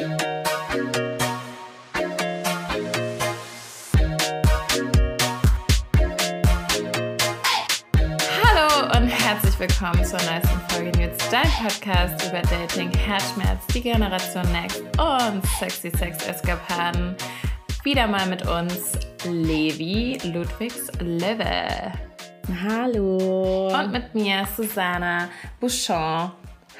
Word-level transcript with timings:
Hallo 0.00 0.08
und 8.96 9.08
herzlich 9.08 9.58
willkommen 9.58 10.02
zur 10.02 10.18
neuesten 10.22 10.60
Folge 10.68 10.96
Nils, 10.96 11.18
dein 11.30 11.42
Podcast 11.62 12.26
über 12.26 12.40
Dating, 12.40 12.90
Herzschmerz, 12.92 13.66
die 13.74 13.82
Generation 13.82 14.50
Next 14.52 14.80
und 14.96 15.44
Sexy 15.58 15.90
Sex 15.90 16.26
Eskapaden. 16.26 17.14
Wieder 17.84 18.06
mal 18.06 18.26
mit 18.26 18.46
uns 18.46 18.92
Levi 19.26 20.18
Ludwigs 20.32 20.90
Leve. 21.00 21.92
Hallo. 22.66 23.68
Und 23.78 23.92
mit 23.92 24.14
mir 24.14 24.48
Susanna 24.56 25.28
Bouchon. 25.60 26.32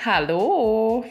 Hallo. 0.07 1.05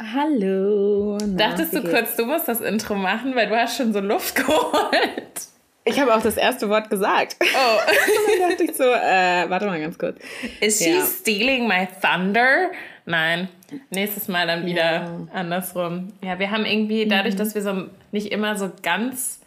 Hallo. 0.00 1.18
Na, 1.18 1.48
Dachtest 1.48 1.74
du 1.74 1.82
kurz, 1.82 2.16
du 2.16 2.24
musst 2.24 2.48
das 2.48 2.62
Intro 2.62 2.94
machen, 2.94 3.34
weil 3.34 3.48
du 3.48 3.56
hast 3.56 3.76
schon 3.76 3.92
so 3.92 4.00
Luft 4.00 4.34
geholt. 4.46 5.48
Ich 5.84 6.00
habe 6.00 6.14
auch 6.14 6.22
das 6.22 6.36
erste 6.36 6.68
Wort 6.70 6.88
gesagt. 6.88 7.36
Oh. 7.40 7.44
dann 8.40 8.50
dachte 8.50 8.64
ich 8.64 8.76
so, 8.76 8.84
äh, 8.84 9.48
warte 9.48 9.66
mal 9.66 9.80
ganz 9.80 9.98
kurz. 9.98 10.18
Is 10.60 10.78
she 10.78 10.90
ja. 10.90 11.04
stealing 11.04 11.68
my 11.68 11.86
thunder? 12.00 12.70
Nein, 13.04 13.48
nächstes 13.90 14.28
Mal 14.28 14.46
dann 14.46 14.64
wieder 14.64 14.82
ja. 14.82 15.26
andersrum. 15.32 16.12
Ja, 16.22 16.38
wir 16.38 16.50
haben 16.50 16.64
irgendwie, 16.64 17.06
dadurch, 17.06 17.34
mhm. 17.34 17.38
dass 17.38 17.54
wir 17.54 17.62
so 17.62 17.86
nicht 18.12 18.32
immer 18.32 18.56
so 18.56 18.70
ganz 18.82 19.40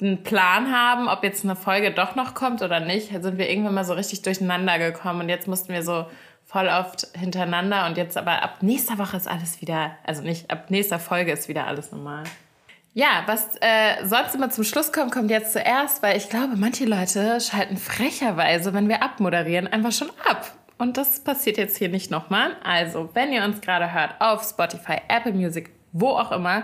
einen 0.00 0.22
Plan 0.22 0.72
haben, 0.72 1.08
ob 1.08 1.22
jetzt 1.24 1.44
eine 1.44 1.56
Folge 1.56 1.90
doch 1.90 2.14
noch 2.14 2.34
kommt 2.34 2.62
oder 2.62 2.80
nicht, 2.80 3.10
sind 3.10 3.38
wir 3.38 3.48
irgendwann 3.48 3.74
mal 3.74 3.84
so 3.84 3.94
richtig 3.94 4.22
durcheinander 4.22 4.78
gekommen 4.78 5.22
und 5.22 5.28
jetzt 5.28 5.46
mussten 5.46 5.72
wir 5.72 5.82
so 5.82 6.06
voll 6.54 6.68
oft 6.68 7.08
hintereinander 7.18 7.84
und 7.86 7.96
jetzt 7.96 8.16
aber 8.16 8.44
ab 8.44 8.58
nächster 8.60 8.96
Woche 8.96 9.16
ist 9.16 9.26
alles 9.26 9.60
wieder, 9.60 9.96
also 10.04 10.22
nicht, 10.22 10.52
ab 10.52 10.70
nächster 10.70 11.00
Folge 11.00 11.32
ist 11.32 11.48
wieder 11.48 11.66
alles 11.66 11.90
normal. 11.90 12.22
Ja, 12.92 13.24
was 13.26 13.56
äh, 13.56 14.04
sonst 14.04 14.36
immer 14.36 14.50
zum 14.50 14.62
Schluss 14.62 14.92
kommt, 14.92 15.10
kommt 15.10 15.32
jetzt 15.32 15.52
zuerst, 15.52 16.00
weil 16.00 16.16
ich 16.16 16.28
glaube, 16.28 16.54
manche 16.54 16.84
Leute 16.84 17.40
schalten 17.40 17.76
frecherweise, 17.76 18.72
wenn 18.72 18.88
wir 18.88 19.02
abmoderieren, 19.02 19.66
einfach 19.66 19.90
schon 19.90 20.10
ab. 20.30 20.52
Und 20.78 20.96
das 20.96 21.18
passiert 21.18 21.56
jetzt 21.56 21.76
hier 21.76 21.88
nicht 21.88 22.12
nochmal. 22.12 22.52
Also, 22.62 23.10
wenn 23.14 23.32
ihr 23.32 23.42
uns 23.42 23.60
gerade 23.60 23.92
hört 23.92 24.20
auf 24.20 24.44
Spotify, 24.44 24.98
Apple 25.08 25.32
Music, 25.32 25.70
wo 25.90 26.10
auch 26.10 26.30
immer, 26.30 26.62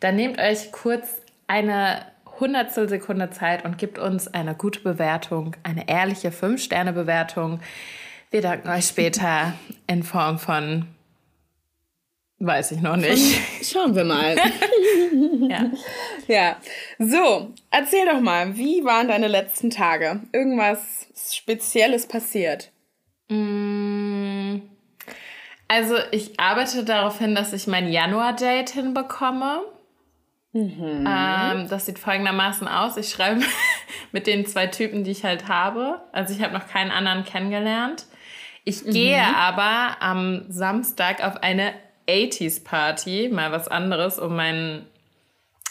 dann 0.00 0.16
nehmt 0.16 0.40
euch 0.40 0.72
kurz 0.72 1.22
eine 1.46 2.06
Hundertstel 2.40 2.88
Sekunde 2.88 3.30
Zeit 3.30 3.64
und 3.64 3.78
gebt 3.78 4.00
uns 4.00 4.26
eine 4.26 4.56
gute 4.56 4.80
Bewertung, 4.80 5.54
eine 5.62 5.88
ehrliche 5.88 6.30
5-Sterne-Bewertung. 6.30 7.60
Wir 8.30 8.42
danken 8.42 8.68
euch 8.68 8.86
später 8.86 9.54
in 9.86 10.02
Form 10.02 10.38
von 10.38 10.86
Weiß 12.40 12.70
ich 12.70 12.80
noch 12.80 12.96
nicht. 12.96 13.40
Schauen 13.64 13.96
wir 13.96 14.04
mal. 14.04 14.36
ja. 15.48 15.70
ja. 16.28 16.56
So, 16.98 17.52
erzähl 17.70 18.06
doch 18.06 18.20
mal, 18.20 18.56
wie 18.56 18.84
waren 18.84 19.08
deine 19.08 19.26
letzten 19.26 19.70
Tage? 19.70 20.20
Irgendwas 20.32 21.08
Spezielles 21.34 22.06
passiert? 22.06 22.70
Mm, 23.28 24.58
also, 25.66 25.96
ich 26.12 26.38
arbeite 26.38 26.84
darauf 26.84 27.18
hin, 27.18 27.34
dass 27.34 27.52
ich 27.52 27.66
mein 27.66 27.90
Januar-Date 27.90 28.70
hinbekomme. 28.70 29.62
Mhm. 30.52 31.04
Ähm, 31.08 31.68
das 31.68 31.86
sieht 31.86 31.98
folgendermaßen 31.98 32.68
aus. 32.68 32.96
Ich 32.96 33.08
schreibe 33.08 33.42
mit 34.12 34.28
den 34.28 34.46
zwei 34.46 34.68
Typen, 34.68 35.02
die 35.02 35.10
ich 35.10 35.24
halt 35.24 35.48
habe. 35.48 36.02
Also, 36.12 36.32
ich 36.34 36.42
habe 36.42 36.54
noch 36.54 36.68
keinen 36.68 36.92
anderen 36.92 37.24
kennengelernt. 37.24 38.06
Ich 38.68 38.84
mhm. 38.84 38.90
gehe 38.90 39.22
aber 39.34 39.96
am 40.00 40.44
Samstag 40.50 41.24
auf 41.24 41.42
eine 41.42 41.72
80s 42.06 42.62
Party, 42.64 43.30
mal 43.32 43.50
was 43.50 43.66
anderes, 43.66 44.18
um 44.18 44.36
mein 44.36 44.84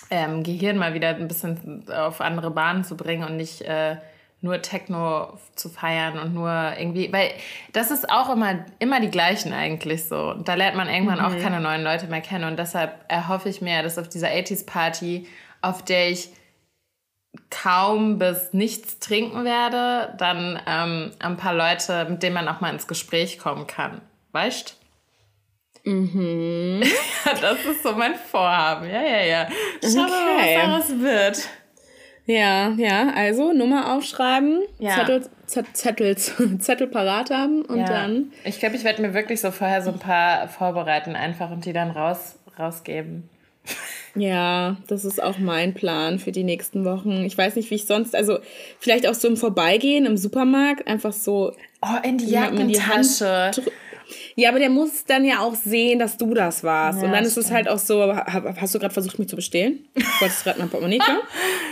ähm, 0.10 0.42
Gehirn 0.42 0.80
mal 0.80 0.96
wieder 0.96 1.10
ein 1.10 1.28
bisschen 1.28 1.86
auf 1.92 2.22
andere 2.22 2.50
Bahnen 2.50 2.84
zu 2.84 2.98
bringen 2.98 3.24
und 3.24 3.38
nicht 3.38 3.62
äh, 3.62 3.98
nur 4.42 4.64
Techno 4.64 5.38
zu 5.54 5.70
feiern 5.70 6.18
und 6.18 6.34
nur 6.34 6.74
irgendwie, 6.76 7.14
weil 7.14 7.30
das 7.72 7.92
ist 7.92 8.10
auch 8.10 8.34
immer, 8.34 8.66
immer 8.80 9.00
die 9.00 9.12
gleichen 9.12 9.54
eigentlich 9.54 10.06
so. 10.06 10.34
da 10.34 10.56
lernt 10.56 10.76
man 10.76 10.90
irgendwann 10.90 11.20
mhm. 11.20 11.26
auch 11.26 11.40
keine 11.40 11.60
neuen 11.60 11.84
Leute 11.84 12.08
mehr 12.08 12.22
kennen 12.22 12.46
und 12.46 12.58
deshalb 12.58 13.06
erhoffe 13.10 13.48
ich 13.48 13.62
mir, 13.62 13.84
dass 13.84 14.00
auf 14.00 14.10
dieser 14.10 14.30
80s 14.30 14.66
Party, 14.66 15.28
auf 15.62 15.86
der 15.86 16.10
ich 16.10 16.32
kaum 17.50 18.20
bis 18.20 18.54
nichts 18.54 19.00
trinken 19.00 19.46
werde, 19.46 20.14
dann 20.18 20.60
ähm, 20.68 21.12
ein 21.20 21.38
paar 21.38 21.54
Leute, 21.54 22.06
mit 22.10 22.24
denen 22.24 22.36
man 22.36 22.48
auch 22.48 22.62
mal 22.62 22.74
ins 22.74 22.88
Gespräch 22.88 23.40
kommen 23.40 23.68
kann. 23.68 24.02
Weißt? 24.32 24.78
Mhm. 25.84 26.84
ja, 27.26 27.34
das 27.40 27.66
ist 27.66 27.84
so 27.84 27.94
mein 27.94 28.16
Vorhaben. 28.16 28.90
Ja, 28.90 29.02
ja, 29.02 29.24
ja. 29.24 29.48
Schau 29.82 30.02
okay. 30.02 30.10
mal, 30.10 30.38
was 30.38 30.88
daraus 30.88 31.00
wird. 31.00 31.50
Ja, 32.28 32.72
ja, 32.72 33.14
also 33.16 33.54
Nummer 33.54 33.96
aufschreiben, 33.96 34.64
ja. 34.80 34.96
Zettel, 34.96 35.30
Zettel, 35.72 36.18
Zettel 36.60 36.88
parat 36.88 37.32
haben 37.32 37.62
und 37.62 37.80
ja. 37.80 37.86
dann. 37.86 38.34
Ich 38.44 38.60
glaube, 38.60 38.76
ich 38.76 38.84
werde 38.84 39.02
mir 39.02 39.14
wirklich 39.14 39.40
so 39.40 39.50
vorher 39.52 39.82
so 39.82 39.92
ein 39.92 40.00
paar 40.00 40.50
vorbereiten 40.50 41.16
einfach 41.16 41.52
und 41.52 41.64
die 41.64 41.72
dann 41.72 41.90
raus, 41.90 42.38
rausgeben. 42.60 43.30
Ja, 44.18 44.78
das 44.88 45.06
ist 45.06 45.22
auch 45.22 45.38
mein 45.38 45.74
Plan 45.74 46.20
für 46.20 46.32
die 46.32 46.44
nächsten 46.44 46.86
Wochen. 46.86 47.24
Ich 47.26 47.38
weiß 47.38 47.56
nicht, 47.56 47.70
wie 47.70 47.76
ich 47.76 47.86
sonst, 47.86 48.16
also 48.16 48.40
vielleicht 48.80 49.08
auch 49.08 49.14
so 49.14 49.28
im 49.28 49.38
Vorbeigehen 49.38 50.06
im 50.06 50.18
Supermarkt, 50.18 50.88
einfach 50.88 51.14
so. 51.14 51.54
Oh, 51.82 51.98
in 52.04 52.18
die 52.18 52.26
Jackentasche. 52.26 53.52
Ja, 54.36 54.50
aber 54.50 54.60
der 54.60 54.70
muss 54.70 55.04
dann 55.06 55.26
ja 55.26 55.40
auch 55.40 55.56
sehen, 55.56 56.00
dass 56.00 56.18
du 56.18 56.34
das 56.34 56.64
warst. 56.64 57.00
Ja, 57.00 57.06
und 57.06 57.12
dann 57.12 57.26
ist 57.26 57.38
es 57.38 57.52
halt 57.52 57.68
auch 57.68 57.80
so, 57.80 58.16
hast 58.16 58.74
du 58.74 58.80
gerade 58.80 58.94
versucht, 58.94 59.20
mich 59.20 59.28
zu 59.28 59.36
bestehlen? 59.36 59.80
Du 59.96 60.04
wolltest 60.22 60.44
gerade 60.44 60.60
mein 60.60 60.70
Portemonnaie 60.70 61.00
klauen? 61.00 61.20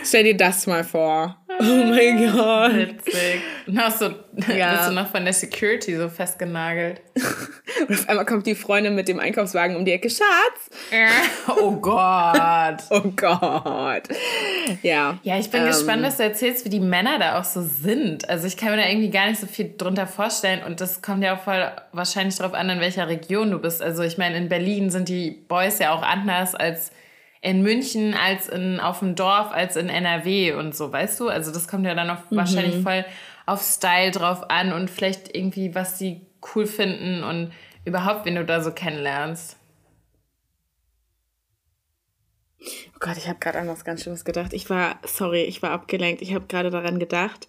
Stell 0.03 0.23
dir 0.23 0.35
das 0.35 0.67
mal 0.67 0.83
vor. 0.83 1.37
Oh 1.59 1.63
mein 1.63 2.31
Gott. 2.31 2.75
Witzig. 2.75 3.41
Und 3.67 3.79
hast 3.79 4.01
du, 4.01 4.15
ja. 4.53 4.75
bist 4.75 4.89
du 4.89 4.93
noch 4.93 5.07
von 5.07 5.23
der 5.23 5.33
Security 5.33 5.95
so 5.95 6.09
festgenagelt. 6.09 7.01
Und 7.87 7.95
auf 7.99 8.09
einmal 8.09 8.25
kommt 8.25 8.45
die 8.45 8.55
Freundin 8.55 8.95
mit 8.95 9.07
dem 9.07 9.19
Einkaufswagen 9.19 9.75
um 9.75 9.85
die 9.85 9.91
Ecke. 9.91 10.09
Schatz! 10.09 10.69
Oh 11.57 11.71
Gott. 11.71 12.83
oh 12.89 13.11
Gott. 13.15 14.03
Ja. 14.81 15.19
Ja, 15.23 15.37
ich 15.37 15.49
bin 15.49 15.61
ähm, 15.61 15.67
gespannt, 15.67 16.03
was 16.03 16.17
du 16.17 16.23
erzählst, 16.23 16.65
wie 16.65 16.69
die 16.69 16.79
Männer 16.79 17.19
da 17.19 17.39
auch 17.39 17.43
so 17.43 17.61
sind. 17.61 18.27
Also 18.29 18.47
ich 18.47 18.57
kann 18.57 18.71
mir 18.71 18.77
da 18.77 18.87
irgendwie 18.87 19.09
gar 19.09 19.27
nicht 19.27 19.39
so 19.39 19.47
viel 19.47 19.73
drunter 19.77 20.07
vorstellen. 20.07 20.63
Und 20.63 20.81
das 20.81 21.01
kommt 21.01 21.23
ja 21.23 21.35
auch 21.35 21.41
voll 21.41 21.71
wahrscheinlich 21.91 22.35
darauf 22.35 22.53
an, 22.53 22.69
in 22.69 22.79
welcher 22.79 23.07
Region 23.07 23.51
du 23.51 23.59
bist. 23.59 23.81
Also 23.81 24.03
ich 24.03 24.17
meine, 24.17 24.37
in 24.37 24.49
Berlin 24.49 24.89
sind 24.89 25.09
die 25.09 25.31
Boys 25.31 25.79
ja 25.79 25.93
auch 25.93 26.01
anders 26.01 26.55
als 26.55 26.91
in 27.45 27.61
München 27.61 28.15
als 28.15 28.47
in, 28.47 28.79
auf 28.79 28.99
dem 28.99 29.13
Dorf 29.13 29.51
als 29.51 29.75
in 29.75 29.87
NRW 29.87 30.53
und 30.53 30.75
so, 30.75 30.91
weißt 30.91 31.19
du? 31.19 31.29
Also 31.29 31.51
das 31.51 31.67
kommt 31.67 31.85
ja 31.85 31.93
dann 31.93 32.09
auch 32.09 32.31
mhm. 32.31 32.37
wahrscheinlich 32.37 32.81
voll 32.81 33.05
auf 33.45 33.61
Style 33.61 34.09
drauf 34.09 34.49
an 34.49 34.73
und 34.73 34.89
vielleicht 34.89 35.35
irgendwie, 35.35 35.75
was 35.75 35.99
sie 35.99 36.21
cool 36.55 36.65
finden 36.65 37.23
und 37.23 37.51
überhaupt, 37.85 38.25
wen 38.25 38.35
du 38.35 38.45
da 38.45 38.61
so 38.61 38.71
kennenlernst. 38.71 39.57
Oh 42.61 42.99
Gott, 42.99 43.17
ich 43.17 43.27
habe 43.27 43.39
gerade 43.39 43.59
an 43.59 43.67
was 43.67 43.85
ganz 43.85 44.01
Schlimmes 44.01 44.25
gedacht. 44.25 44.53
Ich 44.53 44.69
war, 44.69 44.99
sorry, 45.05 45.43
ich 45.43 45.61
war 45.61 45.71
abgelenkt. 45.71 46.21
Ich 46.21 46.33
habe 46.33 46.47
gerade 46.47 46.71
daran 46.71 46.99
gedacht, 46.99 47.47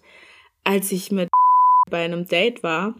als 0.63 0.91
ich 0.91 1.11
mit 1.11 1.29
bei 1.89 2.05
einem 2.05 2.27
Date 2.27 2.63
war 2.63 2.95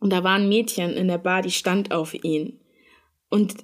und 0.00 0.10
da 0.12 0.22
war 0.22 0.36
ein 0.36 0.48
Mädchen 0.48 0.92
in 0.92 1.08
der 1.08 1.18
Bar, 1.18 1.42
die 1.42 1.50
stand 1.50 1.92
auf 1.92 2.12
ihn. 2.14 2.60
Und 3.30 3.54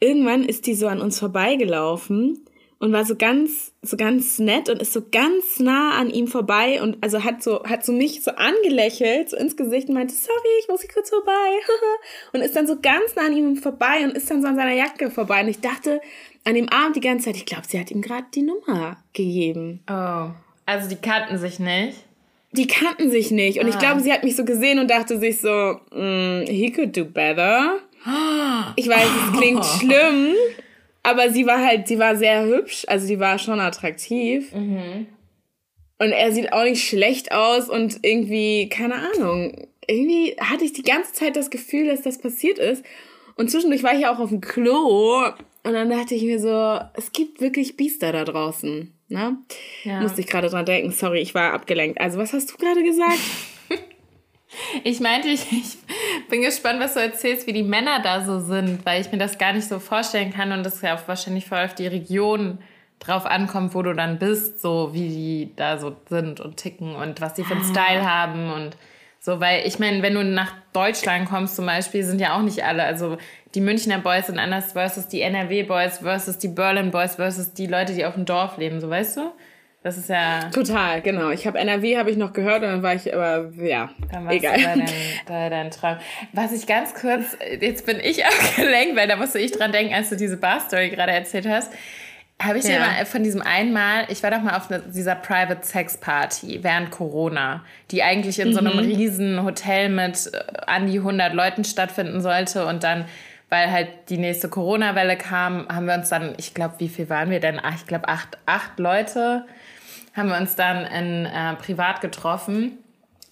irgendwann 0.00 0.44
ist 0.44 0.66
die 0.66 0.74
so 0.74 0.88
an 0.88 1.00
uns 1.00 1.18
vorbeigelaufen 1.18 2.44
und 2.80 2.92
war 2.92 3.04
so 3.04 3.16
ganz, 3.16 3.72
so 3.82 3.96
ganz 3.96 4.38
nett 4.38 4.68
und 4.68 4.80
ist 4.80 4.92
so 4.92 5.02
ganz 5.10 5.58
nah 5.58 5.98
an 5.98 6.10
ihm 6.10 6.28
vorbei 6.28 6.80
und 6.80 6.96
also 7.02 7.24
hat 7.24 7.42
so, 7.42 7.64
hat 7.64 7.84
so 7.84 7.92
mich 7.92 8.22
so 8.22 8.30
angelächelt, 8.30 9.30
so 9.30 9.36
ins 9.36 9.56
Gesicht 9.56 9.88
und 9.88 9.94
meinte, 9.94 10.14
sorry, 10.14 10.48
ich 10.60 10.68
muss 10.68 10.82
hier 10.82 10.90
kurz 10.92 11.10
vorbei. 11.10 11.32
und 12.32 12.40
ist 12.40 12.54
dann 12.54 12.68
so 12.68 12.76
ganz 12.80 13.16
nah 13.16 13.26
an 13.26 13.36
ihm 13.36 13.56
vorbei 13.56 14.04
und 14.04 14.16
ist 14.16 14.30
dann 14.30 14.42
so 14.42 14.48
an 14.48 14.56
seiner 14.56 14.74
Jacke 14.74 15.10
vorbei. 15.10 15.40
Und 15.42 15.48
ich 15.48 15.60
dachte 15.60 16.00
an 16.44 16.54
dem 16.54 16.68
Abend 16.68 16.96
die 16.96 17.00
ganze 17.00 17.26
Zeit, 17.26 17.36
ich 17.36 17.46
glaube, 17.46 17.64
sie 17.66 17.80
hat 17.80 17.90
ihm 17.90 18.00
gerade 18.00 18.26
die 18.32 18.42
Nummer 18.42 18.96
gegeben. 19.12 19.80
Oh. 19.90 20.30
Also 20.64 20.88
die 20.88 20.96
kannten 20.96 21.38
sich 21.38 21.58
nicht? 21.58 21.96
Die 22.52 22.66
kannten 22.66 23.10
sich 23.10 23.30
nicht. 23.32 23.58
Und 23.58 23.66
ah. 23.66 23.70
ich 23.70 23.78
glaube, 23.78 24.00
sie 24.00 24.12
hat 24.12 24.22
mich 24.22 24.36
so 24.36 24.44
gesehen 24.44 24.78
und 24.78 24.88
dachte 24.88 25.18
sich 25.18 25.40
so, 25.40 25.80
mm, 25.90 26.46
he 26.46 26.70
could 26.70 26.96
do 26.96 27.04
better. 27.04 27.80
Ich 28.76 28.88
weiß, 28.88 29.06
es 29.06 29.38
klingt 29.38 29.64
schlimm, 29.80 30.34
aber 31.02 31.30
sie 31.30 31.46
war 31.46 31.64
halt, 31.64 31.88
sie 31.88 31.98
war 31.98 32.16
sehr 32.16 32.44
hübsch, 32.44 32.84
also 32.88 33.06
sie 33.06 33.20
war 33.20 33.38
schon 33.38 33.60
attraktiv. 33.60 34.52
Mhm. 34.54 35.06
Und 35.98 36.12
er 36.12 36.32
sieht 36.32 36.52
auch 36.52 36.62
nicht 36.62 36.86
schlecht 36.86 37.32
aus 37.32 37.68
und 37.68 37.98
irgendwie, 38.02 38.68
keine 38.68 38.94
Ahnung, 38.94 39.68
irgendwie 39.86 40.36
hatte 40.38 40.64
ich 40.64 40.72
die 40.72 40.82
ganze 40.82 41.12
Zeit 41.12 41.34
das 41.34 41.50
Gefühl, 41.50 41.88
dass 41.88 42.02
das 42.02 42.18
passiert 42.18 42.58
ist. 42.58 42.84
Und 43.36 43.50
zwischendurch 43.50 43.82
war 43.82 43.94
ich 43.94 44.00
ja 44.00 44.14
auch 44.14 44.20
auf 44.20 44.28
dem 44.28 44.40
Klo 44.40 45.24
und 45.64 45.72
dann 45.72 45.90
dachte 45.90 46.14
ich 46.14 46.22
mir 46.22 46.38
so, 46.38 46.80
es 46.94 47.12
gibt 47.12 47.40
wirklich 47.40 47.76
Biester 47.76 48.12
da 48.12 48.24
draußen. 48.24 48.92
Ne? 49.08 49.38
Ja. 49.84 50.00
Musste 50.00 50.20
ich 50.20 50.26
gerade 50.26 50.48
dran 50.48 50.66
denken. 50.66 50.92
Sorry, 50.92 51.20
ich 51.20 51.34
war 51.34 51.52
abgelenkt. 51.52 52.00
Also, 52.00 52.18
was 52.18 52.32
hast 52.32 52.52
du 52.52 52.56
gerade 52.56 52.82
gesagt? 52.82 53.18
Ich 54.82 54.98
meinte, 55.00 55.28
ich, 55.28 55.42
ich 55.52 55.76
bin 56.28 56.42
gespannt, 56.42 56.80
was 56.80 56.94
du 56.94 57.00
erzählst, 57.00 57.46
wie 57.46 57.52
die 57.52 57.62
Männer 57.62 58.00
da 58.02 58.24
so 58.24 58.38
sind, 58.38 58.84
weil 58.86 59.00
ich 59.00 59.10
mir 59.12 59.18
das 59.18 59.38
gar 59.38 59.52
nicht 59.52 59.68
so 59.68 59.78
vorstellen 59.78 60.32
kann 60.32 60.52
und 60.52 60.64
das 60.64 60.80
ja 60.82 60.94
auch 60.94 61.08
wahrscheinlich 61.08 61.46
voll 61.46 61.58
auf 61.58 61.74
die 61.74 61.86
Region 61.86 62.58
drauf 62.98 63.26
ankommt, 63.26 63.74
wo 63.74 63.82
du 63.82 63.94
dann 63.94 64.18
bist, 64.18 64.60
so 64.60 64.92
wie 64.92 65.08
die 65.08 65.52
da 65.56 65.78
so 65.78 65.96
sind 66.08 66.40
und 66.40 66.56
ticken 66.56 66.94
und 66.94 67.20
was 67.20 67.34
die 67.34 67.44
für 67.44 67.54
einen 67.54 67.62
ah. 67.62 67.70
Style 67.70 68.10
haben 68.10 68.52
und 68.52 68.76
so, 69.20 69.40
weil 69.40 69.66
ich 69.66 69.78
meine, 69.78 70.02
wenn 70.02 70.14
du 70.14 70.24
nach 70.24 70.54
Deutschland 70.72 71.28
kommst 71.28 71.56
zum 71.56 71.66
Beispiel, 71.66 72.04
sind 72.04 72.20
ja 72.20 72.36
auch 72.36 72.42
nicht 72.42 72.64
alle, 72.64 72.84
also 72.84 73.18
die 73.54 73.60
Münchner 73.60 73.98
Boys 73.98 74.26
sind 74.26 74.38
anders 74.38 74.72
versus 74.72 75.08
die 75.08 75.22
NRW 75.22 75.64
Boys 75.64 75.98
versus 75.98 76.38
die 76.38 76.48
Berlin 76.48 76.90
Boys 76.90 77.16
versus 77.16 77.52
die 77.52 77.66
Leute, 77.66 77.94
die 77.94 78.04
auf 78.04 78.14
dem 78.14 78.24
Dorf 78.24 78.58
leben, 78.58 78.80
so 78.80 78.88
weißt 78.88 79.16
du? 79.16 79.32
Das 79.82 79.96
ist 79.96 80.08
ja. 80.08 80.50
Total, 80.50 81.00
genau. 81.02 81.30
Ich 81.30 81.46
habe 81.46 81.58
NRW 81.58 81.98
habe 81.98 82.10
ich 82.10 82.16
noch 82.16 82.32
gehört 82.32 82.62
und 82.62 82.68
dann 82.68 82.82
war 82.82 82.94
ich 82.94 83.14
aber, 83.14 83.52
ja, 83.62 83.90
dann 84.10 84.24
warst 84.24 84.36
egal. 84.36 84.58
Du 84.58 84.64
bei, 84.64 84.74
dein, 84.74 84.88
bei 85.26 85.48
deinem 85.48 85.70
Traum. 85.70 85.98
Was 86.32 86.52
ich 86.52 86.66
ganz 86.66 86.94
kurz, 86.94 87.36
jetzt 87.60 87.86
bin 87.86 88.00
ich 88.02 88.24
abgelenkt, 88.26 88.96
weil 88.96 89.06
da 89.06 89.16
musste 89.16 89.38
ich 89.38 89.52
dran 89.52 89.70
denken, 89.70 89.94
als 89.94 90.10
du 90.10 90.16
diese 90.16 90.36
Bar-Story 90.36 90.90
gerade 90.90 91.12
erzählt 91.12 91.48
hast. 91.48 91.72
Habe 92.40 92.58
ich 92.58 92.64
ja. 92.64 92.70
dir 92.70 92.80
mal 92.80 93.06
von 93.06 93.24
diesem 93.24 93.42
einmal, 93.42 94.04
ich 94.08 94.22
war 94.22 94.30
doch 94.30 94.40
mal 94.40 94.56
auf 94.56 94.70
eine, 94.70 94.80
dieser 94.80 95.16
Private 95.16 95.66
Sex 95.66 95.96
Party 95.96 96.60
während 96.62 96.90
Corona, 96.90 97.64
die 97.90 98.02
eigentlich 98.02 98.38
in 98.38 98.48
mhm. 98.48 98.52
so 98.52 98.58
einem 98.60 98.74
mhm. 98.74 98.78
riesen 98.78 99.44
Hotel 99.44 99.88
mit 99.88 100.30
äh, 100.32 100.38
an 100.66 100.86
die 100.86 100.98
100 100.98 101.34
Leuten 101.34 101.64
stattfinden 101.64 102.20
sollte 102.20 102.66
und 102.66 102.84
dann, 102.84 103.06
weil 103.48 103.72
halt 103.72 103.88
die 104.08 104.18
nächste 104.18 104.48
Corona-Welle 104.48 105.16
kam, 105.16 105.68
haben 105.68 105.86
wir 105.86 105.94
uns 105.94 106.10
dann, 106.10 106.34
ich 106.36 106.54
glaube, 106.54 106.74
wie 106.78 106.88
viel 106.88 107.08
waren 107.08 107.30
wir 107.30 107.40
denn? 107.40 107.60
Ich 107.74 107.86
glaube, 107.86 108.08
acht, 108.08 108.38
acht 108.46 108.78
Leute 108.78 109.44
haben 110.18 110.28
wir 110.28 110.36
uns 110.36 110.56
dann 110.56 110.84
in 110.84 111.26
äh, 111.26 111.54
privat 111.54 112.00
getroffen. 112.00 112.78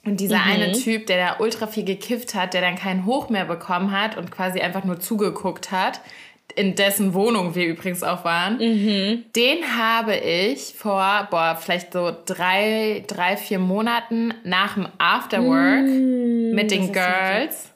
Und 0.04 0.20
dieser 0.20 0.38
mhm. 0.38 0.50
eine 0.50 0.72
Typ, 0.72 1.06
der 1.06 1.16
da 1.26 1.40
ultra 1.40 1.66
viel 1.66 1.84
gekifft 1.84 2.34
hat, 2.34 2.54
der 2.54 2.60
dann 2.60 2.76
keinen 2.76 3.04
Hoch 3.06 3.28
mehr 3.28 3.44
bekommen 3.44 3.90
hat 3.90 4.16
und 4.16 4.30
quasi 4.30 4.60
einfach 4.60 4.84
nur 4.84 5.00
zugeguckt 5.00 5.72
hat, 5.72 6.00
in 6.54 6.74
dessen 6.76 7.12
Wohnung 7.12 7.54
wir 7.54 7.66
übrigens 7.66 8.02
auch 8.02 8.24
waren, 8.24 8.58
mhm. 8.58 9.24
den 9.34 9.76
habe 9.76 10.16
ich 10.16 10.74
vor, 10.78 11.26
boah, 11.30 11.58
vielleicht 11.60 11.92
so 11.92 12.12
drei, 12.24 13.04
drei, 13.08 13.36
vier 13.36 13.58
Monaten 13.58 14.32
nach 14.44 14.74
dem 14.74 14.86
Afterwork 14.98 15.82
mhm, 15.82 16.52
mit 16.54 16.70
den 16.70 16.92
Girls 16.92 17.72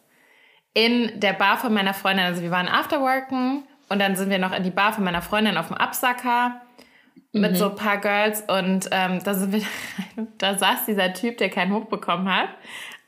in 0.72 1.18
der 1.18 1.32
Bar 1.32 1.58
von 1.58 1.74
meiner 1.74 1.94
Freundin, 1.94 2.26
also 2.26 2.42
wir 2.42 2.50
waren 2.50 2.68
Afterworken 2.68 3.64
und 3.88 3.98
dann 3.98 4.14
sind 4.14 4.30
wir 4.30 4.38
noch 4.38 4.52
in 4.52 4.62
die 4.62 4.70
Bar 4.70 4.92
von 4.92 5.02
meiner 5.02 5.20
Freundin 5.20 5.56
auf 5.56 5.66
dem 5.66 5.76
Absacker 5.76 6.60
mit 7.32 7.52
mhm. 7.52 7.56
so 7.56 7.70
ein 7.70 7.76
paar 7.76 7.98
Girls 7.98 8.42
und 8.42 8.88
ähm, 8.90 9.22
da 9.22 9.34
sind 9.34 9.52
wir, 9.52 9.62
da 10.38 10.58
saß 10.58 10.86
dieser 10.86 11.12
Typ, 11.12 11.38
der 11.38 11.48
keinen 11.48 11.72
Hoch 11.72 11.86
bekommen 11.86 12.32
hat, 12.32 12.48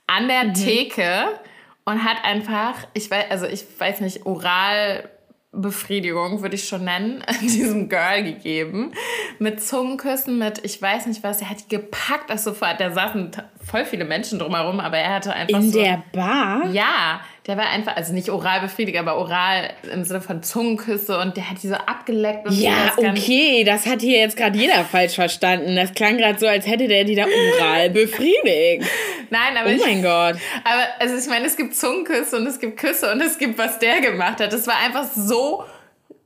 an 0.07 0.29
der 0.29 0.45
mhm. 0.45 0.55
Theke 0.55 1.41
und 1.85 2.05
hat 2.05 2.25
einfach, 2.25 2.75
ich 2.95 3.11
weiß, 3.11 3.31
also 3.31 3.47
ich 3.47 3.65
weiß 3.79 4.01
nicht, 4.01 4.25
oral 4.27 5.09
Befriedigung, 5.55 6.41
würde 6.41 6.55
ich 6.55 6.67
schon 6.67 6.85
nennen, 6.85 7.23
diesem 7.43 7.89
Girl 7.89 8.23
gegeben. 8.23 8.93
Mit 9.39 9.63
Zungenküssen, 9.63 10.39
mit 10.39 10.65
ich 10.65 10.81
weiß 10.81 11.07
nicht 11.07 11.23
was. 11.23 11.43
Er 11.43 11.51
hat 11.51 11.59
die 11.61 11.77
gepackt, 11.77 12.31
das 12.31 12.45
sofort. 12.45 12.81
Da 12.81 12.91
saßen 12.91 13.33
voll 13.63 13.85
viele 13.85 14.07
Menschen 14.07 14.39
drumherum, 14.39 14.81
aber 14.81 14.97
er 14.97 15.17
hatte 15.17 15.35
einfach. 15.35 15.61
In 15.61 15.71
so, 15.71 15.79
der 15.79 16.03
Bar? 16.13 16.69
Ja, 16.71 17.21
der 17.47 17.57
war 17.57 17.71
einfach, 17.71 17.97
also 17.97 18.13
nicht 18.13 18.31
oral 18.31 18.61
befriedigt, 18.61 18.97
aber 18.97 19.17
oral 19.17 19.71
im 19.93 20.05
Sinne 20.05 20.21
von 20.21 20.45
Zungenküsse 20.45 21.19
und 21.19 21.37
der 21.37 21.51
hat 21.51 21.61
die 21.61 21.69
so 21.69 21.75
abgeleckt. 21.75 22.47
Und 22.47 22.57
ja, 22.57 22.93
so, 22.95 23.03
das 23.03 23.19
okay, 23.19 23.65
das 23.65 23.87
hat 23.87 24.01
hier 24.01 24.21
jetzt 24.21 24.37
gerade 24.37 24.57
jeder 24.57 24.85
falsch 24.85 25.15
verstanden. 25.15 25.75
Das 25.75 25.93
klang 25.93 26.19
gerade 26.19 26.39
so, 26.39 26.47
als 26.47 26.69
hätte 26.69 26.87
der 26.87 27.03
die 27.03 27.17
da 27.17 27.25
oral 27.25 27.91
befriedigt. 27.91 28.87
Nein, 29.31 29.57
aber. 29.57 29.71
Oh 29.71 29.85
mein 29.85 29.97
ich, 29.97 30.03
Gott. 30.03 30.37
Aber, 30.63 30.87
also 31.01 31.17
ich 31.17 31.27
meine, 31.27 31.47
es 31.47 31.57
gibt 31.57 31.75
Zungenküsse 31.75 32.37
und 32.37 32.47
es 32.47 32.61
gibt 32.61 32.79
Küsse 32.79 33.11
und 33.11 33.21
es 33.21 33.37
gibt, 33.39 33.59
was 33.59 33.81
der 33.81 34.01
gemacht 34.01 34.41
hat. 34.41 34.53
Das 34.53 34.69
war 34.69 34.77
einfach 34.79 35.07
so 35.13 35.65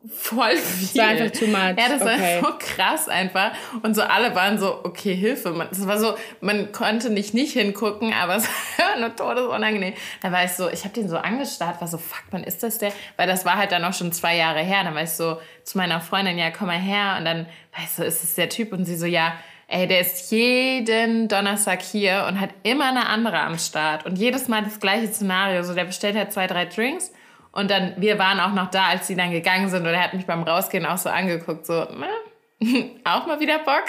voll 0.09 0.57
viel. 0.57 0.89
Das 0.89 0.97
war 0.97 1.07
einfach 1.07 1.39
too 1.39 1.47
much. 1.47 1.57
Ja, 1.57 1.89
das 1.89 2.03
okay. 2.03 2.43
war 2.43 2.53
so 2.53 2.59
krass 2.59 3.09
einfach. 3.09 3.53
Und 3.83 3.95
so 3.95 4.03
alle 4.03 4.35
waren 4.35 4.59
so, 4.59 4.85
okay, 4.85 5.15
Hilfe. 5.15 5.67
Das 5.71 5.87
war 5.87 5.99
so, 5.99 6.15
man 6.41 6.73
konnte 6.73 7.11
nicht 7.11 7.35
nicht 7.35 7.53
hingucken, 7.53 8.13
aber 8.13 8.37
es 8.37 8.45
war 8.79 8.99
nur 8.99 9.15
todesunangenehm. 9.15 9.95
Da 10.23 10.33
war 10.33 10.45
ich 10.45 10.53
so, 10.53 10.69
ich 10.71 10.85
habe 10.85 10.95
den 10.95 11.09
so 11.09 11.17
angestarrt, 11.17 11.81
war 11.81 11.89
so, 11.89 11.99
fuck, 11.99 12.25
wann 12.31 12.45
ist 12.45 12.63
das 12.63 12.79
der? 12.79 12.93
Weil 13.17 13.27
das 13.27 13.45
war 13.45 13.57
halt 13.57 13.73
dann 13.73 13.85
auch 13.85 13.95
schon 13.95 14.13
zwei 14.13 14.37
Jahre 14.37 14.61
her. 14.61 14.85
Dann 14.85 14.95
war 14.95 15.03
ich 15.03 15.11
so 15.11 15.39
zu 15.65 15.79
meiner 15.79 16.01
Freundin, 16.01 16.39
ja, 16.39 16.51
komm 16.51 16.69
mal 16.69 16.79
her. 16.79 17.17
Und 17.19 17.25
dann, 17.25 17.47
weißt 17.79 17.99
du, 17.99 18.03
ist 18.05 18.23
es 18.23 18.35
der 18.35 18.49
Typ? 18.49 18.73
Und 18.73 18.85
sie 18.85 18.97
so, 18.97 19.07
ja, 19.07 19.35
ey, 19.69 19.87
der 19.87 20.01
ist 20.01 20.31
jeden 20.31 21.29
Donnerstag 21.29 21.83
hier 21.83 22.27
und 22.29 22.41
hat 22.41 22.51
immer 22.63 22.89
eine 22.89 23.07
andere 23.07 23.41
am 23.41 23.59
Start. 23.59 24.07
Und 24.07 24.17
jedes 24.17 24.49
Mal 24.49 24.63
das 24.63 24.81
gleiche 24.81 25.09
Szenario. 25.09 25.63
So, 25.63 25.75
der 25.75 25.85
bestellt 25.85 26.17
halt 26.17 26.33
zwei, 26.33 26.47
drei 26.47 26.67
Drinks 26.67 27.11
und 27.57 27.71
dann, 27.71 27.95
wir 27.97 28.19
waren 28.19 28.39
auch 28.39 28.53
noch 28.53 28.71
da, 28.71 28.89
als 28.89 29.07
sie 29.07 29.17
dann 29.17 29.31
gegangen 29.31 29.71
sind 29.71 29.87
und 29.87 29.93
er 29.93 30.05
hat 30.05 30.15
mich 30.15 30.27
beim 30.27 30.43
Rausgehen 30.43 30.85
auch 30.85 30.99
so 30.99 31.09
angeguckt, 31.09 31.65
so, 31.65 31.87
na, 31.99 32.07
auch 33.05 33.27
mal 33.27 33.41
wieder 33.41 33.59
Bock. 33.61 33.85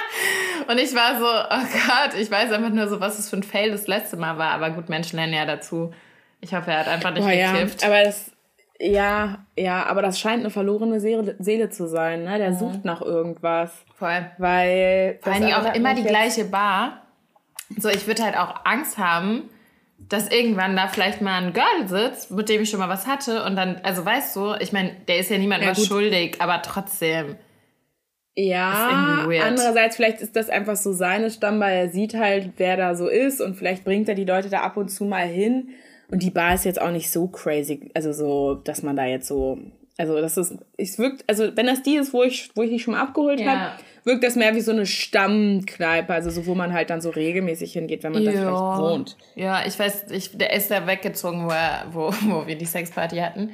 und 0.68 0.78
ich 0.78 0.94
war 0.94 1.18
so, 1.18 1.26
oh 1.26 1.66
Gott, 1.86 2.18
ich 2.18 2.30
weiß 2.30 2.50
einfach 2.52 2.70
nur 2.70 2.88
so, 2.88 3.00
was 3.00 3.18
es 3.18 3.28
für 3.28 3.36
ein 3.36 3.42
Fail 3.42 3.70
das 3.70 3.86
letzte 3.86 4.16
Mal 4.16 4.38
war. 4.38 4.52
Aber 4.52 4.70
gut, 4.70 4.88
Menschen 4.88 5.16
lernen 5.16 5.34
ja 5.34 5.44
dazu. 5.44 5.92
Ich 6.40 6.54
hoffe, 6.54 6.70
er 6.70 6.80
hat 6.80 6.88
einfach 6.88 7.10
nicht 7.12 7.24
Boah, 7.24 7.30
gekifft. 7.30 7.82
Ja, 7.82 7.88
aber 7.88 8.04
das, 8.04 8.32
ja, 8.80 9.44
ja, 9.56 9.84
aber 9.84 10.00
das 10.00 10.18
scheint 10.18 10.40
eine 10.40 10.50
verlorene 10.50 10.98
Seele, 10.98 11.36
Seele 11.38 11.68
zu 11.68 11.86
sein, 11.86 12.24
ne? 12.24 12.38
Der 12.38 12.52
mhm. 12.52 12.58
sucht 12.58 12.84
nach 12.86 13.02
irgendwas. 13.02 13.70
Voll. 13.98 14.30
Weil. 14.38 15.18
Vor 15.22 15.32
allem 15.32 15.52
auch 15.52 15.74
immer 15.74 15.94
die 15.94 16.04
gleiche 16.04 16.46
Bar. 16.46 17.02
So, 17.76 17.88
ich 17.88 18.06
würde 18.06 18.24
halt 18.24 18.36
auch 18.36 18.64
Angst 18.64 18.96
haben, 18.98 19.50
dass 19.98 20.30
irgendwann 20.30 20.76
da 20.76 20.88
vielleicht 20.88 21.20
mal 21.20 21.42
ein 21.42 21.52
Girl 21.52 21.86
sitzt, 21.86 22.30
mit 22.30 22.48
dem 22.48 22.62
ich 22.62 22.70
schon 22.70 22.80
mal 22.80 22.88
was 22.88 23.06
hatte 23.06 23.44
und 23.44 23.56
dann, 23.56 23.80
also 23.82 24.04
weißt 24.04 24.36
du, 24.36 24.54
ich 24.60 24.72
meine, 24.72 24.94
der 25.08 25.18
ist 25.18 25.30
ja 25.30 25.38
niemandem 25.38 25.68
ja, 25.68 25.76
was 25.76 25.86
schuldig, 25.86 26.36
aber 26.40 26.60
trotzdem. 26.62 27.36
Ja, 28.36 29.26
andererseits 29.44 29.96
vielleicht 29.96 30.20
ist 30.20 30.34
das 30.34 30.50
einfach 30.50 30.74
so 30.76 30.92
seine 30.92 31.30
Stammbar, 31.30 31.70
er 31.70 31.88
sieht 31.88 32.14
halt, 32.14 32.54
wer 32.56 32.76
da 32.76 32.96
so 32.96 33.08
ist 33.08 33.40
und 33.40 33.54
vielleicht 33.54 33.84
bringt 33.84 34.08
er 34.08 34.16
die 34.16 34.24
Leute 34.24 34.50
da 34.50 34.60
ab 34.62 34.76
und 34.76 34.88
zu 34.88 35.04
mal 35.04 35.26
hin. 35.26 35.68
Und 36.10 36.22
die 36.22 36.30
Bar 36.30 36.54
ist 36.54 36.64
jetzt 36.64 36.80
auch 36.80 36.90
nicht 36.90 37.10
so 37.10 37.28
crazy, 37.28 37.90
also 37.94 38.12
so, 38.12 38.54
dass 38.54 38.82
man 38.82 38.96
da 38.96 39.04
jetzt 39.04 39.28
so, 39.28 39.58
also 39.96 40.20
das 40.20 40.36
ist, 40.36 40.56
es 40.76 40.98
wirkt, 40.98 41.24
also 41.28 41.56
wenn 41.56 41.66
das 41.66 41.82
die 41.82 41.96
ist, 41.96 42.12
wo 42.12 42.24
ich, 42.24 42.50
wo 42.54 42.62
ich 42.62 42.70
die 42.70 42.80
schon 42.80 42.94
mal 42.94 43.00
abgeholt 43.00 43.40
ja. 43.40 43.46
habe, 43.46 43.82
wirkt 44.02 44.24
das 44.24 44.34
mehr 44.34 44.54
wie 44.56 44.60
so 44.60 44.72
eine 44.72 44.86
Stammkneipe, 44.86 46.12
also 46.12 46.30
so, 46.30 46.46
wo 46.46 46.54
man 46.54 46.72
halt 46.72 46.90
dann 46.90 47.00
so 47.00 47.10
regelmäßig 47.10 47.72
hingeht, 47.72 48.02
wenn 48.02 48.12
man 48.12 48.22
ja. 48.22 48.32
da 48.32 48.38
vielleicht 48.38 48.52
wohnt. 48.52 49.16
Ja, 49.36 49.64
ich 49.66 49.78
weiß, 49.78 50.10
ich, 50.10 50.36
der 50.36 50.52
ist 50.52 50.70
da 50.70 50.86
weggezogen, 50.86 51.46
wo, 51.46 51.50
er, 51.50 51.86
wo, 51.92 52.12
wo 52.26 52.46
wir 52.46 52.56
die 52.56 52.64
Sexparty 52.64 53.18
hatten. 53.18 53.50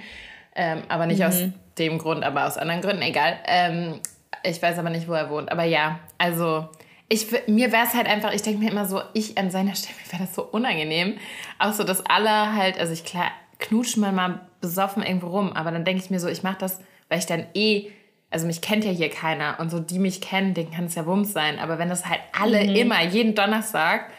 Ähm, 0.56 0.82
aber 0.88 1.06
nicht 1.06 1.20
mhm. 1.20 1.26
aus 1.26 1.42
dem 1.78 1.98
Grund, 1.98 2.24
aber 2.24 2.46
aus 2.46 2.56
anderen 2.56 2.80
Gründen, 2.80 3.02
egal. 3.02 3.36
Ähm, 3.46 4.00
ich 4.42 4.60
weiß 4.60 4.78
aber 4.78 4.90
nicht, 4.90 5.08
wo 5.08 5.12
er 5.12 5.30
wohnt. 5.30 5.52
Aber 5.52 5.64
ja, 5.64 6.00
also 6.16 6.68
ich, 7.08 7.26
mir 7.46 7.70
wäre 7.70 7.84
es 7.84 7.94
halt 7.94 8.08
einfach, 8.08 8.32
ich 8.32 8.42
denke 8.42 8.64
mir 8.64 8.70
immer 8.70 8.86
so, 8.86 9.02
ich 9.12 9.36
an 9.36 9.50
seiner 9.50 9.74
Stelle 9.74 9.96
wäre 10.10 10.22
das 10.22 10.34
so 10.34 10.42
unangenehm. 10.42 11.18
Auch 11.58 11.72
so, 11.72 11.84
dass 11.84 12.04
alle 12.06 12.54
halt, 12.54 12.78
also 12.78 12.92
ich 12.92 13.04
klar, 13.04 13.30
knutschen 13.58 14.00
mal 14.00 14.12
mal 14.12 14.40
besoffen 14.60 15.02
irgendwo 15.02 15.28
rum, 15.28 15.52
aber 15.52 15.70
dann 15.70 15.84
denke 15.84 16.02
ich 16.02 16.10
mir 16.10 16.20
so, 16.20 16.28
ich 16.28 16.42
mache 16.42 16.58
das, 16.58 16.80
weil 17.08 17.18
ich 17.18 17.26
dann 17.26 17.46
eh 17.54 17.90
also 18.30 18.46
mich 18.46 18.60
kennt 18.60 18.84
ja 18.84 18.90
hier 18.90 19.10
keiner 19.10 19.58
und 19.58 19.70
so 19.70 19.80
die 19.80 19.98
mich 19.98 20.20
kennen, 20.20 20.54
denen 20.54 20.70
kann 20.70 20.86
es 20.86 20.94
ja 20.94 21.04
Wumms 21.04 21.32
sein. 21.32 21.58
Aber 21.58 21.78
wenn 21.78 21.88
das 21.88 22.06
halt 22.06 22.20
alle 22.32 22.62
mhm. 22.62 22.76
immer, 22.76 23.02
jeden 23.02 23.34
Donnerstag, 23.34 24.10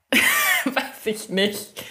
weiß 0.64 1.06
ich 1.06 1.30
nicht. 1.30 1.84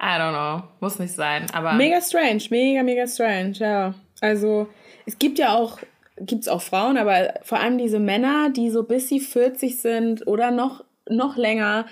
I 0.00 0.18
don't 0.18 0.32
know. 0.32 0.66
Muss 0.80 0.98
nicht 0.98 1.14
sein. 1.14 1.46
Aber 1.52 1.74
mega 1.74 2.00
strange, 2.00 2.42
mega, 2.50 2.82
mega 2.82 3.06
strange, 3.06 3.52
ja. 3.52 3.94
Also 4.20 4.68
es 5.04 5.18
gibt 5.18 5.38
ja 5.38 5.54
auch, 5.54 5.78
gibt 6.18 6.42
es 6.42 6.48
auch 6.48 6.62
Frauen, 6.62 6.96
aber 6.96 7.34
vor 7.42 7.60
allem 7.60 7.78
diese 7.78 7.98
Männer, 7.98 8.50
die 8.50 8.70
so 8.70 8.82
bis 8.82 9.08
sie 9.08 9.20
40 9.20 9.80
sind 9.80 10.26
oder 10.26 10.50
noch, 10.50 10.84
noch 11.08 11.36
länger 11.36 11.86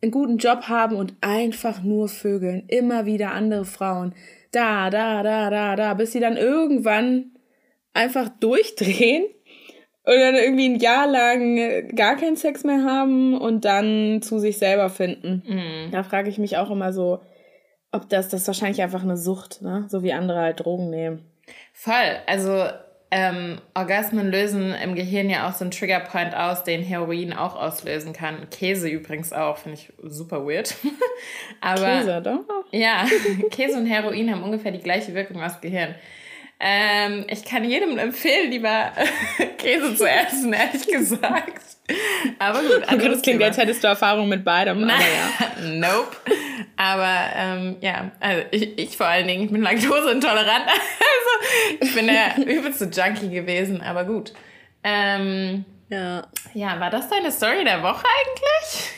einen 0.00 0.12
guten 0.12 0.38
Job 0.38 0.68
haben 0.68 0.94
und 0.94 1.14
einfach 1.20 1.82
nur 1.82 2.08
vögeln. 2.08 2.64
Immer 2.68 3.04
wieder 3.04 3.32
andere 3.32 3.64
Frauen. 3.64 4.14
Da, 4.52 4.90
da, 4.90 5.22
da, 5.22 5.50
da, 5.50 5.76
da, 5.76 5.94
bis 5.94 6.12
sie 6.12 6.20
dann 6.20 6.36
irgendwann 6.36 7.32
einfach 7.92 8.28
durchdrehen 8.28 9.24
und 10.04 10.18
dann 10.18 10.34
irgendwie 10.34 10.68
ein 10.68 10.78
Jahr 10.78 11.06
lang 11.06 11.94
gar 11.94 12.16
keinen 12.16 12.36
Sex 12.36 12.64
mehr 12.64 12.84
haben 12.84 13.36
und 13.36 13.64
dann 13.64 14.22
zu 14.22 14.38
sich 14.38 14.58
selber 14.58 14.88
finden. 14.88 15.42
Mhm. 15.46 15.90
Da 15.90 16.02
frage 16.02 16.30
ich 16.30 16.38
mich 16.38 16.56
auch 16.56 16.70
immer 16.70 16.92
so, 16.92 17.20
ob 17.92 18.08
das, 18.08 18.28
das 18.28 18.42
ist 18.42 18.46
wahrscheinlich 18.46 18.82
einfach 18.82 19.02
eine 19.02 19.16
Sucht, 19.16 19.62
ne? 19.62 19.86
So 19.88 20.02
wie 20.02 20.12
andere 20.12 20.40
halt 20.40 20.60
Drogen 20.60 20.90
nehmen. 20.90 21.30
Voll. 21.72 22.16
Also 22.26 22.64
ähm, 23.10 23.58
Orgasmen 23.74 24.30
lösen 24.30 24.74
im 24.74 24.94
Gehirn 24.94 25.30
ja 25.30 25.48
auch 25.48 25.54
so 25.54 25.64
einen 25.64 25.70
Triggerpoint 25.70 26.34
aus, 26.34 26.64
den 26.64 26.82
Heroin 26.82 27.32
auch 27.32 27.56
auslösen 27.56 28.12
kann. 28.12 28.50
Käse 28.50 28.88
übrigens 28.88 29.32
auch, 29.32 29.56
finde 29.56 29.78
ich 29.78 29.92
super 30.02 30.46
weird. 30.46 30.74
Aber, 31.60 32.00
Käse, 32.00 32.20
doch? 32.22 32.40
Ja, 32.70 33.06
Käse 33.50 33.78
und 33.78 33.86
Heroin 33.86 34.30
haben 34.30 34.42
ungefähr 34.42 34.72
die 34.72 34.82
gleiche 34.82 35.14
Wirkung 35.14 35.42
aufs 35.42 35.60
Gehirn. 35.60 35.94
Ähm, 36.60 37.24
ich 37.28 37.44
kann 37.44 37.64
jedem 37.64 37.98
empfehlen, 37.98 38.50
lieber 38.50 38.92
Käse 39.58 39.94
zu 39.94 40.04
essen, 40.04 40.52
ehrlich 40.52 40.86
gesagt. 40.86 41.62
Aber 42.38 42.60
gut, 42.60 43.06
das 43.06 43.22
klingt, 43.22 43.42
als 43.42 43.56
hättest 43.56 43.82
du 43.82 43.88
Erfahrung 43.88 44.28
mit 44.28 44.44
beidem. 44.44 44.80
Nein, 44.80 45.00
ja. 45.00 45.64
nope. 45.64 46.16
Aber 46.78 47.18
ähm, 47.34 47.76
ja, 47.80 48.12
also 48.20 48.44
ich, 48.52 48.78
ich 48.78 48.96
vor 48.96 49.06
allen 49.06 49.26
Dingen, 49.26 49.44
ich 49.44 49.50
bin 49.50 49.62
laktoseintolerant. 49.62 50.64
Also 51.40 51.86
ich 51.86 51.94
bin 51.94 52.08
der 52.08 52.36
übelste 52.46 52.86
Junkie 52.86 53.30
gewesen, 53.30 53.80
aber 53.80 54.04
gut. 54.04 54.32
Ähm, 54.82 55.64
ja. 55.88 56.26
Ja, 56.52 56.80
war 56.80 56.90
das 56.90 57.08
deine 57.08 57.30
Story 57.30 57.62
der 57.64 57.82
Woche 57.82 58.04
eigentlich? 58.04 58.90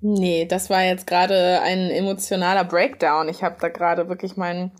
Nee, 0.00 0.46
das 0.46 0.70
war 0.70 0.82
jetzt 0.84 1.06
gerade 1.06 1.60
ein 1.62 1.90
emotionaler 1.90 2.64
Breakdown. 2.64 3.28
Ich 3.28 3.42
habe 3.42 3.56
da 3.60 3.68
gerade 3.68 4.08
wirklich 4.08 4.36
meinen. 4.36 4.70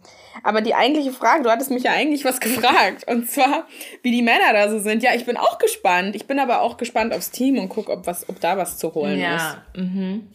Aber 0.45 0.61
die 0.61 0.75
eigentliche 0.75 1.12
Frage, 1.12 1.43
du 1.43 1.50
hattest 1.50 1.71
mich 1.71 1.83
ja 1.83 1.93
eigentlich 1.93 2.25
was 2.25 2.40
gefragt. 2.40 3.07
Und 3.09 3.29
zwar, 3.29 3.67
wie 4.02 4.12
die 4.12 4.23
Männer 4.23 4.52
da 4.52 4.71
so 4.71 4.79
sind. 4.79 5.02
Ja, 5.02 5.14
ich 5.14 5.26
bin 5.26 5.37
auch 5.37 5.59
gespannt. 5.59 6.14
Ich 6.14 6.26
bin 6.26 6.38
aber 6.38 6.62
auch 6.62 6.76
gespannt 6.76 7.12
aufs 7.12 7.31
Team 7.31 7.59
und 7.59 7.69
guck, 7.69 7.88
ob, 7.88 8.07
was, 8.07 8.29
ob 8.29 8.40
da 8.40 8.57
was 8.57 8.79
zu 8.79 8.95
holen 8.95 9.19
ja. 9.19 9.37
ist. 9.37 9.59
Mhm. 9.76 10.29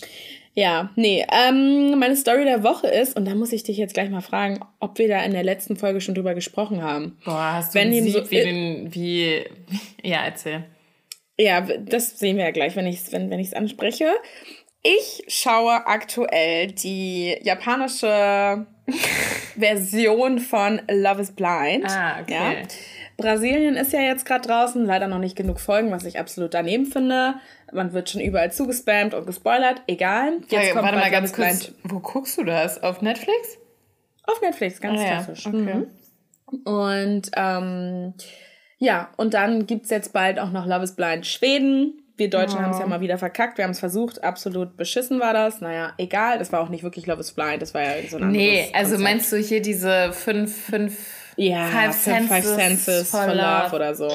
Ja, 0.55 0.89
nee. 0.95 1.25
Ähm, 1.31 1.99
meine 1.99 2.15
Story 2.15 2.45
der 2.45 2.63
Woche 2.63 2.87
ist, 2.87 3.17
und 3.17 3.25
da 3.25 3.35
muss 3.35 3.51
ich 3.51 3.63
dich 3.63 3.77
jetzt 3.77 3.93
gleich 3.93 4.09
mal 4.09 4.21
fragen, 4.21 4.61
ob 4.79 4.97
wir 4.97 5.09
da 5.09 5.21
in 5.23 5.33
der 5.33 5.43
letzten 5.43 5.75
Folge 5.75 5.99
schon 5.99 6.15
drüber 6.15 6.33
gesprochen 6.33 6.81
haben. 6.81 7.17
Boah, 7.25 7.53
hast 7.55 7.75
du 7.75 7.79
wenn 7.79 7.91
Sieg, 7.91 8.13
so, 8.13 8.31
wie, 8.31 8.35
den, 8.41 8.95
wie. 8.95 9.43
Ja, 10.01 10.23
erzähl. 10.23 10.63
Ja, 11.37 11.59
das 11.61 12.17
sehen 12.17 12.37
wir 12.37 12.45
ja 12.45 12.51
gleich, 12.51 12.77
wenn 12.77 12.87
ich 12.87 13.01
es 13.01 13.11
wenn, 13.11 13.29
wenn 13.29 13.45
anspreche. 13.53 14.07
Ich 14.81 15.25
schaue 15.27 15.87
aktuell 15.87 16.67
die 16.67 17.35
japanische 17.41 18.65
Version 19.57 20.39
von 20.39 20.81
Love 20.89 21.21
is 21.21 21.31
Blind. 21.31 21.85
Ah, 21.89 22.21
okay. 22.21 22.33
Ja. 22.33 22.67
Brasilien 23.17 23.75
ist 23.75 23.93
ja 23.93 24.01
jetzt 24.01 24.25
gerade 24.25 24.47
draußen, 24.47 24.85
leider 24.85 25.07
noch 25.07 25.19
nicht 25.19 25.35
genug 25.35 25.59
Folgen, 25.59 25.91
was 25.91 26.03
ich 26.05 26.19
absolut 26.19 26.53
daneben 26.53 26.85
finde. 26.85 27.35
Man 27.71 27.93
wird 27.93 28.09
schon 28.09 28.21
überall 28.21 28.51
zugespammt 28.51 29.13
und 29.13 29.25
gespoilert. 29.25 29.81
Egal. 29.87 30.39
Jetzt 30.49 30.53
okay, 30.53 30.71
kommt 30.71 30.83
warte 30.83 30.97
mal 30.97 31.11
ganz 31.11 31.33
kurz. 31.33 31.71
Wo 31.83 31.99
guckst 31.99 32.37
du 32.37 32.43
das? 32.43 32.83
Auf 32.83 33.01
Netflix? 33.01 33.57
Auf 34.23 34.41
Netflix, 34.41 34.81
ganz 34.81 34.99
ah, 34.99 35.05
klassisch. 35.05 35.45
Ja. 35.45 35.51
Okay. 35.51 35.75
Mhm. 35.75 36.57
Und 36.63 37.31
ähm, 37.35 38.13
ja, 38.77 39.09
und 39.17 39.33
dann 39.33 39.65
gibt 39.65 39.85
es 39.85 39.91
jetzt 39.91 40.13
bald 40.13 40.39
auch 40.39 40.51
noch 40.51 40.65
Love 40.65 40.83
is 40.83 40.95
Blind 40.95 41.25
Schweden 41.25 42.01
wir 42.17 42.29
Deutschen 42.29 42.59
oh. 42.59 42.61
haben 42.61 42.71
es 42.71 42.79
ja 42.79 42.87
mal 42.87 43.01
wieder 43.01 43.17
verkackt. 43.17 43.57
Wir 43.57 43.65
haben 43.65 43.71
es 43.71 43.79
versucht. 43.79 44.23
Absolut 44.23 44.77
beschissen 44.77 45.19
war 45.19 45.33
das. 45.33 45.59
Naja, 45.59 45.93
egal. 45.97 46.39
Das 46.39 46.51
war 46.51 46.61
auch 46.61 46.69
nicht 46.69 46.83
wirklich 46.83 47.07
Love 47.07 47.19
is 47.19 47.33
Blind. 47.33 47.61
Das 47.61 47.73
war 47.73 47.81
ja 47.81 48.07
so 48.09 48.17
ein 48.17 48.29
Nee, 48.29 48.69
also 48.73 48.95
Konzept. 48.95 49.01
meinst 49.01 49.31
du 49.33 49.37
hier 49.37 49.61
diese 49.61 50.13
fünf, 50.13 50.55
fünf, 50.55 50.97
ja, 51.37 51.67
five, 51.67 51.93
senses, 51.93 52.29
five 52.29 52.45
senses 52.45 53.09
for 53.09 53.33
love 53.33 53.75
oder 53.75 53.95
so. 53.95 54.09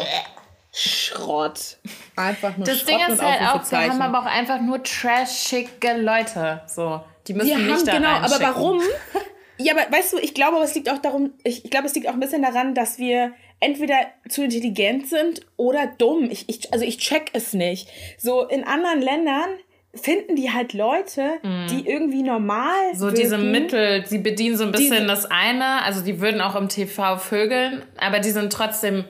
Schrott. 0.72 1.78
Einfach 2.16 2.56
nur 2.56 2.66
das 2.66 2.80
Schrott 2.80 2.88
Ding 2.88 3.14
ist 3.14 3.22
halt 3.22 3.40
auch, 3.42 3.70
wir 3.70 3.78
haben 3.78 4.02
aber 4.02 4.20
auch 4.20 4.30
einfach 4.30 4.60
nur 4.60 4.82
trashige 4.82 5.94
Leute. 5.98 6.62
So, 6.66 7.02
die 7.26 7.34
müssen 7.34 7.48
wir 7.48 7.58
nicht 7.58 7.70
haben, 7.70 7.86
da 7.86 7.92
genau, 7.92 8.08
aber 8.08 8.40
warum? 8.40 8.80
ja, 9.58 9.74
aber 9.74 9.90
weißt 9.90 10.12
du, 10.12 10.18
ich 10.18 10.34
glaube, 10.34 10.58
es 10.58 10.74
liegt 10.74 10.90
auch 10.90 10.98
darum, 10.98 11.32
ich, 11.42 11.64
ich 11.64 11.70
glaube, 11.70 11.86
es 11.86 11.94
liegt 11.94 12.08
auch 12.08 12.12
ein 12.12 12.20
bisschen 12.20 12.42
daran, 12.42 12.74
dass 12.74 12.98
wir 12.98 13.32
entweder 13.58 13.96
zu 14.28 14.44
intelligent 14.44 15.08
sind 15.08 15.40
oder 15.56 15.86
dumm. 15.86 16.30
Ich, 16.30 16.48
ich, 16.48 16.72
also 16.72 16.84
ich 16.84 16.98
check 16.98 17.30
es 17.32 17.52
nicht. 17.52 17.88
So 18.18 18.46
in 18.46 18.64
anderen 18.64 19.02
Ländern 19.02 19.50
finden 19.94 20.36
die 20.36 20.50
halt 20.52 20.72
Leute, 20.72 21.38
mm. 21.42 21.66
die 21.68 21.88
irgendwie 21.88 22.22
normal 22.22 22.94
So 22.94 23.06
wirken. 23.06 23.16
diese 23.16 23.38
Mittel, 23.38 24.06
sie 24.06 24.18
bedienen 24.18 24.56
so 24.56 24.64
ein 24.64 24.72
bisschen 24.72 24.92
diese, 24.92 25.06
das 25.06 25.26
eine, 25.26 25.82
also 25.82 26.02
die 26.02 26.20
würden 26.20 26.40
auch 26.40 26.54
im 26.54 26.68
TV 26.68 27.16
vögeln, 27.16 27.82
aber 27.98 28.20
die 28.20 28.30
sind 28.30 28.52
trotzdem 28.52 29.04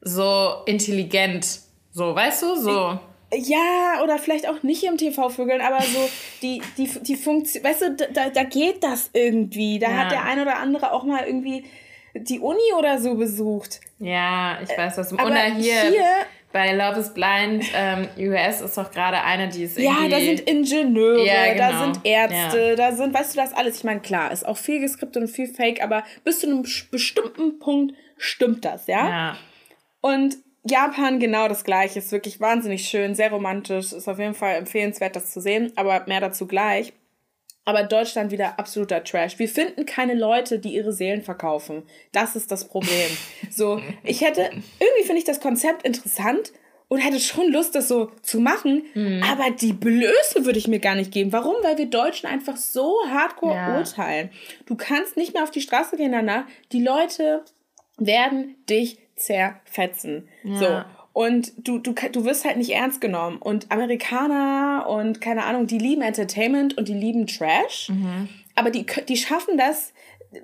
so 0.00 0.62
intelligent. 0.66 1.60
So, 1.92 2.14
weißt 2.14 2.42
du, 2.42 2.56
so. 2.56 2.98
Ja, 3.34 4.02
oder 4.02 4.18
vielleicht 4.18 4.48
auch 4.48 4.62
nicht 4.62 4.84
im 4.84 4.96
TV 4.96 5.28
vögeln, 5.28 5.60
aber 5.60 5.80
so 5.82 6.08
die, 6.42 6.62
die, 6.78 6.88
die 7.02 7.16
Funktion, 7.16 7.64
weißt 7.64 7.82
du, 7.82 7.96
da, 8.12 8.30
da 8.30 8.42
geht 8.44 8.84
das 8.84 9.10
irgendwie. 9.12 9.78
Da 9.78 9.90
ja. 9.90 9.96
hat 9.96 10.12
der 10.12 10.24
ein 10.24 10.40
oder 10.40 10.58
andere 10.58 10.92
auch 10.92 11.04
mal 11.04 11.24
irgendwie 11.26 11.64
die 12.14 12.38
Uni 12.38 12.72
oder 12.78 12.98
so 12.98 13.14
besucht. 13.16 13.80
Ja, 13.98 14.58
ich 14.62 14.76
weiß 14.76 14.96
was. 14.96 15.12
Aber 15.12 15.34
hier, 15.34 15.80
hier 15.82 16.04
bei 16.52 16.72
Love 16.72 17.00
is 17.00 17.12
Blind 17.12 17.64
ähm, 17.74 18.08
US 18.18 18.60
ist 18.60 18.78
doch 18.78 18.90
gerade 18.90 19.22
eine, 19.22 19.48
die 19.48 19.64
ist 19.64 19.78
Ja, 19.78 20.08
da 20.08 20.18
sind 20.18 20.40
Ingenieure, 20.40 21.26
ja, 21.26 21.52
genau. 21.52 21.70
da 21.70 21.84
sind 21.84 22.00
Ärzte, 22.04 22.68
ja. 22.70 22.74
da 22.76 22.92
sind, 22.92 23.12
weißt 23.12 23.34
du, 23.34 23.40
das 23.40 23.52
alles. 23.52 23.78
Ich 23.78 23.84
meine, 23.84 24.00
klar, 24.00 24.32
ist 24.32 24.46
auch 24.46 24.56
viel 24.56 24.80
geskriptet 24.80 25.22
und 25.22 25.28
viel 25.28 25.48
Fake, 25.48 25.82
aber 25.82 26.04
bis 26.24 26.40
zu 26.40 26.46
einem 26.46 26.64
bestimmten 26.90 27.58
Punkt 27.58 27.94
stimmt 28.16 28.64
das, 28.64 28.86
ja? 28.86 29.08
Ja. 29.08 29.36
Und 30.00 30.36
Japan 30.68 31.20
genau 31.20 31.48
das 31.48 31.64
gleiche, 31.64 31.98
ist 31.98 32.12
wirklich 32.12 32.40
wahnsinnig 32.40 32.88
schön, 32.88 33.14
sehr 33.14 33.30
romantisch, 33.30 33.92
ist 33.92 34.08
auf 34.08 34.18
jeden 34.18 34.34
Fall 34.34 34.56
empfehlenswert, 34.56 35.14
das 35.14 35.30
zu 35.30 35.40
sehen, 35.40 35.72
aber 35.76 36.04
mehr 36.06 36.20
dazu 36.20 36.46
gleich. 36.46 36.92
Aber 37.66 37.82
Deutschland 37.82 38.30
wieder 38.30 38.58
absoluter 38.58 39.02
Trash. 39.02 39.38
Wir 39.38 39.48
finden 39.48 39.84
keine 39.86 40.14
Leute, 40.14 40.60
die 40.60 40.74
ihre 40.74 40.92
Seelen 40.92 41.22
verkaufen. 41.22 41.82
Das 42.12 42.36
ist 42.36 42.50
das 42.50 42.68
Problem. 42.68 43.10
So, 43.50 43.82
ich 44.04 44.20
hätte, 44.20 44.42
irgendwie 44.78 45.02
finde 45.02 45.18
ich 45.18 45.24
das 45.24 45.40
Konzept 45.40 45.82
interessant 45.82 46.52
und 46.88 47.00
hätte 47.00 47.18
schon 47.18 47.50
Lust, 47.50 47.74
das 47.74 47.88
so 47.88 48.12
zu 48.22 48.38
machen. 48.38 48.84
Mhm. 48.94 49.22
Aber 49.24 49.50
die 49.50 49.72
Blöße 49.72 50.44
würde 50.44 50.58
ich 50.58 50.68
mir 50.68 50.78
gar 50.78 50.94
nicht 50.94 51.10
geben. 51.10 51.32
Warum? 51.32 51.56
Weil 51.62 51.76
wir 51.76 51.86
Deutschen 51.86 52.28
einfach 52.28 52.56
so 52.56 52.94
hardcore 53.10 53.54
ja. 53.54 53.78
urteilen. 53.78 54.30
Du 54.66 54.76
kannst 54.76 55.16
nicht 55.16 55.34
mehr 55.34 55.42
auf 55.42 55.50
die 55.50 55.60
Straße 55.60 55.96
gehen 55.96 56.12
danach. 56.12 56.44
Die 56.70 56.82
Leute 56.82 57.44
werden 57.98 58.54
dich 58.70 58.98
zerfetzen. 59.16 60.28
Ja. 60.44 60.56
So. 60.58 60.95
Und 61.16 61.54
du, 61.56 61.78
du, 61.78 61.94
du 61.94 62.26
wirst 62.26 62.44
halt 62.44 62.58
nicht 62.58 62.74
ernst 62.74 63.00
genommen. 63.00 63.38
Und 63.38 63.72
Amerikaner 63.72 64.84
und 64.86 65.22
keine 65.22 65.44
Ahnung, 65.44 65.66
die 65.66 65.78
lieben 65.78 66.02
Entertainment 66.02 66.76
und 66.76 66.88
die 66.88 66.92
lieben 66.92 67.26
Trash. 67.26 67.88
Mhm. 67.88 68.28
Aber 68.54 68.68
die, 68.70 68.84
die 69.08 69.16
schaffen 69.16 69.56
das, 69.56 69.94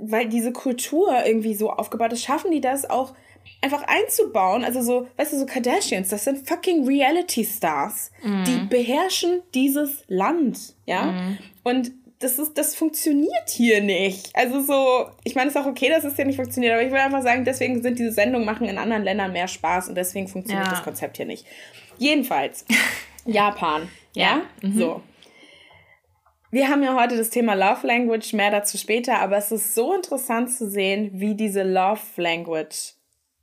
weil 0.01 0.31
diese 0.31 0.51
Kultur 0.51 1.15
irgendwie 1.27 1.55
so 1.55 1.69
aufgebaut 1.69 2.15
ist, 2.15 2.25
schaffen 2.25 2.51
die 2.51 2.63
das 2.63 2.89
auch 2.89 3.13
einfach 3.61 3.83
einzubauen. 3.87 4.65
Also 4.65 4.81
so, 4.81 5.09
weißt 5.19 5.35
du, 5.35 5.41
so 5.41 5.45
Kardashians, 5.45 6.09
das 6.09 6.25
sind 6.25 6.49
fucking 6.49 6.87
Reality 6.87 7.45
Stars. 7.45 8.11
Mhm. 8.23 8.45
Die 8.45 8.57
beherrschen 8.71 9.43
dieses 9.53 10.05
Land, 10.09 10.75
ja. 10.87 11.03
Mhm. 11.03 11.39
Und 11.65 11.93
das 12.23 12.39
ist, 12.39 12.57
das 12.57 12.75
funktioniert 12.75 13.49
hier 13.49 13.83
nicht. 13.83 14.35
Also 14.35 14.61
so, 14.61 15.11
ich 15.25 15.35
meine, 15.35 15.49
es 15.49 15.57
ist 15.57 15.61
auch 15.61 15.67
okay, 15.67 15.89
dass 15.89 16.05
es 16.05 16.17
hier 16.17 16.25
nicht 16.25 16.37
funktioniert, 16.37 16.75
aber 16.75 16.83
ich 16.83 16.91
will 16.91 16.99
einfach 16.99 17.23
sagen, 17.23 17.45
deswegen 17.45 17.83
sind 17.83 17.99
diese 17.99 18.13
Sendungen 18.13 18.47
machen 18.47 18.67
in 18.67 18.79
anderen 18.79 19.03
Ländern 19.03 19.33
mehr 19.33 19.49
Spaß 19.49 19.89
und 19.89 19.95
deswegen 19.95 20.29
funktioniert 20.29 20.67
ja. 20.67 20.73
das 20.73 20.83
Konzept 20.83 21.17
hier 21.17 21.27
nicht. 21.27 21.47
Jedenfalls, 21.99 22.65
Japan, 23.25 23.89
ja, 24.15 24.43
ja? 24.63 24.69
Mhm. 24.69 24.79
so. 24.79 25.03
Wir 26.51 26.69
haben 26.69 26.83
ja 26.83 26.95
heute 26.95 27.17
das 27.17 27.31
Thema 27.31 27.55
Love 27.55 27.87
Language, 27.87 28.35
mehr 28.35 28.51
dazu 28.51 28.77
später, 28.77 29.21
aber 29.21 29.39
es 29.39 29.51
ist 29.51 29.75
so 29.75 29.95
interessant 29.95 30.51
zu 30.51 30.69
sehen, 30.69 31.11
wie 31.15 31.35
diese 31.35 31.63
Love 31.63 32.03
Language 32.17 32.93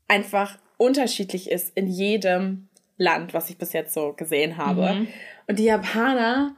einfach 0.07 0.59
unterschiedlich 0.77 1.49
ist 1.49 1.75
in 1.75 1.87
jedem 1.87 2.69
Land, 2.97 3.33
was 3.33 3.49
ich 3.49 3.57
bis 3.57 3.73
jetzt 3.73 3.93
so 3.93 4.13
gesehen 4.13 4.57
habe. 4.57 4.93
Mhm. 4.93 5.07
Und 5.47 5.57
die 5.57 5.63
Japaner 5.63 6.55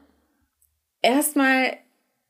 erstmal 1.02 1.78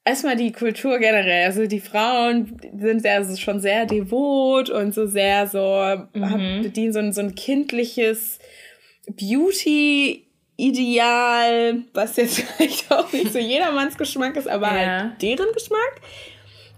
erstmal 0.04 0.36
die 0.36 0.52
Kultur 0.52 1.00
generell. 1.00 1.46
Also 1.46 1.66
die 1.68 1.80
Frauen 1.80 2.60
sind 2.78 3.04
ja 3.04 3.14
also 3.16 3.36
schon 3.38 3.60
sehr 3.60 3.86
devot 3.86 4.70
und 4.70 4.94
so 4.94 5.08
sehr 5.08 5.48
so, 5.48 6.06
mhm. 6.14 6.62
bedienen 6.64 6.94
so 6.94 7.00
ein, 7.00 7.14
so 7.14 7.22
ein 7.22 7.34
kindliches 7.36 8.40
Beauty-Ideal, 9.08 10.24
was 11.94 12.18
jetzt 12.18 12.40
vielleicht 12.58 12.92
auch 12.92 13.12
nicht 13.14 13.32
so 13.34 13.40
jedermanns 13.40 13.98
Geschmack 13.98 14.36
ist, 14.38 14.48
aber 14.48 14.68
ja. 14.68 15.02
halt 15.02 15.22
deren 15.22 15.52
Geschmack. 15.54 16.02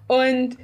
Und 0.07 0.57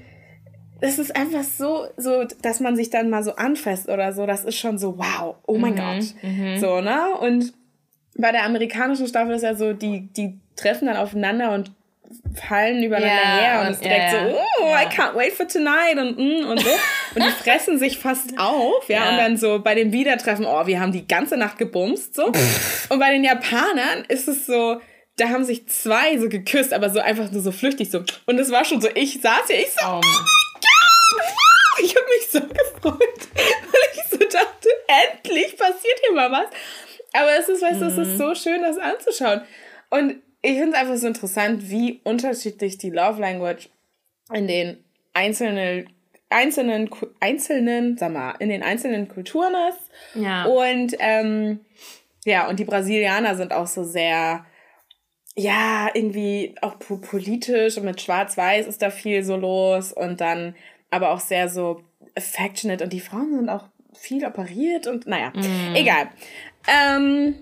es 0.82 1.00
ist 1.00 1.16
einfach 1.16 1.44
so, 1.44 1.88
so, 1.98 2.26
dass 2.42 2.60
man 2.62 2.76
sich 2.76 2.90
dann 2.90 3.10
mal 3.10 3.24
so 3.24 3.36
anfasst 3.36 3.88
oder 3.90 4.14
so, 4.14 4.26
das 4.26 4.46
ist 4.46 4.58
schon 4.58 4.78
so, 4.78 4.98
wow, 4.98 5.36
oh 5.46 5.58
mein 5.58 5.74
mhm. 5.74 5.78
Gott. 5.78 6.06
Mhm. 6.22 6.58
So, 6.58 6.82
ne? 6.82 7.18
Und 7.20 7.54
bei 8.18 8.32
der 8.32 8.46
amerikanischen 8.46 9.08
Staffel 9.08 9.36
ist 9.36 9.44
ja 9.44 9.56
so, 9.56 9.74
die, 9.74 10.08
die 10.14 10.40
treffen 10.56 10.88
dann 10.88 10.98
aufeinander 10.98 11.52
und 11.54 11.72
fallen 12.36 12.84
übereinander 12.84 13.16
yeah, 13.16 13.38
her 13.38 13.62
und, 13.62 13.74
es 13.74 13.80
direkt 13.80 14.14
yeah, 14.14 14.30
so, 14.30 14.38
oh, 14.38 14.66
yeah. 14.66 14.84
I 14.84 14.86
can't 14.86 15.16
wait 15.16 15.34
for 15.34 15.48
tonight 15.48 15.98
und 15.98 16.18
mm, 16.18 16.50
und 16.50 16.60
so. 16.60 16.70
Und 17.16 17.24
die 17.24 17.32
fressen 17.32 17.80
sich 17.80 17.98
fast 17.98 18.38
auf, 18.38 18.88
ja, 18.88 19.02
yeah. 19.02 19.10
und 19.10 19.18
dann 19.18 19.38
so 19.38 19.60
bei 19.60 19.76
dem 19.76 19.92
Wiedertreffen, 19.92 20.46
oh, 20.46 20.68
wir 20.68 20.80
haben 20.80 20.92
die 20.92 21.08
ganze 21.08 21.38
Nacht 21.38 21.58
gebumst, 21.58 22.16
so. 22.16 22.26
und 22.90 23.00
bei 23.00 23.12
den 23.12 23.24
Japanern 23.24 24.06
ist 24.08 24.28
es 24.28 24.46
so, 24.46 24.80
da 25.18 25.30
haben 25.30 25.44
sich 25.44 25.68
zwei 25.68 26.18
so 26.18 26.30
geküsst, 26.30 26.74
aber 26.74 26.90
so 26.90 27.00
einfach 27.00 27.32
nur 27.32 27.42
so 27.42 27.52
flüchtig 27.52 27.92
so. 27.92 28.04
Und 28.26 28.40
es 28.40 28.52
war 28.52 28.64
schon 28.66 28.82
so, 28.82 28.90
ich 28.94 29.22
saß 29.22 29.48
hier, 29.48 29.60
ich 29.60 29.72
so, 29.72 29.86
oh, 29.86 30.02
oh! 30.02 31.22
Ich 31.82 31.96
habe 31.96 32.06
mich 32.08 32.30
so 32.30 32.42
gefreut, 32.42 33.28
weil 33.34 33.82
ich 33.94 34.04
so 34.10 34.18
dachte, 34.18 34.70
endlich 34.88 35.58
passiert 35.58 36.00
hier 36.04 36.14
mal 36.14 36.32
was. 36.32 36.48
Aber 37.14 37.32
es 37.40 37.50
ist, 37.50 37.62
weißt 37.62 37.82
du, 37.82 37.86
mm. 37.86 37.88
es 37.88 37.98
ist 37.98 38.14
mhm. 38.14 38.18
so 38.18 38.36
schön, 38.36 38.62
das 38.62 38.78
anzuschauen. 38.78 39.42
Und 39.90 40.22
ich 40.42 40.54
finde 40.54 40.70
es 40.70 40.76
einfach 40.76 40.98
so 40.98 41.08
interessant, 41.08 41.70
wie 41.70 42.02
unterschiedlich 42.04 42.78
die 42.78 42.90
Love 42.90 43.20
Language 43.20 43.70
in 44.34 44.48
den 44.48 44.84
einzelnen 45.14 45.90
einzelnen 46.30 46.90
einzelnen, 47.20 47.98
sag 47.98 48.14
mal, 48.14 48.36
in 48.40 48.50
den 48.50 48.62
einzelnen 48.62 49.08
Kulturen 49.08 49.54
ist. 49.70 50.22
Ja. 50.22 50.46
Und 50.46 50.96
ähm, 51.00 51.62
ja, 52.26 52.48
und 52.48 52.60
die 52.60 52.66
Brasilianer 52.66 53.36
sind 53.36 53.52
auch 53.52 53.68
so 53.68 53.84
sehr 53.84 54.46
ja, 55.36 55.90
irgendwie 55.94 56.56
auch 56.62 56.78
politisch 56.80 57.78
und 57.78 57.86
mit 57.86 58.02
Schwarz-Weiß 58.02 58.68
ist 58.68 58.82
da 58.82 58.90
viel 58.90 59.24
so 59.24 59.38
los 59.38 59.94
und 59.94 60.20
dann 60.20 60.56
aber 60.92 61.12
auch 61.12 61.20
sehr 61.20 61.48
so 61.48 61.82
affectionate 62.16 62.84
und 62.84 62.92
die 62.92 63.00
Frauen 63.00 63.36
sind 63.36 63.50
auch 63.50 63.66
viel 63.98 64.26
operiert 64.26 64.88
und 64.88 65.08
naja, 65.08 65.30
mm. 65.30 65.76
egal. 65.76 66.10
Ähm, 66.68 67.36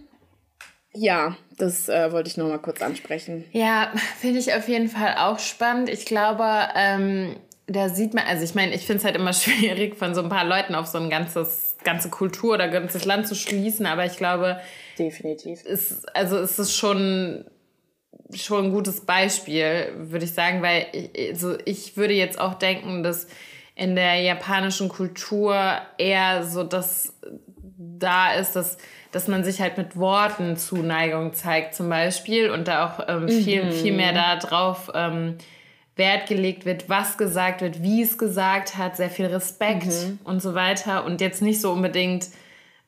ja, 0.94 1.38
das 1.58 1.90
äh, 1.90 2.12
wollte 2.12 2.30
ich 2.30 2.38
nur 2.38 2.48
mal 2.48 2.60
kurz 2.60 2.82
ansprechen. 2.82 3.46
Ja, 3.52 3.92
finde 4.20 4.40
ich 4.40 4.54
auf 4.54 4.68
jeden 4.68 4.90
Fall 4.90 5.16
auch 5.18 5.40
spannend. 5.40 5.90
Ich 5.90 6.06
glaube, 6.06 6.46
ähm, 6.76 7.36
da 7.66 7.90
sieht 7.90 8.14
man, 8.14 8.26
also 8.26 8.44
ich 8.44 8.56
meine, 8.56 8.74
ich 8.74 8.86
finde 8.86 9.00
es 9.00 9.06
halt 9.06 9.16
immer 9.16 9.34
schwierig, 9.34 9.98
von 9.98 10.16
so 10.16 10.22
ein 10.22 10.30
paar 10.30 10.46
Leuten 10.46 10.76
auf 10.76 10.88
so 10.88 10.98
ein 10.98 11.10
ganzes, 11.10 11.76
ganze 11.84 12.10
Kultur 12.10 12.56
oder 12.56 12.68
ganzes 12.68 13.06
Land 13.06 13.28
zu 13.28 13.36
schließen, 13.36 13.86
aber 13.86 14.06
ich 14.06 14.18
glaube, 14.18 14.60
definitiv. 14.98 15.64
Ist, 15.64 16.16
also 16.16 16.38
ist 16.38 16.60
es 16.60 16.76
schon 16.76 17.46
schon 18.34 18.66
ein 18.66 18.72
gutes 18.72 19.02
Beispiel, 19.02 19.94
würde 19.96 20.26
ich 20.26 20.34
sagen, 20.34 20.62
weil 20.62 20.88
ich, 20.92 21.30
also 21.30 21.58
ich 21.64 21.96
würde 21.96 22.14
jetzt 22.14 22.40
auch 22.40 22.56
denken, 22.56 23.02
dass 23.02 23.28
in 23.76 23.96
der 23.96 24.20
japanischen 24.22 24.90
Kultur 24.90 25.78
eher 25.98 26.44
so 26.44 26.64
das 26.64 27.14
da 27.78 28.34
ist, 28.34 28.56
dass, 28.56 28.78
dass 29.12 29.28
man 29.28 29.44
sich 29.44 29.62
halt 29.62 29.78
mit 29.78 29.98
Worten 29.98 30.58
Zuneigung 30.58 31.34
zeigt 31.34 31.76
zum 31.76 31.90
Beispiel 31.90 32.50
und 32.50 32.68
da 32.68 32.88
auch 32.88 33.08
ähm, 33.08 33.30
viel, 33.30 33.66
mhm. 33.66 33.72
viel 33.72 33.94
mehr 33.94 34.14
darauf 34.14 34.92
ähm, 34.94 35.38
Wert 35.96 36.28
gelegt 36.28 36.66
wird, 36.66 36.90
was 36.90 37.18
gesagt 37.18 37.62
wird, 37.62 37.82
wie 37.82 38.02
es 38.02 38.18
gesagt 38.18 38.78
hat, 38.78 38.98
sehr 38.98 39.10
viel 39.10 39.28
Respekt 39.28 39.88
mhm. 39.88 40.20
und 40.24 40.42
so 40.42 40.54
weiter 40.54 41.06
und 41.06 41.22
jetzt 41.22 41.42
nicht 41.42 41.60
so 41.62 41.72
unbedingt 41.72 42.28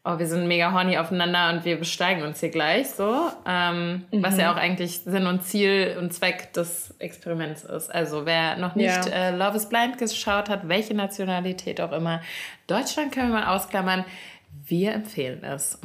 oh, 0.06 0.18
wir 0.18 0.28
sind 0.28 0.48
mega 0.48 0.72
horny 0.72 0.98
aufeinander 0.98 1.50
und 1.54 1.66
wir 1.66 1.78
besteigen 1.78 2.24
uns 2.24 2.40
hier 2.40 2.50
gleich 2.50 2.90
so. 2.90 3.30
Ähm, 3.46 4.06
mhm. 4.12 4.24
Was 4.24 4.38
ja 4.38 4.52
auch 4.52 4.56
eigentlich 4.56 5.02
Sinn 5.02 5.28
und 5.28 5.44
Ziel 5.44 5.98
und 6.00 6.14
Zweck 6.14 6.54
des 6.54 6.96
Experiments 7.00 7.64
ist. 7.64 7.94
Also 7.94 8.26
wer 8.26 8.58
noch 8.58 8.76
nicht 8.76 9.06
ja. 9.06 9.30
äh, 9.30 9.36
Love 9.36 9.58
is 9.58 9.68
Blind 9.68 9.98
geschaut 9.98 10.50
hat, 10.50 10.68
welche 10.68 10.94
Nationalität 10.94 11.82
auch 11.82 11.92
immer, 11.92 12.22
Deutschland 12.68 13.12
können 13.12 13.32
wir 13.32 13.42
mal 13.42 13.56
ausklammern. 13.56 14.06
Wir 14.51 14.94
empfehlen 14.94 15.44
es. 15.44 15.79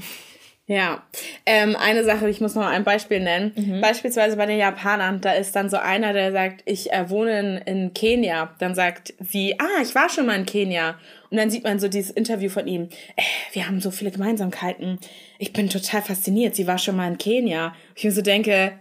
Ja, 0.67 1.03
ähm, 1.45 1.77
eine 1.77 2.05
Sache, 2.05 2.29
ich 2.31 2.41
muss 2.41 2.55
noch 2.55 2.65
ein 2.65 2.85
Beispiel 2.85 3.21
nennen. 3.21 3.53
Mhm. 3.55 3.81
Beispielsweise 3.83 4.39
bei 4.39 4.47
den 4.47 4.59
Japanern, 4.59 5.21
da 5.21 5.33
ist 5.33 5.55
dann 5.55 5.69
so 5.69 5.77
einer, 5.77 6.15
der 6.15 6.33
sagt, 6.33 6.63
ich 6.65 6.91
äh, 6.91 7.11
wohne 7.11 7.39
in, 7.39 7.57
in 7.67 7.95
Kenia. 7.95 8.55
Dann 8.59 8.75
sagt 8.75 9.13
sie, 9.21 9.61
ah, 9.61 9.83
ich 9.83 9.95
war 9.95 10.09
schon 10.09 10.25
mal 10.25 10.39
in 10.39 10.47
Kenia. 10.47 10.99
Und 11.29 11.37
dann 11.37 11.51
sieht 11.51 11.65
man 11.65 11.79
so 11.79 11.89
dieses 11.89 12.11
Interview 12.11 12.49
von 12.49 12.67
ihm. 12.67 12.89
Äh, 13.17 13.23
wir 13.53 13.67
haben 13.69 13.83
so 13.83 13.91
viele 13.91 14.11
Gemeinsamkeiten. 14.11 14.99
Ich 15.39 15.53
bin 15.53 15.69
total 15.69 16.01
fasziniert. 16.01 16.57
Sie 16.57 16.67
war 16.67 16.79
schon 16.79 16.97
mal 16.97 17.09
in 17.09 17.19
Kenia. 17.19 17.75
Ich 17.95 18.05
mir 18.05 18.13
so 18.13 18.23
denke, 18.23 18.73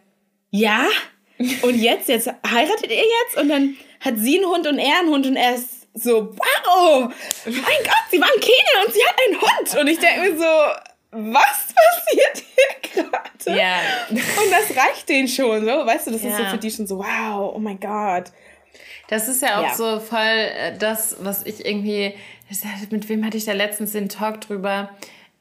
ja? 0.52 0.86
Und 1.64 1.76
jetzt, 1.76 2.08
jetzt 2.08 2.28
heiratet 2.28 2.92
ihr 2.92 2.96
jetzt? 2.96 3.42
Und 3.42 3.50
dann 3.50 3.76
hat 4.00 4.18
sie 4.18 4.38
einen 4.38 4.50
Hund 4.50 4.68
und 4.68 4.80
er 4.80 5.00
einen 5.00 5.10
Hund 5.10 5.26
und 5.26 5.36
er 5.36 5.56
ist 5.56 5.83
so, 5.94 6.36
wow, 6.36 7.14
mein 7.46 7.54
Gott, 7.56 8.06
sie 8.10 8.20
war 8.20 8.30
in 8.34 8.42
Kenia 8.42 8.86
und 8.86 8.94
sie 8.94 9.06
hat 9.06 9.16
einen 9.28 9.42
Hund. 9.42 9.80
Und 9.80 9.88
ich 9.88 10.00
denke 10.00 10.32
mir 10.32 10.38
so, 10.38 10.94
was 11.12 11.68
passiert 11.74 12.44
hier 12.56 13.04
gerade? 13.04 13.60
Ja. 13.60 13.80
Und 14.10 14.52
das 14.52 14.76
reicht 14.76 15.08
denen 15.10 15.28
schon, 15.28 15.64
so, 15.64 15.86
weißt 15.86 16.08
du, 16.08 16.12
das 16.12 16.24
ja. 16.24 16.32
ist 16.32 16.38
so 16.38 16.46
für 16.46 16.58
die 16.58 16.72
schon 16.72 16.88
so, 16.88 16.98
wow, 16.98 17.54
oh 17.56 17.60
mein 17.60 17.80
Gott. 17.80 18.32
Das 19.08 19.28
ist 19.28 19.42
ja 19.42 19.60
auch 19.60 19.64
ja. 19.64 19.76
so 19.76 20.00
voll 20.00 20.20
äh, 20.20 20.78
das, 20.78 21.18
was 21.20 21.46
ich 21.46 21.66
irgendwie, 21.66 22.16
mit 22.90 23.08
wem 23.10 23.24
hatte 23.26 23.38
ich 23.38 23.46
da 23.46 23.54
letztens 23.54 23.92
den 23.92 24.10
Talk 24.10 24.42
drüber, 24.42 24.90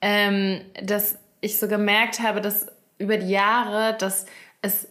ähm, 0.01 0.61
dass 0.83 1.17
ich 1.41 1.59
so 1.59 1.69
gemerkt 1.69 2.21
habe, 2.21 2.41
dass 2.41 2.67
über 2.99 3.17
die 3.17 3.31
Jahre, 3.31 3.97
dass 3.97 4.27
es 4.61 4.89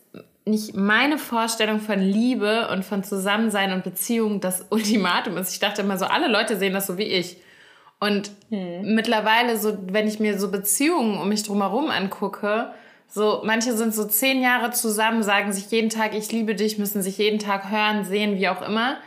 nicht 0.51 0.75
meine 0.75 1.17
Vorstellung 1.17 1.79
von 1.79 1.99
Liebe 1.99 2.67
und 2.71 2.85
von 2.85 3.03
Zusammensein 3.03 3.73
und 3.73 3.83
Beziehung 3.83 4.39
das 4.39 4.67
Ultimatum 4.69 5.37
ist. 5.37 5.51
Ich 5.51 5.59
dachte 5.59 5.81
immer 5.81 5.97
so, 5.97 6.05
alle 6.05 6.27
Leute 6.27 6.57
sehen 6.57 6.73
das 6.73 6.85
so 6.85 6.99
wie 6.99 7.03
ich. 7.03 7.37
Und 7.99 8.31
hm. 8.49 8.93
mittlerweile, 8.93 9.57
so, 9.57 9.77
wenn 9.91 10.07
ich 10.07 10.19
mir 10.19 10.39
so 10.39 10.51
Beziehungen 10.51 11.19
um 11.19 11.29
mich 11.29 11.43
drumherum 11.43 11.89
angucke, 11.89 12.71
so, 13.07 13.41
manche 13.43 13.73
sind 13.73 13.93
so 13.93 14.05
zehn 14.05 14.41
Jahre 14.41 14.71
zusammen, 14.71 15.21
sagen 15.21 15.51
sich 15.51 15.69
jeden 15.69 15.89
Tag, 15.89 16.15
ich 16.15 16.31
liebe 16.31 16.55
dich, 16.55 16.77
müssen 16.77 17.01
sich 17.01 17.17
jeden 17.17 17.39
Tag 17.39 17.69
hören, 17.69 18.05
sehen, 18.05 18.37
wie 18.37 18.47
auch 18.47 18.61
immer. 18.61 18.97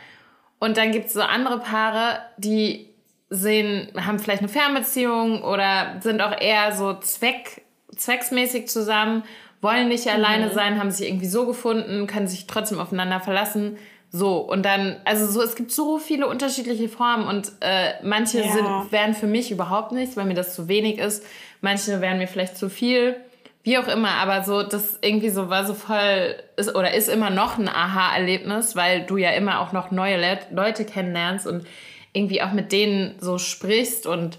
Und 0.59 0.77
dann 0.77 0.91
gibt 0.91 1.07
es 1.07 1.13
so 1.13 1.21
andere 1.21 1.59
Paare, 1.59 2.19
die 2.37 2.89
sehen, 3.29 3.91
haben 3.97 4.19
vielleicht 4.19 4.41
eine 4.41 4.49
Fernbeziehung 4.49 5.43
oder 5.43 5.97
sind 6.01 6.21
auch 6.21 6.39
eher 6.39 6.73
so 6.75 6.93
zweck, 6.99 7.63
zwecksmäßig 7.95 8.67
zusammen, 8.67 9.23
wollen 9.61 9.87
nicht 9.87 10.05
mhm. 10.05 10.11
alleine 10.11 10.53
sein, 10.53 10.79
haben 10.79 10.91
sich 10.91 11.07
irgendwie 11.07 11.27
so 11.27 11.45
gefunden, 11.45 12.07
können 12.07 12.27
sich 12.27 12.47
trotzdem 12.47 12.79
aufeinander 12.79 13.19
verlassen. 13.19 13.77
So, 14.11 14.37
und 14.37 14.63
dann, 14.63 14.97
also 15.03 15.27
so, 15.27 15.41
es 15.41 15.55
gibt 15.55 15.71
so 15.71 15.97
viele 15.97 16.27
unterschiedliche 16.27 16.87
Formen 16.87 17.27
und 17.27 17.51
äh, 17.59 17.93
manche 18.01 18.39
ja. 18.39 18.51
sind, 18.51 18.91
wären 18.91 19.13
für 19.13 19.27
mich 19.27 19.51
überhaupt 19.51 19.91
nichts, 19.91 20.15
weil 20.15 20.25
mir 20.25 20.35
das 20.35 20.55
zu 20.55 20.67
wenig 20.67 20.99
ist. 20.99 21.25
Manche 21.59 21.99
wären 21.99 22.17
mir 22.17 22.27
vielleicht 22.27 22.57
zu 22.57 22.69
viel, 22.69 23.17
wie 23.63 23.77
auch 23.77 23.87
immer, 23.87 24.11
aber 24.11 24.43
so, 24.43 24.63
das 24.63 24.99
irgendwie 25.01 25.29
so 25.29 25.49
war 25.49 25.65
so 25.65 25.73
voll, 25.73 26.35
ist 26.55 26.73
oder 26.75 26.93
ist 26.93 27.09
immer 27.09 27.29
noch 27.29 27.57
ein 27.57 27.67
Aha-Erlebnis, 27.67 28.75
weil 28.75 29.05
du 29.05 29.17
ja 29.17 29.31
immer 29.31 29.59
auch 29.59 29.73
noch 29.73 29.91
neue 29.91 30.17
Le 30.17 30.39
Leute 30.51 30.85
kennenlernst 30.85 31.47
und 31.47 31.65
irgendwie 32.13 32.41
auch 32.41 32.53
mit 32.53 32.71
denen 32.71 33.15
so 33.19 33.37
sprichst 33.37 34.07
und 34.07 34.37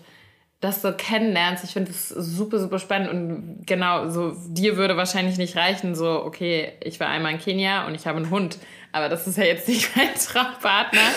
das 0.61 0.83
so 0.83 0.93
kennenlernst. 0.93 1.65
Ich 1.65 1.73
finde 1.73 1.91
das 1.91 2.09
super, 2.09 2.59
super 2.59 2.79
spannend 2.79 3.11
und 3.11 3.67
genau, 3.67 4.09
so 4.09 4.35
dir 4.49 4.77
würde 4.77 4.97
wahrscheinlich 4.97 5.39
nicht 5.39 5.57
reichen, 5.57 5.95
so, 5.95 6.25
okay, 6.25 6.73
ich 6.83 6.99
war 6.99 7.09
einmal 7.09 7.33
in 7.33 7.39
Kenia 7.39 7.87
und 7.87 7.95
ich 7.95 8.07
habe 8.07 8.17
einen 8.17 8.31
Hund 8.31 8.59
aber 8.97 9.11
das 9.11 9.27
ist 9.27 9.37
ja 9.37 9.45
jetzt 9.45 9.69
nicht 9.69 9.91
mein 9.97 10.15
Traumpartner. 10.15 11.11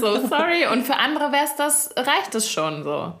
So, 0.00 0.16
sorry. 0.28 0.66
Und 0.70 0.82
für 0.82 0.96
andere 0.96 1.32
wär's 1.32 1.56
das, 1.56 1.90
reicht 1.96 2.34
es 2.34 2.50
schon 2.50 2.82
so. 2.82 3.14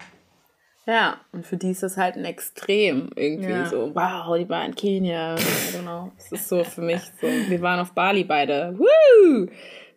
Ja, 0.86 1.16
und 1.32 1.46
für 1.46 1.56
die 1.56 1.70
ist 1.70 1.82
das 1.82 1.96
halt 1.96 2.16
ein 2.16 2.24
Extrem 2.26 3.08
irgendwie 3.16 3.50
ja. 3.50 3.66
so, 3.66 3.94
wow, 3.94 4.36
die 4.36 4.48
war 4.48 4.66
in 4.66 4.74
Kenia, 4.74 5.36
genau. 5.72 6.10
Das 6.16 6.32
ist 6.32 6.48
so 6.48 6.62
für 6.64 6.82
mich 6.82 7.00
so, 7.20 7.26
wir 7.26 7.62
waren 7.62 7.80
auf 7.80 7.92
Bali 7.92 8.24
beide. 8.24 8.76
Woo! 8.76 9.46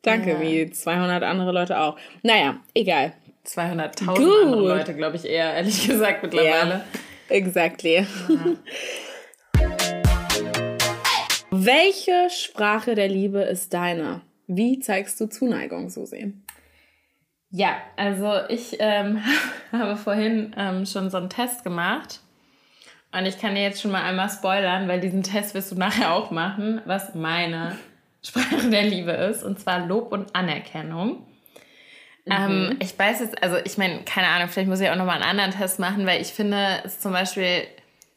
Danke, 0.03 0.33
ja. 0.33 0.41
wie 0.41 0.69
200 0.69 1.23
andere 1.23 1.51
Leute 1.51 1.77
auch. 1.79 1.97
Naja, 2.21 2.59
egal. 2.75 3.13
200.000 3.45 4.10
andere 4.10 4.67
Leute, 4.67 4.95
glaube 4.95 5.15
ich 5.17 5.25
eher, 5.25 5.53
ehrlich 5.53 5.88
gesagt, 5.88 6.23
mittlerweile. 6.23 6.84
Ja, 7.29 7.36
exactly. 7.36 7.95
Ja. 7.95 8.08
Welche 11.51 12.29
Sprache 12.29 12.95
der 12.95 13.08
Liebe 13.08 13.39
ist 13.39 13.73
deine? 13.73 14.21
Wie 14.47 14.79
zeigst 14.79 15.19
du 15.21 15.27
Zuneigung, 15.27 15.89
Susi? 15.89 16.34
Ja, 17.49 17.77
also 17.95 18.34
ich 18.49 18.75
ähm, 18.79 19.23
habe 19.71 19.95
vorhin 19.95 20.53
ähm, 20.58 20.86
schon 20.86 21.10
so 21.10 21.17
einen 21.17 21.29
Test 21.29 21.63
gemacht. 21.63 22.19
Und 23.13 23.25
ich 23.25 23.39
kann 23.39 23.55
dir 23.55 23.62
jetzt 23.62 23.81
schon 23.81 23.91
mal 23.91 24.03
einmal 24.03 24.29
spoilern, 24.29 24.89
weil 24.89 24.99
diesen 24.99 25.23
Test 25.23 25.53
wirst 25.55 25.71
du 25.71 25.75
nachher 25.75 26.13
auch 26.13 26.31
machen, 26.31 26.81
was 26.84 27.15
meine 27.15 27.77
Sprache 28.21 28.69
der 28.69 28.84
Liebe 28.84 29.12
ist. 29.12 29.41
Und 29.43 29.60
zwar 29.60 29.86
Lob 29.86 30.12
und 30.12 30.36
Anerkennung. 30.36 31.25
Mhm. 32.25 32.31
Ähm, 32.31 32.77
ich 32.79 32.97
weiß 32.97 33.19
jetzt, 33.19 33.41
also 33.43 33.57
ich 33.63 33.77
meine, 33.77 34.03
keine 34.03 34.27
Ahnung, 34.27 34.49
vielleicht 34.49 34.69
muss 34.69 34.79
ich 34.79 34.89
auch 34.89 34.95
nochmal 34.95 35.21
einen 35.21 35.29
anderen 35.29 35.51
Test 35.51 35.79
machen, 35.79 36.05
weil 36.05 36.21
ich 36.21 36.33
finde, 36.33 36.81
es 36.83 36.99
zum 36.99 37.11
Beispiel 37.11 37.67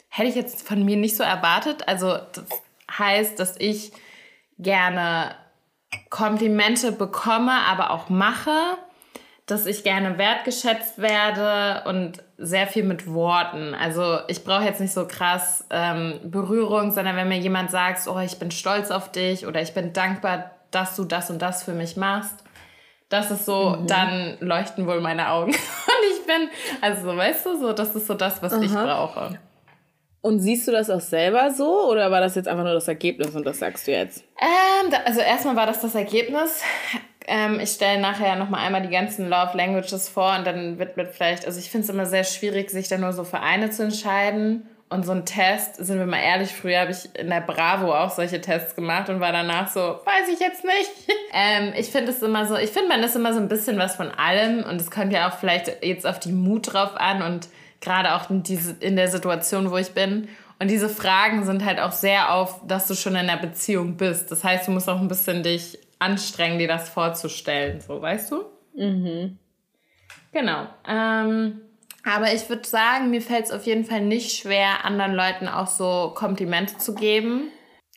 hätte 0.09 0.29
ich 0.29 0.35
jetzt 0.35 0.67
von 0.67 0.85
mir 0.85 0.97
nicht 0.97 1.17
so 1.17 1.23
erwartet. 1.23 1.87
Also 1.87 2.17
das 2.33 2.45
heißt, 2.99 3.39
dass 3.39 3.57
ich 3.59 3.93
gerne 4.59 5.35
Komplimente 6.11 6.93
bekomme, 6.93 7.53
aber 7.53 7.91
auch 7.91 8.09
mache, 8.09 8.77
dass 9.47 9.65
ich 9.67 9.85
gerne 9.85 10.19
wertgeschätzt 10.19 10.99
werde 10.99 11.89
und 11.89 12.23
sehr 12.37 12.67
viel 12.67 12.85
mit 12.85 13.07
Worten. 13.07 13.75
Also 13.75 14.19
ich 14.29 14.45
brauche 14.45 14.65
jetzt 14.65 14.81
nicht 14.81 14.93
so 14.93 15.07
krass 15.07 15.65
ähm, 15.71 16.21
Berührung, 16.25 16.93
sondern 16.93 17.17
wenn 17.17 17.29
mir 17.29 17.39
jemand 17.39 17.71
sagt, 17.71 18.07
oh, 18.07 18.19
ich 18.19 18.39
bin 18.39 18.51
stolz 18.51 18.91
auf 18.91 19.11
dich 19.11 19.47
oder 19.47 19.63
ich 19.63 19.73
bin 19.73 19.93
dankbar, 19.93 20.51
dass 20.71 20.97
du 20.97 21.05
das 21.05 21.31
und 21.31 21.41
das 21.41 21.63
für 21.63 21.73
mich 21.73 21.97
machst, 21.97 22.45
das 23.09 23.31
ist 23.31 23.47
so, 23.47 23.71
mhm. 23.71 23.87
dann 23.87 24.37
leuchten 24.41 24.87
wohl 24.87 25.01
meine 25.01 25.31
Augen. 25.31 25.51
und 25.53 25.57
ich 25.57 26.27
bin, 26.27 26.49
also 26.81 27.17
weißt 27.17 27.47
du, 27.47 27.59
so, 27.59 27.73
das 27.73 27.95
ist 27.95 28.07
so 28.07 28.15
das, 28.15 28.43
was 28.43 28.53
Aha. 28.53 28.63
ich 28.63 28.73
brauche. 28.73 29.39
Und 30.21 30.41
siehst 30.41 30.67
du 30.67 30.73
das 30.73 30.91
auch 30.91 31.01
selber 31.01 31.53
so 31.53 31.89
oder 31.89 32.11
war 32.11 32.21
das 32.21 32.35
jetzt 32.35 32.49
einfach 32.49 32.65
nur 32.65 32.75
das 32.75 32.89
Ergebnis 32.89 33.35
und 33.35 33.47
das 33.47 33.61
sagst 33.61 33.87
du 33.87 33.93
jetzt? 33.93 34.25
Ähm, 34.41 34.93
also 35.05 35.21
erstmal 35.21 35.57
war 35.57 35.67
das 35.67 35.81
das 35.81 35.95
Ergebnis. 35.95 36.63
Ähm, 37.27 37.61
ich 37.61 37.71
stelle 37.71 38.01
nachher 38.01 38.37
nochmal 38.37 38.67
einmal 38.67 38.83
die 38.83 38.91
ganzen 38.91 39.29
Love 39.29 39.57
Languages 39.57 40.09
vor 40.09 40.35
und 40.37 40.47
dann 40.47 40.79
wird, 40.79 40.97
wird 40.97 41.15
vielleicht, 41.15 41.47
also 41.47 41.59
ich 41.59 41.71
finde 41.71 41.85
es 41.85 41.91
immer 41.91 42.07
sehr 42.07 42.25
schwierig, 42.25 42.71
sich 42.71 42.89
da 42.89 42.99
nur 42.99 43.13
so 43.13 43.23
für 43.23 43.41
eine 43.41 43.71
zu 43.71 43.85
entscheiden. 43.85 44.67
Und 44.91 45.05
so 45.05 45.13
ein 45.13 45.27
Test, 45.27 45.77
sind 45.77 45.99
wir 45.99 46.07
mal 46.07 46.21
ehrlich, 46.21 46.55
früher 46.55 46.81
habe 46.81 46.93
ich 46.93 47.15
in 47.15 47.29
der 47.29 47.43
Bravo 47.43 47.95
auch 47.95 48.11
solche 48.11 48.41
Tests 48.41 48.75
gemacht 48.75 49.11
und 49.11 49.21
war 49.21 49.33
danach 49.33 49.69
so, 49.69 49.81
weiß 49.81 50.29
ich 50.33 50.41
jetzt 50.41 50.65
nicht. 50.65 50.91
ähm, 51.35 51.75
ich 51.77 51.91
finde 51.91 52.11
es 52.11 52.23
immer 52.23 52.47
so, 52.47 52.57
ich 52.57 52.71
finde, 52.71 52.89
man 52.89 53.03
ist 53.03 53.15
immer 53.15 53.35
so 53.35 53.41
ein 53.41 53.49
bisschen 53.49 53.79
was 53.79 53.97
von 53.97 54.11
allem 54.11 54.65
und 54.65 54.81
es 54.81 54.91
kommt 54.91 55.13
ja 55.13 55.29
auch 55.29 55.37
vielleicht 55.37 55.85
jetzt 55.85 56.07
auf 56.07 56.19
die 56.19 56.33
Mut 56.33 56.73
drauf 56.73 56.97
an 56.97 57.21
und 57.21 57.49
gerade 57.81 58.15
auch 58.15 58.31
in, 58.31 58.43
diese, 58.43 58.77
in 58.81 58.97
der 58.97 59.09
Situation, 59.09 59.71
wo 59.71 59.77
ich 59.77 59.93
bin. 59.93 60.29
Und 60.59 60.69
diese 60.69 60.89
Fragen 60.89 61.45
sind 61.45 61.65
halt 61.65 61.79
auch 61.79 61.93
sehr 61.93 62.35
auf, 62.35 62.67
dass 62.67 62.89
du 62.89 62.95
schon 62.95 63.13
in 63.13 63.29
einer 63.29 63.37
Beziehung 63.37 63.97
bist. 63.97 64.31
Das 64.31 64.43
heißt, 64.43 64.67
du 64.67 64.73
musst 64.73 64.89
auch 64.89 65.01
ein 65.01 65.09
bisschen 65.09 65.43
dich 65.43 65.79
anstrengen, 65.99 66.59
dir 66.59 66.69
das 66.69 66.89
vorzustellen, 66.89 67.81
so, 67.81 68.01
weißt 68.01 68.33
du? 68.33 68.45
Mhm. 68.75 69.39
Genau. 70.33 70.67
Ähm, 70.87 71.61
aber 72.09 72.33
ich 72.33 72.49
würde 72.49 72.67
sagen, 72.67 73.11
mir 73.11 73.23
fällt 73.23 73.47
es 73.47 73.51
auf 73.51 73.65
jeden 73.65 73.85
Fall 73.85 74.01
nicht 74.01 74.39
schwer, 74.39 74.85
anderen 74.85 75.15
Leuten 75.15 75.49
auch 75.49 75.67
so 75.67 76.13
Komplimente 76.15 76.79
zu 76.79 76.95
geben. 76.95 77.51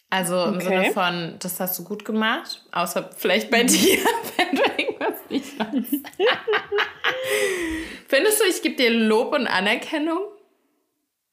Also 0.10 0.44
im 0.44 0.56
okay. 0.56 0.66
Sinne 0.66 0.92
von, 0.92 1.36
das 1.40 1.60
hast 1.62 1.80
du 1.80 1.86
gut 1.86 2.04
gemacht, 2.04 2.66
außer 2.74 3.10
vielleicht 3.16 3.50
bei 3.50 3.64
dir, 3.64 4.00
wenn 4.38 4.56
du 4.56 4.64
irgendwas 4.78 5.30
nicht 5.30 5.58
machst. 5.58 6.06
Findest 8.08 8.42
du, 8.42 8.46
ich 8.50 8.62
gebe 8.62 8.76
dir 8.76 8.90
Lob 8.90 9.34
und 9.34 9.48
Anerkennung? 9.48 10.20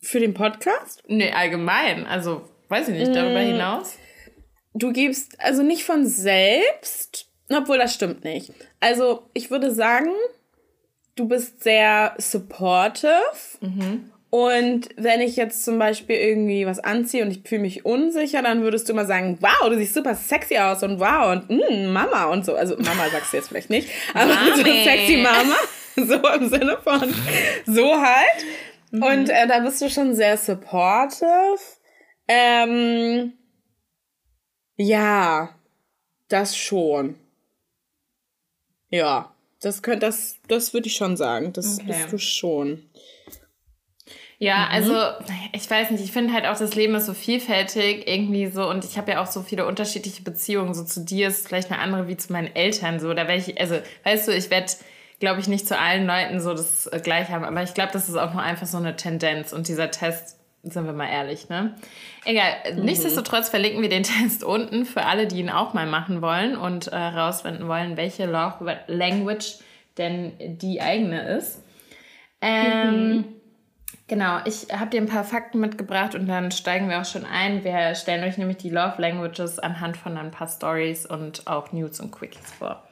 Für 0.01 0.21
den 0.21 0.33
Podcast? 0.33 1.03
Nee, 1.09 1.33
allgemein. 1.33 2.07
Also, 2.07 2.49
weiß 2.69 2.89
ich 2.89 2.95
nicht, 2.95 3.17
darüber 3.17 3.43
mm. 3.43 3.47
hinaus. 3.47 3.99
Du 4.75 4.93
gibst, 4.93 5.41
also 5.41 5.65
nicht 5.65 5.83
von 5.83 6.07
selbst, 6.07 7.27
obwohl 7.53 7.79
das 7.79 7.95
stimmt 7.95 8.23
nicht. 8.23 8.53
Also, 8.79 9.29
ich 9.35 9.51
würde 9.51 9.73
sagen, 9.73 10.13
du 11.19 11.27
bist 11.27 11.63
sehr 11.63 12.15
supportive. 12.19 13.23
Mhm. 13.61 14.11
Und 14.31 14.91
wenn 14.97 15.21
ich 15.23 15.37
jetzt 15.37 15.65
zum 15.65 15.79
Beispiel 15.79 16.17
irgendwie 16.17 16.67
was 16.67 16.81
anziehe 16.81 17.25
und 17.25 17.31
ich 17.31 17.41
fühle 17.49 17.63
mich 17.63 17.87
unsicher, 17.87 18.43
dann 18.43 18.63
würdest 18.63 18.89
du 18.89 18.93
immer 18.93 19.07
sagen, 19.07 19.39
wow, 19.41 19.71
du 19.71 19.79
siehst 19.79 19.95
super 19.95 20.15
sexy 20.15 20.59
aus 20.59 20.83
und 20.83 21.01
wow 21.01 21.33
und 21.33 21.49
mm, 21.49 21.91
Mama 21.91 22.27
und 22.27 22.45
so. 22.45 22.55
Also 22.55 22.77
Mama 22.77 23.09
sagst 23.11 23.33
du 23.33 23.39
jetzt 23.39 23.49
vielleicht 23.49 23.71
nicht, 23.71 23.89
aber 24.13 24.35
so 24.55 24.63
sexy 24.63 25.17
Mama, 25.23 25.57
so 25.97 26.29
im 26.29 26.49
Sinne 26.51 26.77
von 26.85 27.15
so 27.65 27.95
halt. 27.95 28.45
Mhm. 28.91 29.03
Und 29.03 29.31
äh, 29.31 29.47
da 29.47 29.61
bist 29.61 29.81
du 29.81 29.89
schon 29.89 30.15
sehr 30.15 30.37
supportive. 30.37 31.59
Ähm, 32.29 33.33
ja, 34.77 35.55
das 36.29 36.55
schon. 36.55 37.17
Ja, 38.91 39.35
das 39.61 39.83
könnte, 39.83 40.07
das, 40.07 40.37
das 40.49 40.73
würde 40.73 40.89
ich 40.89 40.97
schon 40.97 41.17
sagen. 41.17 41.53
Das 41.53 41.79
okay. 41.79 41.87
bist 41.87 42.13
du 42.13 42.19
schon. 42.19 42.83
Ja, 44.39 44.67
mhm. 44.67 44.71
also 44.71 44.95
ich 45.53 45.69
weiß 45.69 45.91
nicht, 45.91 46.05
ich 46.05 46.13
finde 46.13 46.33
halt 46.33 46.47
auch, 46.47 46.57
das 46.57 46.75
Leben 46.75 46.95
ist 46.95 47.07
so 47.07 47.15
vielfältig 47.15 48.07
irgendwie 48.07 48.47
so 48.47 48.69
und 48.69 48.85
ich 48.85 48.97
habe 48.97 49.13
ja 49.13 49.23
auch 49.23 49.27
so 49.27 49.43
viele 49.43 49.67
unterschiedliche 49.67 50.23
Beziehungen. 50.23 50.75
So 50.75 50.85
zu 50.85 51.05
dir 51.05 51.29
ist 51.29 51.49
vielleicht 51.49 51.73
eine 51.73 51.81
andere 51.81 52.07
wie 52.07 52.17
zu 52.17 52.33
meinen 52.33 52.55
Eltern 52.55 53.01
so. 53.01 53.13
Da 53.15 53.27
werde 53.27 53.43
ich, 53.47 53.61
also 53.61 53.77
weißt 54.05 54.29
du, 54.29 54.33
ich 54.33 54.49
werde, 54.51 54.73
glaube 55.19 55.41
ich, 55.41 55.49
nicht 55.49 55.67
zu 55.67 55.77
allen 55.77 56.07
Leuten 56.07 56.41
so 56.41 56.53
das 56.53 56.87
äh, 56.87 57.01
gleich 57.03 57.29
haben, 57.31 57.45
aber 57.45 57.63
ich 57.65 57.75
glaube, 57.75 57.91
das 57.93 58.09
ist 58.09 58.17
auch 58.17 58.33
nur 58.33 58.43
einfach 58.43 58.67
so 58.67 58.79
eine 58.79 58.95
Tendenz 58.95 59.53
und 59.53 59.67
dieser 59.67 59.91
Test, 59.91 60.38
sind 60.63 60.87
wir 60.87 60.93
mal 60.93 61.09
ehrlich, 61.09 61.49
ne? 61.49 61.75
Egal, 62.25 62.53
mhm. 62.75 62.85
nichtsdestotrotz 62.85 63.49
verlinken 63.49 63.83
wir 63.83 63.89
den 63.89 64.03
Test 64.05 64.45
unten 64.45 64.85
für 64.85 65.05
alle, 65.05 65.27
die 65.27 65.41
ihn 65.41 65.51
auch 65.51 65.75
mal 65.75 65.87
machen 65.87 66.23
wollen 66.23 66.57
und 66.57 66.91
herausfinden 66.91 67.65
äh, 67.65 67.69
wollen, 67.69 67.97
welche 67.97 68.27
Love 68.27 68.79
Language 68.87 69.59
denn 69.97 70.33
die 70.39 70.81
eigene 70.81 71.37
ist. 71.37 71.63
Ähm, 72.41 73.11
mhm. 73.11 73.25
Genau, 74.07 74.39
ich 74.47 74.69
habe 74.73 74.91
dir 74.91 75.03
ein 75.03 75.07
paar 75.07 75.25
Fakten 75.25 75.61
mitgebracht 75.61 76.15
und 76.15 76.27
dann 76.29 76.51
steigen 76.51 76.89
wir 76.89 77.01
auch 77.01 77.05
schon 77.05 77.27
ein. 77.27 77.63
Wir 77.63 77.95
stellen 77.95 78.25
euch 78.25 78.39
nämlich 78.39 78.57
die 78.57 78.71
Love 78.71 78.95
Languages 78.99 79.59
anhand 79.59 79.99
von 79.99 80.17
ein 80.17 80.31
paar 80.31 80.49
Stories 80.49 81.05
und 81.05 81.47
auch 81.47 81.73
News 81.73 82.01
und 82.01 82.11
Quickies 82.11 82.53
vor. 82.53 82.89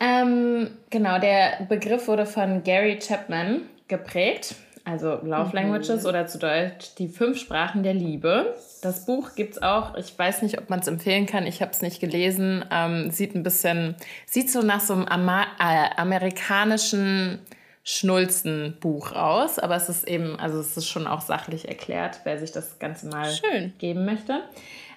Ähm, 0.00 0.70
genau, 0.90 1.18
der 1.18 1.66
Begriff 1.68 2.08
wurde 2.08 2.24
von 2.24 2.62
Gary 2.62 2.98
Chapman 2.98 3.62
geprägt, 3.88 4.54
also 4.86 5.18
Love 5.22 5.48
mhm. 5.48 5.52
Languages 5.52 6.06
oder 6.06 6.26
zu 6.28 6.38
Deutsch 6.38 6.94
die 6.98 7.08
fünf 7.08 7.40
Sprachen 7.40 7.82
der 7.82 7.92
Liebe. 7.92 8.54
Das 8.82 9.04
Buch 9.04 9.34
gibt 9.34 9.56
es 9.56 9.62
auch, 9.62 9.96
ich 9.96 10.16
weiß 10.16 10.42
nicht, 10.42 10.58
ob 10.58 10.70
man 10.70 10.78
es 10.78 10.86
empfehlen 10.86 11.26
kann, 11.26 11.44
ich 11.44 11.60
habe 11.60 11.72
es 11.72 11.82
nicht 11.82 12.00
gelesen. 12.00 12.64
Ähm, 12.70 13.10
sieht 13.10 13.34
ein 13.34 13.42
bisschen, 13.42 13.96
sieht 14.26 14.48
so 14.48 14.62
nach 14.62 14.80
so 14.80 14.94
einem 14.94 15.06
Ama 15.06 15.42
äh, 15.58 15.90
amerikanischen 15.96 17.40
Schnulzen-Buch 17.82 19.12
aus, 19.12 19.58
aber 19.58 19.74
es 19.74 19.88
ist 19.88 20.06
eben, 20.06 20.38
also 20.38 20.60
es 20.60 20.76
ist 20.76 20.86
schon 20.86 21.08
auch 21.08 21.20
sachlich 21.20 21.68
erklärt, 21.68 22.20
wer 22.22 22.38
sich 22.38 22.52
das 22.52 22.78
Ganze 22.78 23.08
mal 23.08 23.30
Schön. 23.30 23.72
geben 23.78 24.04
möchte. 24.04 24.42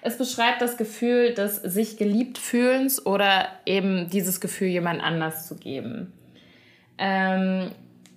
Es 0.02 0.16
beschreibt 0.16 0.62
das 0.62 0.76
Gefühl 0.76 1.34
des 1.34 1.56
sich 1.56 1.96
geliebt 1.96 2.38
fühlens 2.38 3.04
oder 3.04 3.48
eben 3.66 4.08
dieses 4.08 4.40
Gefühl 4.40 4.68
jemand 4.68 5.02
anders 5.02 5.48
zu 5.48 5.56
geben. 5.56 6.12
Ähm, 6.96 7.70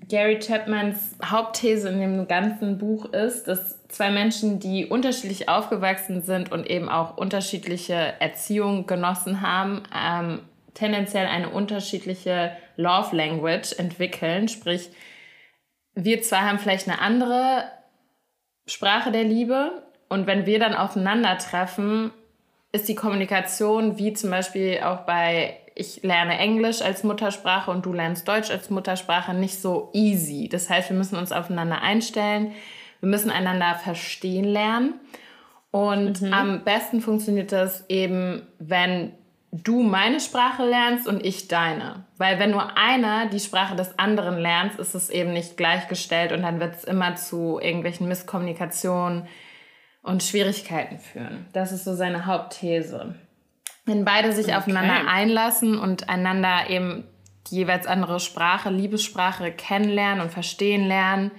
Gary 0.08 0.40
Chapmans 0.40 1.16
Hauptthese 1.24 1.90
in 1.90 2.00
dem 2.00 2.28
ganzen 2.28 2.78
Buch 2.78 3.06
ist, 3.14 3.48
dass 3.48 3.88
zwei 3.88 4.12
Menschen, 4.12 4.60
die 4.60 4.86
unterschiedlich 4.86 5.50
aufgewachsen 5.50 6.22
sind 6.22 6.52
und 6.52 6.68
eben 6.68 6.90
auch 6.90 7.18
unterschiedliche 7.18 8.14
Erziehung 8.20 8.88
genossen 8.88 9.42
haben, 9.42 9.84
ähm, 9.96 10.40
tendenziell 10.74 11.28
eine 11.28 11.50
unterschiedliche 11.50 12.52
Love 12.76 13.16
Language 13.16 13.74
entwickeln. 13.78 14.48
Sprich, 14.48 14.90
wir 15.94 16.22
zwei 16.22 16.38
haben 16.38 16.60
vielleicht 16.60 16.88
eine 16.88 17.00
andere 17.00 17.66
Sprache 18.66 19.12
der 19.12 19.24
Liebe 19.24 19.84
und 20.10 20.28
wenn 20.28 20.46
wir 20.46 20.60
dann 20.60 20.74
aufeinandertreffen, 20.74 22.12
ist 22.72 22.90
die 22.90 22.96
Kommunikation 22.96 24.00
wie 24.00 24.14
zum 24.14 24.32
Beispiel 24.32 24.80
auch 24.84 25.02
bei 25.02 25.58
ich 25.76 26.04
lerne 26.04 26.38
Englisch 26.38 26.82
als 26.82 27.04
Muttersprache 27.04 27.72
und 27.72 27.86
du 27.86 27.94
lernst 27.94 28.28
Deutsch 28.28 28.52
als 28.52 28.70
Muttersprache 28.70 29.34
nicht 29.34 29.62
so 29.62 29.90
easy. 29.94 30.50
Das 30.50 30.70
heißt, 30.70 30.90
wir 30.90 30.98
müssen 30.98 31.18
uns 31.18 31.32
aufeinander 31.32 31.82
einstellen, 31.82 32.54
wir 33.00 33.10
müssen 33.10 33.32
einander 33.32 33.76
verstehen 33.76 34.46
lernen. 34.46 34.94
Und 35.72 36.22
mhm. 36.22 36.34
am 36.34 36.64
besten 36.64 37.02
funktioniert 37.02 37.52
das 37.52 37.90
eben, 37.90 38.48
wenn 38.60 39.14
du 39.52 39.84
meine 39.84 40.20
Sprache 40.20 40.66
lernst 40.66 41.08
und 41.08 41.26
ich 41.26 41.48
deine. 41.48 42.06
Weil 42.18 42.40
wenn 42.40 42.52
nur 42.52 42.78
einer 42.78 43.28
die 43.28 43.40
Sprache 43.40 43.76
des 43.76 43.98
anderen 44.00 44.38
lernt, 44.38 44.80
ist 44.80 44.96
es 44.96 45.10
eben 45.10 45.34
nicht 45.34 45.58
gleichgestellt 45.58 46.32
und 46.32 46.42
dann 46.42 46.60
wird 46.60 46.76
es 46.76 46.84
immer 46.84 47.16
zu 47.16 47.60
irgendwelchen 47.60 48.08
Misskommunikationen 48.08 49.28
und 50.02 50.24
Schwierigkeiten 50.24 51.00
führen. 51.00 51.46
Das 51.54 51.72
ist 51.72 51.86
so 51.86 51.96
seine 51.96 52.26
Hauptthese. 52.26 53.16
Wenn 53.86 54.06
beide 54.06 54.32
sich 54.32 54.48
okay. 54.48 54.56
aufeinander 54.56 55.08
einlassen 55.08 55.78
und 55.78 56.10
einander 56.10 56.70
eben 56.70 57.04
die 57.48 57.56
jeweils 57.56 57.86
andere 57.86 58.20
Sprache, 58.20 58.70
Liebessprache 58.70 59.52
kennenlernen 59.52 60.22
und 60.22 60.32
verstehen 60.32 60.88
lernen, 60.88 61.32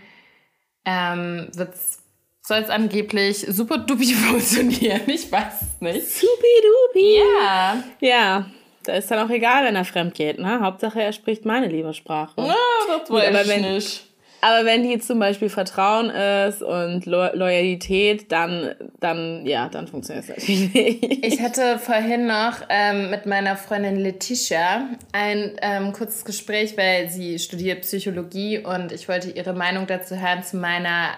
ähm, 0.84 1.48
wird 1.54 1.74
es 1.74 2.04
soll 2.46 2.58
es 2.58 2.68
angeblich 2.68 3.38
super 3.48 3.78
dupi 3.78 4.12
funktionieren. 4.14 5.02
Ich 5.06 5.30
weiß 5.32 5.62
es 5.62 5.80
nicht. 5.80 6.06
Supi-dupi. 6.06 7.22
Ja. 7.40 7.84
Ja. 8.00 8.46
Da 8.84 8.92
ist 8.92 9.10
dann 9.10 9.26
auch 9.26 9.30
egal, 9.30 9.64
wenn 9.64 9.76
er 9.76 9.86
fremd 9.86 10.14
geht, 10.14 10.38
ne? 10.38 10.60
Hauptsache, 10.60 11.02
er 11.02 11.14
spricht 11.14 11.46
meine 11.46 11.68
Liebessprache. 11.68 12.34
Ja, 12.36 12.54
das 12.86 13.10
weiß 13.10 13.46
ich 13.46 13.48
wenn, 13.48 13.62
nicht. 13.62 14.13
Aber 14.46 14.66
wenn 14.66 14.82
die 14.82 14.98
zum 14.98 15.18
Beispiel 15.20 15.48
Vertrauen 15.48 16.10
ist 16.10 16.62
und 16.62 17.06
Lo 17.06 17.28
Loyalität, 17.32 18.30
dann, 18.30 18.74
dann, 19.00 19.46
ja, 19.46 19.70
dann 19.70 19.88
funktioniert 19.88 20.28
es 20.28 20.36
natürlich 20.36 20.74
nicht. 20.74 21.24
Ich 21.24 21.40
hatte 21.40 21.78
vorhin 21.78 22.26
noch 22.26 22.56
ähm, 22.68 23.08
mit 23.08 23.24
meiner 23.24 23.56
Freundin 23.56 23.96
Letitia 23.96 24.86
ein 25.12 25.52
ähm, 25.62 25.94
kurzes 25.94 26.26
Gespräch, 26.26 26.76
weil 26.76 27.08
sie 27.08 27.38
studiert 27.38 27.80
Psychologie 27.80 28.58
und 28.58 28.92
ich 28.92 29.08
wollte 29.08 29.30
ihre 29.30 29.54
Meinung 29.54 29.86
dazu 29.86 30.20
hören 30.20 30.42
zu 30.42 30.58
meiner 30.58 31.12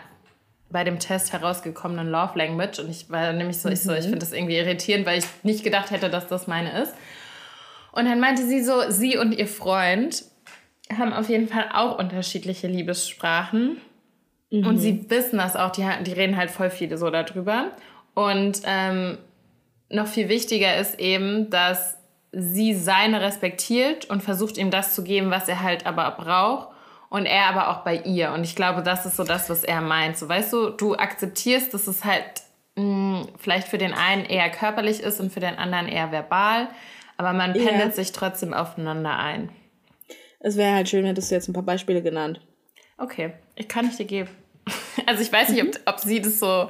bei 0.70 0.84
dem 0.84 1.00
Test 1.00 1.32
herausgekommenen 1.32 2.08
Love 2.08 2.38
Language. 2.38 2.78
Und 2.78 2.90
ich 2.90 3.10
war 3.10 3.32
nämlich 3.32 3.58
so, 3.58 3.68
mhm. 3.68 3.74
ich 3.74 3.82
so, 3.82 3.92
ich 3.92 4.04
mhm. 4.04 4.10
finde 4.10 4.18
das 4.20 4.32
irgendwie 4.32 4.56
irritierend, 4.56 5.04
weil 5.04 5.18
ich 5.18 5.24
nicht 5.42 5.64
gedacht 5.64 5.90
hätte, 5.90 6.10
dass 6.10 6.28
das 6.28 6.46
meine 6.46 6.80
ist. 6.80 6.94
Und 7.90 8.04
dann 8.04 8.20
meinte 8.20 8.46
sie 8.46 8.62
so, 8.62 8.88
sie 8.88 9.18
und 9.18 9.32
ihr 9.32 9.48
Freund 9.48 10.22
haben 10.92 11.12
auf 11.12 11.28
jeden 11.28 11.48
Fall 11.48 11.68
auch 11.72 11.98
unterschiedliche 11.98 12.68
Liebessprachen. 12.68 13.78
Mhm. 14.50 14.66
Und 14.66 14.78
sie 14.78 15.10
wissen 15.10 15.38
das 15.38 15.56
auch, 15.56 15.72
die, 15.72 15.86
die 16.04 16.12
reden 16.12 16.36
halt 16.36 16.50
voll 16.50 16.70
viele 16.70 16.98
so 16.98 17.10
darüber. 17.10 17.72
Und 18.14 18.62
ähm, 18.64 19.18
noch 19.88 20.06
viel 20.06 20.28
wichtiger 20.28 20.76
ist 20.76 20.98
eben, 20.98 21.50
dass 21.50 21.96
sie 22.32 22.74
seine 22.74 23.20
respektiert 23.20 24.06
und 24.06 24.22
versucht 24.22 24.58
ihm 24.58 24.70
das 24.70 24.94
zu 24.94 25.02
geben, 25.02 25.30
was 25.30 25.48
er 25.48 25.62
halt 25.62 25.86
aber 25.86 26.10
braucht 26.12 26.68
und 27.08 27.26
er 27.26 27.46
aber 27.46 27.70
auch 27.70 27.78
bei 27.78 27.96
ihr. 27.96 28.32
Und 28.32 28.44
ich 28.44 28.56
glaube, 28.56 28.82
das 28.82 29.06
ist 29.06 29.16
so 29.16 29.24
das, 29.24 29.48
was 29.48 29.64
er 29.64 29.80
meint. 29.80 30.18
So, 30.18 30.28
weißt 30.28 30.52
du, 30.52 30.70
du 30.70 30.96
akzeptierst, 30.96 31.72
dass 31.72 31.86
es 31.86 32.04
halt 32.04 32.24
mh, 32.76 32.82
hm, 33.22 33.28
vielleicht 33.38 33.68
für 33.68 33.78
den 33.78 33.94
einen 33.94 34.24
eher 34.24 34.50
körperlich 34.50 35.00
ist 35.00 35.20
und 35.20 35.32
für 35.32 35.40
den 35.40 35.56
anderen 35.56 35.88
eher 35.88 36.12
verbal, 36.12 36.68
aber 37.16 37.32
man 37.32 37.52
pendelt 37.52 37.80
ja. 37.80 37.90
sich 37.90 38.12
trotzdem 38.12 38.52
aufeinander 38.52 39.18
ein. 39.18 39.50
Es 40.40 40.56
wäre 40.56 40.74
halt 40.74 40.88
schön, 40.88 41.04
hättest 41.04 41.30
du 41.30 41.34
jetzt 41.34 41.48
ein 41.48 41.52
paar 41.52 41.62
Beispiele 41.62 42.02
genannt. 42.02 42.40
Okay, 42.98 43.32
ich 43.56 43.68
kann 43.68 43.86
ich 43.88 43.96
dir 43.96 44.06
geben. 44.06 44.30
Also 45.06 45.22
ich 45.22 45.30
weiß 45.32 45.50
nicht, 45.50 45.62
ob, 45.62 45.68
ob 45.86 46.00
sie 46.00 46.20
das 46.20 46.40
so 46.40 46.68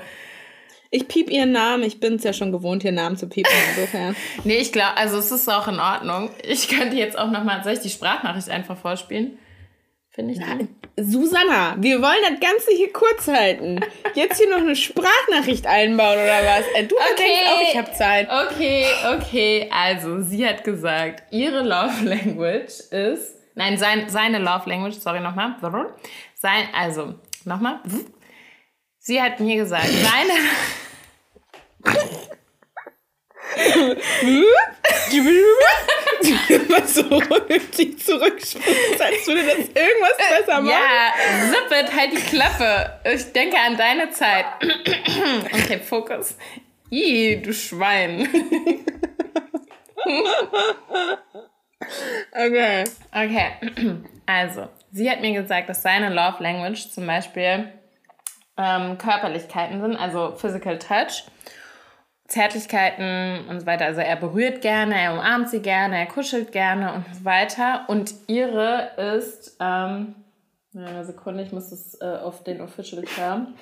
ich 0.91 1.09
piep 1.09 1.31
ihren 1.31 1.53
Namen. 1.53 1.83
Ich 1.85 2.01
bin 2.01 2.15
es 2.15 2.25
ja 2.25 2.33
schon 2.33 2.53
gewohnt, 2.53 2.85
ihren 2.85 2.95
Namen 2.95 3.17
zu 3.17 3.29
piepen. 3.29 3.53
Insofern. 3.75 4.15
nee, 4.45 4.59
ich 4.59 4.73
glaube, 4.73 4.97
also 4.97 5.19
es 5.19 5.31
ist 5.33 5.49
auch 5.49 5.69
in 5.69 5.79
Ordnung. 5.81 6.31
Ich 6.43 6.69
könnte 6.69 6.97
jetzt 6.97 7.19
auch 7.19 7.31
nochmal, 7.31 7.63
soll 7.65 7.73
ich 7.75 7.81
die 7.81 7.91
Sprachnachricht 7.91 8.51
einfach 8.51 8.77
vorspielen? 8.77 9.39
Finde 10.11 10.33
ich. 10.33 10.39
Na, 10.41 10.59
Susanna, 10.97 11.77
wir 11.79 12.01
wollen 12.01 12.23
das 12.23 12.41
Ganze 12.41 12.71
hier 12.75 12.93
kurz 12.93 13.29
halten. 13.29 13.81
Jetzt 14.15 14.39
hier 14.39 14.49
noch 14.49 14.59
eine 14.59 14.77
Sprachnachricht 14.77 15.67
einbauen 15.67 16.15
oder 16.19 16.41
was? 16.45 16.65
Äh, 16.75 16.85
Du 16.87 16.95
Okay. 16.97 17.15
denkst 17.19 17.41
auch, 17.55 17.71
ich 17.73 17.77
habe 17.77 17.93
Zeit. 17.93 18.29
Okay, 18.31 18.87
okay. 19.15 19.71
Also, 19.71 20.23
sie 20.23 20.47
hat 20.47 20.65
gesagt, 20.65 21.25
ihre 21.33 21.63
Love 21.63 22.05
Language 22.05 22.81
ist. 22.91 23.36
Nein, 23.57 23.79
sein, 23.79 24.11
seine 24.11 24.39
Love 24.39 24.69
Language, 24.69 24.97
sorry 24.97 25.21
nochmal. 25.21 25.57
Sein, 26.35 26.69
also, 26.75 27.15
nochmal. 27.47 27.81
Sie 28.99 29.21
hat 29.21 29.41
mir 29.41 29.57
gesagt, 29.57 29.87
seine. 29.87 30.33
Immer 36.49 36.87
so 36.87 37.03
dich 37.79 37.99
zurückspringen, 38.05 39.01
als 39.01 39.27
würde 39.27 39.43
das 39.47 39.57
irgendwas 39.57 40.19
besser 40.19 40.61
machen. 40.61 40.69
Ja, 40.69 41.15
Zippet, 41.51 41.97
halt 41.97 42.13
die 42.13 42.37
Klappe. 42.37 43.01
Ich 43.05 43.33
denke 43.33 43.57
an 43.59 43.79
deine 43.79 44.11
Zeit. 44.11 44.45
Okay, 45.51 45.81
Fokus. 45.81 46.37
Ih, 46.91 47.41
du 47.43 47.55
Schwein. 47.55 48.29
Okay. 52.33 52.85
Okay, 53.13 54.03
also, 54.27 54.69
sie 54.93 55.11
hat 55.11 55.21
mir 55.21 55.33
gesagt, 55.33 55.69
dass 55.69 55.83
seine 55.83 56.09
Love 56.09 56.43
Language 56.43 56.91
zum 56.91 57.07
Beispiel 57.07 57.69
ähm, 58.57 58.99
Körperlichkeiten 58.99 59.81
sind, 59.81 59.97
also 59.97 60.35
Physical 60.37 60.79
Touch, 60.79 61.25
Zärtlichkeiten 62.27 63.47
und 63.49 63.61
so 63.61 63.67
weiter. 63.67 63.85
Also 63.85 64.01
er 64.01 64.17
berührt 64.17 64.61
gerne, 64.61 65.01
er 65.01 65.13
umarmt 65.13 65.49
sie 65.49 65.61
gerne, 65.61 65.99
er 65.99 66.07
kuschelt 66.07 66.51
gerne 66.53 66.95
und 66.95 67.05
so 67.15 67.25
weiter. 67.25 67.85
Und 67.89 68.15
ihre 68.27 68.91
ist, 68.97 69.57
ähm, 69.61 70.17
eine 70.75 71.05
Sekunde, 71.05 71.43
ich 71.43 71.53
muss 71.53 71.73
es 71.73 72.01
äh, 72.01 72.05
auf 72.05 72.43
den 72.43 72.61
Official 72.61 73.03
Term. 73.03 73.55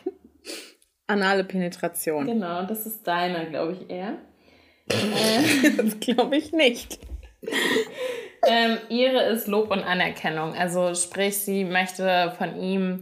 Anale 1.07 1.45
Penetration. 1.45 2.27
Genau, 2.27 2.63
das 2.65 2.87
ist 2.87 3.07
deine, 3.07 3.51
glaube 3.51 3.73
ich, 3.73 3.91
eher. 3.91 4.19
Das 5.77 6.01
glaube 6.01 6.37
ich 6.37 6.53
nicht. 6.53 6.99
Ähm, 8.47 8.79
ihre 8.91 9.23
ist 9.23 9.47
Lob 9.47 9.71
und 9.71 9.83
Anerkennung. 9.83 10.55
Also 10.55 10.95
sprich, 10.95 11.39
sie 11.39 11.65
möchte 11.65 12.35
von 12.37 12.61
ihm 12.61 13.01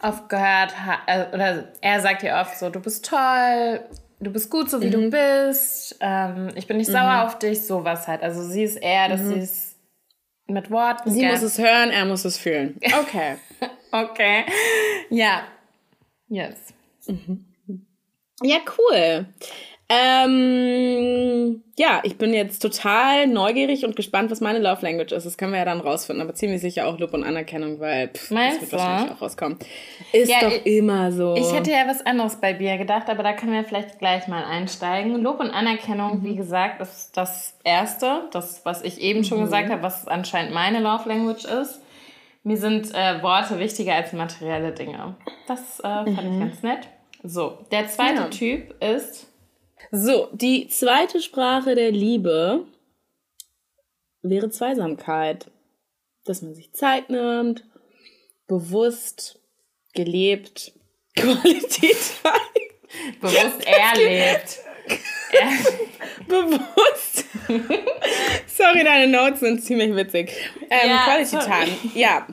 oft 0.00 0.28
gehört, 0.28 0.72
äh, 1.06 1.34
oder 1.34 1.72
er 1.80 2.00
sagt 2.00 2.22
ihr 2.22 2.34
oft 2.34 2.56
so, 2.58 2.70
du 2.70 2.80
bist 2.80 3.04
toll, 3.04 3.80
du 4.20 4.30
bist 4.30 4.50
gut, 4.50 4.70
so 4.70 4.80
wie 4.80 4.90
du 4.90 5.10
bist, 5.10 5.96
ähm, 6.00 6.50
ich 6.54 6.66
bin 6.66 6.76
nicht 6.76 6.90
sauer 6.90 7.24
auf 7.24 7.38
dich, 7.38 7.66
sowas 7.66 8.06
halt. 8.06 8.22
Also 8.22 8.42
sie 8.42 8.62
ist 8.62 8.76
eher, 8.76 9.08
dass 9.08 9.20
sie 9.20 9.38
es 9.38 9.76
mit 10.46 10.70
Worten... 10.70 11.10
Sie 11.10 11.24
muss 11.26 11.42
es 11.42 11.58
hören, 11.58 11.90
er 11.90 12.04
muss 12.04 12.24
es 12.24 12.38
fühlen. 12.38 12.78
Okay. 13.00 13.36
Okay. 13.90 14.44
Ja. 15.08 15.44
Yes. 16.28 16.74
Ja, 18.42 18.56
cool. 18.76 19.26
Ähm, 19.88 21.62
ja, 21.76 22.00
ich 22.04 22.16
bin 22.16 22.32
jetzt 22.32 22.60
total 22.60 23.26
neugierig 23.26 23.84
und 23.84 23.96
gespannt, 23.96 24.30
was 24.30 24.40
meine 24.40 24.58
Love 24.58 24.82
Language 24.82 25.12
ist. 25.12 25.24
Das 25.26 25.36
können 25.36 25.52
wir 25.52 25.58
ja 25.58 25.64
dann 25.64 25.80
rausfinden, 25.80 26.22
aber 26.22 26.34
ziemlich 26.34 26.60
sicher 26.60 26.86
auch 26.86 26.98
Lob 26.98 27.12
und 27.14 27.24
Anerkennung, 27.24 27.80
weil 27.80 28.08
pff, 28.08 28.28
das 28.30 28.60
wird 28.60 28.72
du? 28.72 28.76
wahrscheinlich 28.76 29.12
auch 29.12 29.22
rauskommen. 29.22 29.58
Ist 30.12 30.30
Ja, 30.30 30.40
doch 30.40 30.52
ich- 30.52 30.66
immer 30.78 31.12
so. 31.12 31.34
Ich 31.36 31.52
hätte 31.52 31.70
ja 31.70 31.86
was 31.86 32.04
anderes 32.06 32.36
bei 32.36 32.54
Bia 32.54 32.76
gedacht, 32.76 33.08
aber 33.10 33.22
da 33.22 33.32
können 33.32 33.52
wir 33.52 33.64
vielleicht 33.64 33.98
gleich 33.98 34.26
mal 34.28 34.44
einsteigen. 34.44 35.20
Lob 35.22 35.40
und 35.40 35.50
Anerkennung, 35.50 36.20
wie 36.24 36.36
gesagt, 36.36 36.80
ist 36.80 37.16
das 37.16 37.58
Erste, 37.64 38.28
das, 38.32 38.62
was 38.64 38.82
ich 38.82 39.00
eben 39.00 39.24
schon 39.24 39.40
gesagt 39.40 39.70
habe, 39.70 39.82
was 39.82 40.06
anscheinend 40.08 40.54
meine 40.54 40.80
Love 40.80 41.08
Language 41.08 41.44
ist. 41.44 41.80
Mir 42.42 42.56
sind 42.58 42.94
äh, 42.94 43.22
Worte 43.22 43.58
wichtiger 43.58 43.94
als 43.94 44.12
materielle 44.12 44.72
Dinge. 44.72 45.16
Das 45.48 45.80
äh, 45.80 45.82
fand 45.82 46.08
ich 46.08 46.38
ganz 46.40 46.62
nett. 46.62 46.88
So, 47.22 47.58
der 47.72 47.88
zweite 47.88 48.22
Ja. 48.22 48.28
Typ 48.28 48.74
ist 48.82 49.28
So, 49.96 50.28
die 50.32 50.66
zweite 50.66 51.22
Sprache 51.22 51.76
der 51.76 51.92
Liebe 51.92 52.64
wäre 54.22 54.50
Zweisamkeit. 54.50 55.46
Dass 56.24 56.42
man 56.42 56.54
sich 56.54 56.72
Zeit 56.72 57.10
nimmt, 57.10 57.64
bewusst, 58.48 59.38
gelebt, 59.94 60.72
Qualität 61.16 61.96
bewusst 63.20 63.66
erlebt. 63.66 64.58
Er, 65.30 65.48
bewusst. 66.26 67.24
Sorry, 68.48 68.82
deine 68.82 69.06
Notes 69.06 69.40
sind 69.40 69.62
ziemlich 69.62 69.94
witzig. 69.94 70.32
Ähm, 70.70 70.90
Ja, 70.90 71.04
Quality 71.04 71.26
sorry. 71.26 71.44
Time. 71.44 71.76
Ja. 71.94 72.26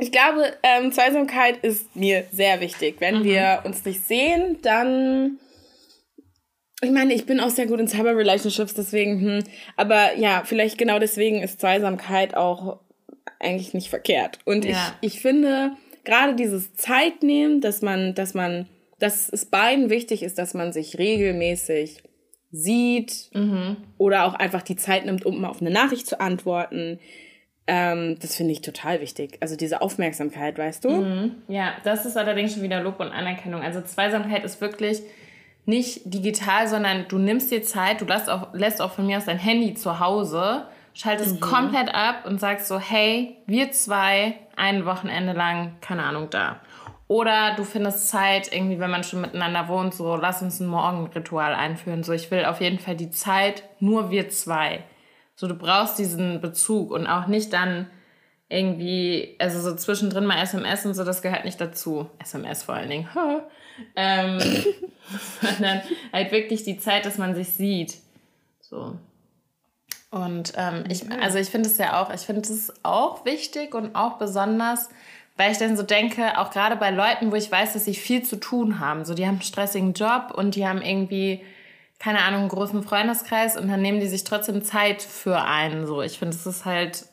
Ich 0.00 0.10
glaube, 0.10 0.52
ähm, 0.64 0.90
Zweisamkeit 0.90 1.58
ist 1.62 1.94
mir 1.94 2.26
sehr 2.32 2.60
wichtig. 2.60 2.96
Wenn 2.98 3.22
wir 3.22 3.62
uns 3.64 3.84
nicht 3.84 4.04
sehen, 4.04 4.58
dann. 4.62 5.38
Ich 6.82 6.90
meine, 6.90 7.12
ich 7.12 7.26
bin 7.26 7.40
auch 7.40 7.50
sehr 7.50 7.66
gut 7.66 7.80
in 7.80 7.88
Cyber 7.88 8.16
Relationships, 8.16 8.74
deswegen, 8.74 9.20
hm, 9.20 9.44
aber 9.76 10.16
ja, 10.16 10.42
vielleicht 10.44 10.78
genau 10.78 10.98
deswegen 10.98 11.42
ist 11.42 11.60
Zweisamkeit 11.60 12.36
auch 12.36 12.78
eigentlich 13.40 13.74
nicht 13.74 13.90
verkehrt. 13.90 14.38
Und 14.44 14.64
Ja. 14.64 14.96
ich, 15.00 15.14
ich 15.14 15.20
finde, 15.20 15.72
gerade 16.04 16.34
dieses 16.36 16.74
Zeitnehmen, 16.74 17.60
dass 17.60 17.82
man, 17.82 18.14
dass 18.14 18.34
man, 18.34 18.68
dass 19.00 19.28
es 19.28 19.46
beiden 19.46 19.90
wichtig 19.90 20.22
ist, 20.22 20.38
dass 20.38 20.54
man 20.54 20.72
sich 20.72 20.98
regelmäßig 20.98 22.02
sieht 22.50 23.30
oder 23.98 24.24
auch 24.24 24.34
einfach 24.34 24.62
die 24.62 24.76
Zeit 24.76 25.04
nimmt, 25.04 25.26
um 25.26 25.40
mal 25.40 25.48
auf 25.50 25.60
eine 25.60 25.70
Nachricht 25.70 26.06
zu 26.06 26.20
antworten. 26.20 26.98
Ähm, 27.66 28.18
das 28.20 28.34
finde 28.36 28.52
ich 28.52 28.62
total 28.62 29.00
wichtig. 29.02 29.36
Also 29.40 29.54
diese 29.54 29.82
Aufmerksamkeit, 29.82 30.56
weißt 30.56 30.84
du? 30.84 31.30
Ja, 31.48 31.74
das 31.84 32.06
ist 32.06 32.16
allerdings 32.16 32.54
schon 32.54 32.62
wieder 32.62 32.80
Lob 32.82 32.98
und 33.00 33.08
Anerkennung. 33.08 33.60
Also 33.60 33.82
Zweisamkeit 33.82 34.44
ist 34.44 34.60
wirklich 34.62 35.02
nicht 35.68 36.00
digital, 36.04 36.66
sondern 36.66 37.06
du 37.08 37.18
nimmst 37.18 37.50
dir 37.50 37.62
Zeit, 37.62 38.00
du 38.00 38.06
lässt 38.06 38.28
auch, 38.30 38.52
lässt 38.54 38.80
auch 38.80 38.92
von 38.92 39.06
mir 39.06 39.18
aus 39.18 39.26
dein 39.26 39.38
Handy 39.38 39.74
zu 39.74 40.00
Hause, 40.00 40.66
schaltest 40.94 41.40
komplett 41.40 41.94
ab 41.94 42.24
und 42.26 42.40
sagst 42.40 42.66
so, 42.66 42.80
hey, 42.80 43.36
wir 43.46 43.70
zwei 43.70 44.34
ein 44.56 44.86
Wochenende 44.86 45.34
lang, 45.34 45.76
keine 45.80 46.04
Ahnung, 46.04 46.28
da. 46.30 46.60
Oder 47.06 47.54
du 47.54 47.64
findest 47.64 48.08
Zeit, 48.08 48.52
irgendwie, 48.52 48.80
wenn 48.80 48.90
man 48.90 49.04
schon 49.04 49.20
miteinander 49.20 49.68
wohnt, 49.68 49.94
so, 49.94 50.16
lass 50.16 50.42
uns 50.42 50.58
ein 50.60 50.66
Morgenritual 50.66 51.54
einführen. 51.54 52.02
So, 52.02 52.12
ich 52.12 52.30
will 52.30 52.44
auf 52.44 52.60
jeden 52.60 52.78
Fall 52.78 52.96
die 52.96 53.10
Zeit, 53.10 53.62
nur 53.78 54.10
wir 54.10 54.28
zwei. 54.30 54.84
So, 55.34 55.46
du 55.46 55.54
brauchst 55.54 55.98
diesen 55.98 56.40
Bezug 56.40 56.90
und 56.90 57.06
auch 57.06 57.26
nicht 57.26 57.52
dann 57.52 57.86
irgendwie, 58.48 59.36
also 59.38 59.60
so 59.60 59.76
zwischendrin 59.76 60.26
mal 60.26 60.42
SMS 60.42 60.84
und 60.84 60.94
so, 60.94 61.04
das 61.04 61.22
gehört 61.22 61.44
nicht 61.44 61.60
dazu. 61.60 62.08
SMS 62.18 62.62
vor 62.62 62.74
allen 62.74 62.90
Dingen. 62.90 63.08
Ähm, 63.96 64.38
sondern 65.40 65.82
halt 66.12 66.32
wirklich 66.32 66.64
die 66.64 66.78
Zeit, 66.78 67.06
dass 67.06 67.18
man 67.18 67.34
sich 67.34 67.50
sieht. 67.50 67.96
So. 68.60 68.96
Und 70.10 70.52
ähm, 70.56 70.84
ich, 70.88 71.10
also 71.10 71.38
ich 71.38 71.48
finde 71.48 71.68
es 71.68 71.78
ja 71.78 72.00
auch, 72.00 72.12
ich 72.12 72.22
finde 72.22 72.40
es 72.42 72.72
auch 72.82 73.24
wichtig 73.24 73.74
und 73.74 73.94
auch 73.94 74.18
besonders, 74.18 74.88
weil 75.36 75.52
ich 75.52 75.58
dann 75.58 75.76
so 75.76 75.82
denke, 75.82 76.38
auch 76.38 76.50
gerade 76.50 76.76
bei 76.76 76.90
Leuten, 76.90 77.30
wo 77.30 77.36
ich 77.36 77.50
weiß, 77.50 77.74
dass 77.74 77.84
sie 77.84 77.94
viel 77.94 78.22
zu 78.22 78.36
tun 78.36 78.80
haben. 78.80 79.04
So, 79.04 79.14
die 79.14 79.26
haben 79.26 79.34
einen 79.34 79.42
stressigen 79.42 79.92
Job 79.92 80.32
und 80.34 80.56
die 80.56 80.66
haben 80.66 80.82
irgendwie, 80.82 81.42
keine 81.98 82.20
Ahnung, 82.20 82.40
einen 82.40 82.48
großen 82.48 82.82
Freundeskreis 82.82 83.56
und 83.56 83.68
dann 83.68 83.82
nehmen 83.82 84.00
die 84.00 84.08
sich 84.08 84.24
trotzdem 84.24 84.62
Zeit 84.62 85.02
für 85.02 85.42
einen. 85.42 85.86
So, 85.86 86.00
ich 86.02 86.18
finde, 86.18 86.34
es 86.34 86.46
ist 86.46 86.64
halt 86.64 87.06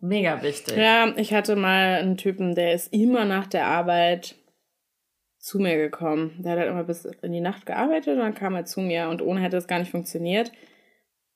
mega 0.00 0.42
wichtig. 0.42 0.76
Ja, 0.76 1.16
ich 1.16 1.32
hatte 1.32 1.56
mal 1.56 1.96
einen 1.96 2.16
Typen, 2.16 2.54
der 2.54 2.74
ist 2.74 2.92
immer 2.92 3.24
nach 3.24 3.46
der 3.46 3.66
Arbeit 3.66 4.34
zu 5.46 5.60
mir 5.60 5.76
gekommen. 5.76 6.34
Der 6.38 6.52
hat 6.52 6.58
halt 6.58 6.70
immer 6.70 6.82
bis 6.82 7.04
in 7.04 7.30
die 7.30 7.40
Nacht 7.40 7.66
gearbeitet 7.66 8.14
und 8.14 8.18
dann 8.18 8.34
kam 8.34 8.56
er 8.56 8.64
zu 8.64 8.80
mir 8.80 9.08
und 9.08 9.22
ohne 9.22 9.40
hätte 9.40 9.56
es 9.56 9.68
gar 9.68 9.78
nicht 9.78 9.92
funktioniert. 9.92 10.50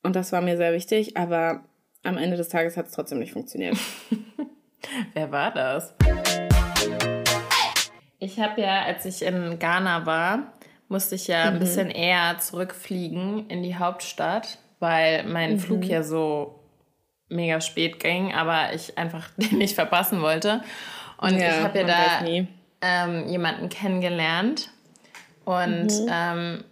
Und 0.02 0.16
das 0.16 0.32
war 0.32 0.40
mir 0.40 0.56
sehr 0.56 0.72
wichtig, 0.72 1.16
aber 1.16 1.62
am 2.02 2.18
Ende 2.18 2.36
des 2.36 2.48
Tages 2.48 2.76
hat 2.76 2.86
es 2.86 2.92
trotzdem 2.92 3.20
nicht 3.20 3.32
funktioniert. 3.32 3.76
Wer 5.14 5.30
war 5.30 5.54
das? 5.54 5.94
Ich 8.18 8.40
habe 8.40 8.60
ja, 8.60 8.82
als 8.82 9.04
ich 9.04 9.22
in 9.22 9.60
Ghana 9.60 10.04
war, 10.06 10.54
musste 10.88 11.14
ich 11.14 11.28
ja 11.28 11.44
ein 11.44 11.60
bisschen 11.60 11.88
eher 11.88 12.36
zurückfliegen 12.40 13.48
in 13.48 13.62
die 13.62 13.76
Hauptstadt, 13.76 14.58
weil 14.80 15.22
mein 15.22 15.60
Flug 15.60 15.84
ja 15.84 16.02
so 16.02 16.58
mega 17.28 17.60
spät 17.60 18.00
ging, 18.00 18.34
aber 18.34 18.74
ich 18.74 18.98
einfach 18.98 19.30
den 19.36 19.58
nicht 19.58 19.76
verpassen 19.76 20.20
wollte. 20.20 20.64
Und 21.18 21.36
ich 21.36 21.44
habe 21.44 21.78
ja 21.78 21.84
da. 21.84 22.24
Ähm, 22.82 23.28
jemanden 23.28 23.68
kennengelernt 23.68 24.70
und 25.44 25.88
ähm, 26.10 26.64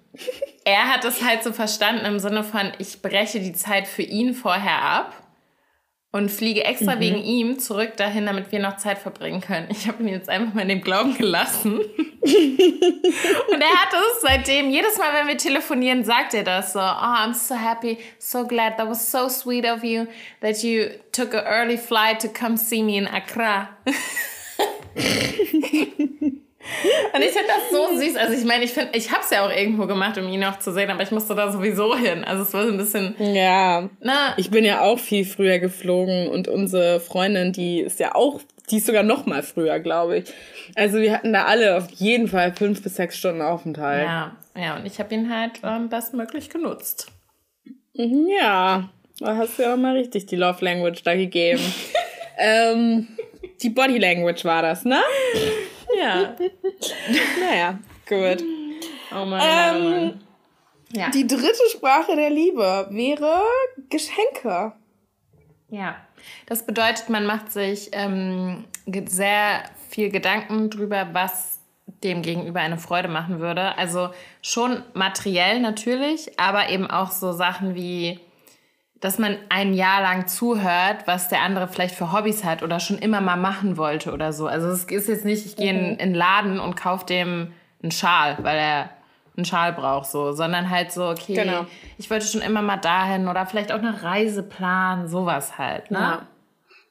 er 0.64 0.92
hat 0.92 1.04
es 1.04 1.22
halt 1.22 1.42
so 1.44 1.52
verstanden 1.52 2.04
im 2.04 2.18
Sinne 2.18 2.42
von, 2.44 2.72
ich 2.78 3.02
breche 3.02 3.40
die 3.40 3.52
Zeit 3.52 3.86
für 3.86 4.02
ihn 4.02 4.34
vorher 4.34 4.82
ab 4.82 5.14
und 6.10 6.30
fliege 6.30 6.64
extra 6.64 6.96
Mhm. 6.96 7.00
wegen 7.00 7.22
ihm 7.22 7.58
zurück 7.58 7.96
dahin, 7.98 8.26
damit 8.26 8.50
wir 8.50 8.58
noch 8.60 8.78
Zeit 8.78 8.98
verbringen 8.98 9.40
können. 9.42 9.68
Ich 9.70 9.86
habe 9.86 10.02
ihn 10.02 10.08
jetzt 10.08 10.28
einfach 10.28 10.54
mal 10.54 10.62
in 10.62 10.68
dem 10.68 10.80
Glauben 10.80 11.16
gelassen. 11.16 11.78
und 11.80 13.60
er 13.60 13.74
hat 13.80 13.92
es 13.92 14.20
seitdem, 14.22 14.70
jedes 14.70 14.96
Mal, 14.98 15.12
wenn 15.14 15.28
wir 15.28 15.36
telefonieren, 15.36 16.04
sagt 16.04 16.34
er 16.34 16.44
das 16.44 16.72
so, 16.72 16.80
oh, 16.80 16.82
I'm 16.82 17.34
so 17.34 17.54
happy, 17.54 17.98
so 18.18 18.46
glad, 18.46 18.78
that 18.78 18.88
was 18.88 19.10
so 19.10 19.28
sweet 19.28 19.66
of 19.66 19.84
you, 19.84 20.06
that 20.40 20.62
you 20.62 20.88
took 21.12 21.34
an 21.34 21.44
early 21.46 21.76
flight 21.76 22.20
to 22.20 22.28
come 22.28 22.56
see 22.56 22.82
me 22.82 22.96
in 22.96 23.06
Accra. 23.06 23.68
Und 27.14 27.22
ich 27.22 27.30
finde 27.30 27.48
das 27.48 27.70
so 27.70 27.96
süß. 27.98 28.16
Also 28.16 28.34
ich 28.34 28.44
meine, 28.44 28.64
ich 28.64 28.72
finde, 28.72 28.90
ich 28.96 29.10
habe 29.10 29.22
es 29.24 29.30
ja 29.30 29.46
auch 29.46 29.50
irgendwo 29.50 29.86
gemacht, 29.86 30.18
um 30.18 30.28
ihn 30.28 30.40
noch 30.40 30.58
zu 30.58 30.72
sehen, 30.72 30.90
aber 30.90 31.02
ich 31.02 31.10
musste 31.10 31.34
da 31.34 31.50
sowieso 31.50 31.96
hin. 31.96 32.24
Also 32.24 32.42
es 32.42 32.52
war 32.52 32.64
so 32.66 32.72
ein 32.72 32.76
bisschen, 32.76 33.14
Ja. 33.18 33.88
na, 34.00 34.34
Ich 34.36 34.50
bin 34.50 34.64
ja 34.64 34.82
auch 34.82 34.98
viel 34.98 35.24
früher 35.24 35.58
geflogen 35.58 36.28
und 36.28 36.46
unsere 36.48 37.00
Freundin, 37.00 37.52
die 37.52 37.80
ist 37.80 38.00
ja 38.00 38.14
auch, 38.14 38.40
die 38.70 38.76
ist 38.78 38.86
sogar 38.86 39.02
noch 39.02 39.24
mal 39.24 39.42
früher, 39.42 39.78
glaube 39.80 40.18
ich. 40.18 40.24
Also 40.74 40.98
wir 40.98 41.12
hatten 41.12 41.32
da 41.32 41.44
alle 41.46 41.76
auf 41.78 41.90
jeden 41.92 42.28
Fall 42.28 42.52
fünf 42.54 42.82
bis 42.82 42.96
sechs 42.96 43.16
Stunden 43.16 43.40
Aufenthalt. 43.40 44.04
ja, 44.04 44.36
ja, 44.56 44.76
und 44.76 44.84
ich 44.86 44.98
habe 44.98 45.14
ihn 45.14 45.32
halt 45.34 45.52
ähm, 45.62 45.88
bestmöglich 45.88 46.50
genutzt. 46.50 47.06
Mhm, 47.94 48.26
Ja, 48.40 48.90
da 49.20 49.36
hast 49.36 49.58
du 49.58 49.62
ja 49.62 49.72
auch 49.72 49.78
mal 49.78 49.96
richtig 49.96 50.26
die 50.26 50.36
Love 50.36 50.62
Language 50.64 51.02
da 51.02 51.14
gegeben. 51.14 51.62
ähm, 52.38 53.08
die 53.62 53.70
Body 53.70 53.98
Language 53.98 54.44
war 54.44 54.62
das, 54.62 54.84
ne? 54.84 55.00
Ja. 55.98 56.36
Naja, 57.40 57.78
gut. 58.08 58.44
Oh 59.10 59.24
Mann, 59.24 59.30
Mann, 59.30 59.76
oh 59.76 59.90
Mann. 59.90 60.24
Ja. 60.92 61.10
Die 61.10 61.26
dritte 61.26 61.68
Sprache 61.72 62.16
der 62.16 62.30
Liebe 62.30 62.88
wäre 62.90 63.42
Geschenke. 63.90 64.72
Ja, 65.70 65.96
das 66.46 66.64
bedeutet, 66.64 67.10
man 67.10 67.26
macht 67.26 67.52
sich 67.52 67.90
ähm, 67.92 68.64
sehr 69.06 69.64
viel 69.90 70.10
Gedanken 70.10 70.70
drüber, 70.70 71.08
was 71.12 71.58
dem 72.02 72.22
Gegenüber 72.22 72.60
eine 72.60 72.78
Freude 72.78 73.08
machen 73.08 73.40
würde. 73.40 73.76
Also 73.76 74.10
schon 74.40 74.82
materiell 74.94 75.60
natürlich, 75.60 76.38
aber 76.38 76.70
eben 76.70 76.86
auch 76.90 77.10
so 77.10 77.32
Sachen 77.32 77.74
wie, 77.74 78.20
dass 79.00 79.18
man 79.18 79.36
ein 79.48 79.74
Jahr 79.74 80.02
lang 80.02 80.26
zuhört, 80.26 81.06
was 81.06 81.28
der 81.28 81.42
andere 81.42 81.68
vielleicht 81.68 81.94
für 81.94 82.12
Hobbys 82.12 82.42
hat 82.44 82.62
oder 82.62 82.80
schon 82.80 82.98
immer 82.98 83.20
mal 83.20 83.36
machen 83.36 83.76
wollte 83.76 84.12
oder 84.12 84.32
so. 84.32 84.46
Also 84.46 84.68
es 84.68 84.84
ist 84.84 85.08
jetzt 85.08 85.24
nicht, 85.24 85.46
ich 85.46 85.56
gehe 85.56 85.70
in, 85.70 85.90
in 85.90 85.98
den 86.10 86.14
Laden 86.14 86.58
und 86.58 86.76
kaufe 86.76 87.06
dem 87.06 87.52
einen 87.82 87.92
Schal, 87.92 88.38
weil 88.42 88.58
er 88.58 88.90
einen 89.36 89.44
Schal 89.44 89.72
braucht, 89.72 90.10
so, 90.10 90.32
sondern 90.32 90.68
halt 90.68 90.90
so, 90.90 91.08
okay, 91.08 91.34
Genau. 91.34 91.64
ich 91.96 92.10
wollte 92.10 92.26
schon 92.26 92.40
immer 92.40 92.60
mal 92.60 92.76
dahin 92.76 93.28
oder 93.28 93.46
vielleicht 93.46 93.70
auch 93.70 93.78
eine 93.78 94.02
Reise 94.02 94.42
planen, 94.42 95.06
sowas 95.06 95.58
halt, 95.58 95.92
ne? 95.92 95.98
Ja. 95.98 96.22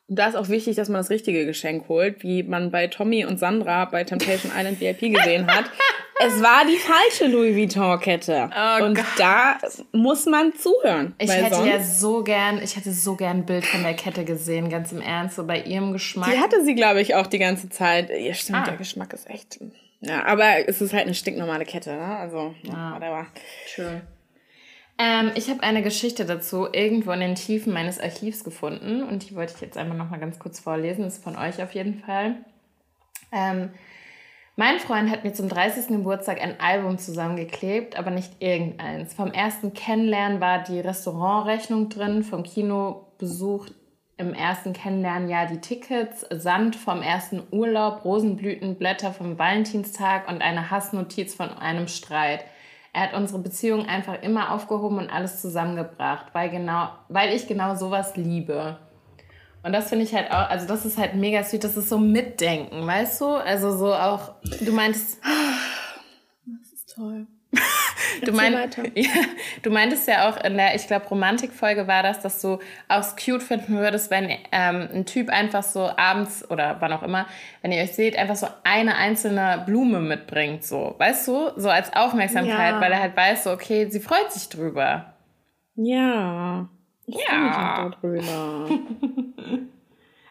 Und 0.10 0.18
da 0.18 0.28
ist 0.28 0.36
auch 0.36 0.48
wichtig, 0.48 0.78
dass 0.78 0.88
man 0.88 1.00
das 1.00 1.10
richtige 1.10 1.46
Geschenk 1.46 1.90
holt, 1.90 2.24
wie 2.24 2.42
man 2.42 2.72
bei 2.72 2.88
Tommy 2.88 3.26
und 3.26 3.38
Sandra 3.40 3.84
bei 3.84 4.06
Temptation 4.06 4.54
Island 4.58 4.80
VIP 4.80 5.14
gesehen 5.14 5.48
hat. 5.48 5.66
Es 6.20 6.42
war 6.42 6.66
die 6.66 6.78
falsche 6.78 7.28
Louis 7.32 7.56
Vuitton-Kette. 7.56 8.50
Oh 8.56 8.84
und 8.86 8.96
Gott. 8.96 9.06
da 9.18 9.58
muss 9.92 10.26
man 10.26 10.54
zuhören. 10.56 11.14
Ich 11.20 11.32
hätte 11.32 11.64
ja 11.68 11.82
so 11.84 12.24
gern, 12.24 12.62
ich 12.62 12.76
hätte 12.76 12.92
so 12.92 13.16
gern 13.16 13.38
ein 13.38 13.46
Bild 13.46 13.66
von 13.66 13.84
der 13.84 13.94
Kette 13.94 14.26
gesehen, 14.26 14.70
ganz 14.70 14.92
im 14.92 15.02
Ernst, 15.02 15.36
so 15.36 15.46
bei 15.46 15.62
ihrem 15.62 15.94
Geschmack. 15.94 16.32
Die 16.32 16.40
hatte 16.40 16.64
sie, 16.64 16.76
glaube 16.76 17.02
ich, 17.02 17.16
auch 17.16 17.28
die 17.28 17.40
ganze 17.40 17.70
Zeit. 17.70 18.10
Ja, 18.10 18.34
stimmt, 18.34 18.60
Ah. 18.60 18.64
der 18.66 18.78
Geschmack 18.78 19.14
ist 19.14 19.30
echt. 19.30 19.60
Ja, 20.02 20.26
aber 20.26 20.68
es 20.68 20.82
ist 20.82 20.94
halt 20.94 21.06
eine 21.06 21.14
stinknormale 21.16 21.66
Kette, 21.66 21.92
ne? 21.92 22.18
Also, 22.18 22.54
Ah. 22.72 22.96
whatever. 22.96 23.26
Schön. 23.68 24.02
Ähm, 25.00 25.32
ich 25.36 25.48
habe 25.50 25.62
eine 25.62 25.84
Geschichte 25.84 26.26
dazu 26.26 26.68
irgendwo 26.72 27.12
in 27.12 27.20
den 27.20 27.36
Tiefen 27.36 27.72
meines 27.72 28.00
Archivs 28.00 28.44
gefunden 28.44 29.04
und 29.04 29.30
die 29.30 29.36
wollte 29.36 29.54
ich 29.56 29.62
jetzt 29.62 29.78
einmal 29.78 29.96
noch 29.98 30.10
mal 30.10 30.20
ganz 30.20 30.40
kurz 30.40 30.60
vorlesen. 30.60 31.04
Das 31.04 31.18
ist 31.18 31.24
von 31.24 31.38
euch 31.38 31.62
auf 31.62 31.74
jeden 31.74 32.00
Fall. 32.04 32.38
Ähm, 33.32 33.70
mein 34.60 34.80
Freund 34.80 35.12
hat 35.12 35.24
mir 35.24 35.34
zum 35.34 35.50
30. 35.50 35.88
Geburtstag 35.90 36.42
ein 36.42 36.60
Album 36.60 36.98
zusammengeklebt, 36.98 37.98
aber 37.98 38.10
nicht 38.10 38.42
irgendeins. 38.42 39.14
Vom 39.14 39.32
ersten 39.32 39.74
Kennenlernen 39.76 40.42
war 40.42 40.64
die 40.64 40.80
Restaurantrechnung 40.80 41.90
drin, 41.90 42.24
vom 42.24 42.42
Kinobesuch 42.42 43.68
im 44.18 44.34
ersten 44.34 44.74
Kennenlernjahr 44.74 45.46
die 45.46 45.62
Tickets, 45.62 46.26
Sand 46.32 46.76
vom 46.76 47.04
ersten 47.04 47.44
Urlaub, 47.52 48.04
Rosenblütenblätter 48.04 49.14
vom 49.14 49.38
Valentinstag 49.38 50.28
und 50.28 50.42
eine 50.42 50.72
Hassnotiz 50.72 51.36
von 51.36 51.50
einem 51.50 51.88
Streit. 51.88 52.44
Er 52.94 53.04
hat 53.04 53.14
unsere 53.14 53.38
Beziehung 53.38 53.86
einfach 53.86 54.24
immer 54.24 54.52
aufgehoben 54.52 54.98
und 54.98 55.14
alles 55.14 55.40
zusammengebracht, 55.40 56.34
weil, 56.34 56.50
genau, 56.50 56.90
weil 57.10 57.32
ich 57.32 57.46
genau 57.48 57.76
sowas 57.76 58.16
liebe. 58.16 58.80
Und 59.68 59.74
das 59.74 59.90
finde 59.90 60.06
ich 60.06 60.16
halt 60.16 60.32
auch, 60.32 60.50
also 60.50 60.66
das 60.66 60.86
ist 60.86 60.98
halt 60.98 61.16
mega 61.16 61.44
süß, 61.44 61.60
das 61.60 61.76
ist 61.76 61.90
so 61.90 61.98
Mitdenken, 61.98 62.88
weißt 62.88 63.20
du? 63.20 63.26
Also 63.32 63.76
so 63.76 63.94
auch, 63.94 64.36
du 64.62 64.72
meintest, 64.72 65.20
Das 66.46 66.72
ist 66.72 66.96
toll. 66.96 67.28
du, 68.26 68.32
mein, 68.32 68.54
ja, 68.96 69.10
du 69.64 69.70
meintest 69.70 70.08
ja 70.08 70.30
auch 70.30 70.42
in 70.42 70.56
der, 70.56 70.74
ich 70.76 70.88
glaube, 70.88 71.06
Romantikfolge 71.08 71.86
war 71.86 72.02
das, 72.02 72.22
dass 72.22 72.40
du 72.42 72.60
auch 72.88 73.02
es 73.02 73.18
cute 73.18 73.44
finden 73.44 73.78
würdest, 73.78 74.10
wenn 74.10 74.30
ähm, 74.54 74.88
ein 74.94 75.06
Typ 75.06 75.28
einfach 75.28 75.64
so 75.64 75.90
abends 75.98 76.50
oder 76.50 76.78
wann 76.80 76.94
auch 76.94 77.04
immer, 77.04 77.26
wenn 77.62 77.74
ihr 77.74 77.82
euch 77.84 77.92
seht, 77.92 78.18
einfach 78.18 78.38
so 78.38 78.48
eine 78.64 78.96
einzelne 78.96 79.64
Blume 79.66 80.00
mitbringt, 80.00 80.64
so, 80.64 80.96
weißt 80.98 81.28
du? 81.28 81.52
So 81.58 81.70
als 81.70 81.94
Aufmerksamkeit, 81.94 82.76
Ja. 82.76 82.80
weil 82.80 82.94
er 82.94 83.02
halt 83.02 83.18
weiß, 83.18 83.44
so, 83.44 83.52
okay, 83.52 83.90
sie 83.90 84.00
freut 84.00 84.32
sich 84.32 84.48
drüber. 84.48 85.14
Ja. 85.76 86.70
Ich 87.08 87.18
Ja. 87.28 87.90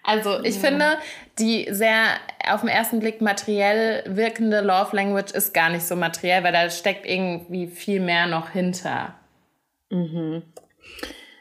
Also 0.09 0.41
ich 0.45 0.55
finde, 0.55 0.99
die 1.41 1.67
sehr 1.69 2.05
auf 2.49 2.61
den 2.61 2.69
ersten 2.69 3.01
Blick 3.01 3.21
materiell 3.21 4.05
wirkende 4.07 4.61
Love 4.61 4.95
Language 4.95 5.33
ist 5.33 5.53
gar 5.53 5.69
nicht 5.69 5.83
so 5.83 5.97
materiell, 5.97 6.45
weil 6.45 6.53
da 6.53 6.71
steckt 6.71 7.05
irgendwie 7.05 7.67
viel 7.67 8.01
mehr 8.01 8.29
noch 8.29 8.51
hinter. 8.51 9.17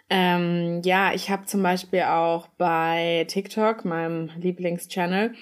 Ähm, 0.10 0.82
ja, 0.84 1.14
ich 1.14 1.30
habe 1.30 1.46
zum 1.46 1.62
Beispiel 1.64 2.04
auch 2.04 2.48
bei 2.58 3.26
TikTok, 3.28 3.86
meinem 3.86 4.30
Lieblingschannel, 4.38 5.34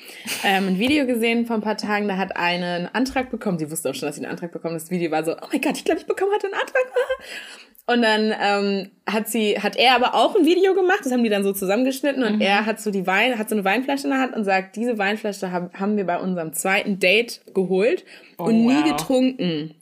ähm, 0.43 0.67
ein 0.67 0.79
Video 0.79 1.05
gesehen 1.05 1.45
vor 1.45 1.57
ein 1.57 1.61
paar 1.61 1.77
Tagen. 1.77 2.07
Da 2.07 2.17
hat 2.17 2.35
eine 2.35 2.65
einen 2.65 2.87
Antrag 2.87 3.29
bekommen. 3.29 3.59
Sie 3.59 3.69
wusste 3.71 3.89
auch 3.89 3.93
schon, 3.93 4.07
dass 4.07 4.15
sie 4.15 4.23
einen 4.23 4.31
Antrag 4.31 4.51
bekommen. 4.51 4.73
Das 4.73 4.89
Video 4.89 5.11
war 5.11 5.23
so, 5.23 5.33
oh 5.33 5.47
mein 5.51 5.61
Gott, 5.61 5.77
ich 5.77 5.85
glaube, 5.85 6.01
ich 6.01 6.07
bekomme 6.07 6.31
heute 6.33 6.47
einen 6.47 6.55
Antrag. 6.55 6.83
Und 7.85 8.01
dann 8.01 8.33
ähm, 8.39 8.91
hat 9.05 9.27
sie, 9.27 9.59
hat 9.59 9.75
er 9.75 9.95
aber 9.95 10.15
auch 10.15 10.35
ein 10.35 10.45
Video 10.45 10.73
gemacht. 10.73 11.01
Das 11.03 11.11
haben 11.11 11.23
die 11.23 11.29
dann 11.29 11.43
so 11.43 11.51
zusammengeschnitten. 11.51 12.23
Und 12.23 12.39
er 12.39 12.65
hat 12.65 12.79
so 12.79 12.91
die 12.91 13.05
Wein, 13.05 13.37
hat 13.37 13.49
so 13.49 13.55
eine 13.55 13.65
Weinflasche 13.65 14.05
in 14.05 14.11
der 14.11 14.19
Hand 14.19 14.35
und 14.35 14.45
sagt, 14.45 14.77
diese 14.77 14.97
Weinflasche 14.97 15.51
haben, 15.51 15.69
haben 15.77 15.97
wir 15.97 16.05
bei 16.05 16.17
unserem 16.17 16.53
zweiten 16.53 16.99
Date 16.99 17.41
geholt 17.53 18.05
und 18.37 18.65
nie 18.65 18.75
wow. 18.75 18.91
getrunken. 18.91 19.75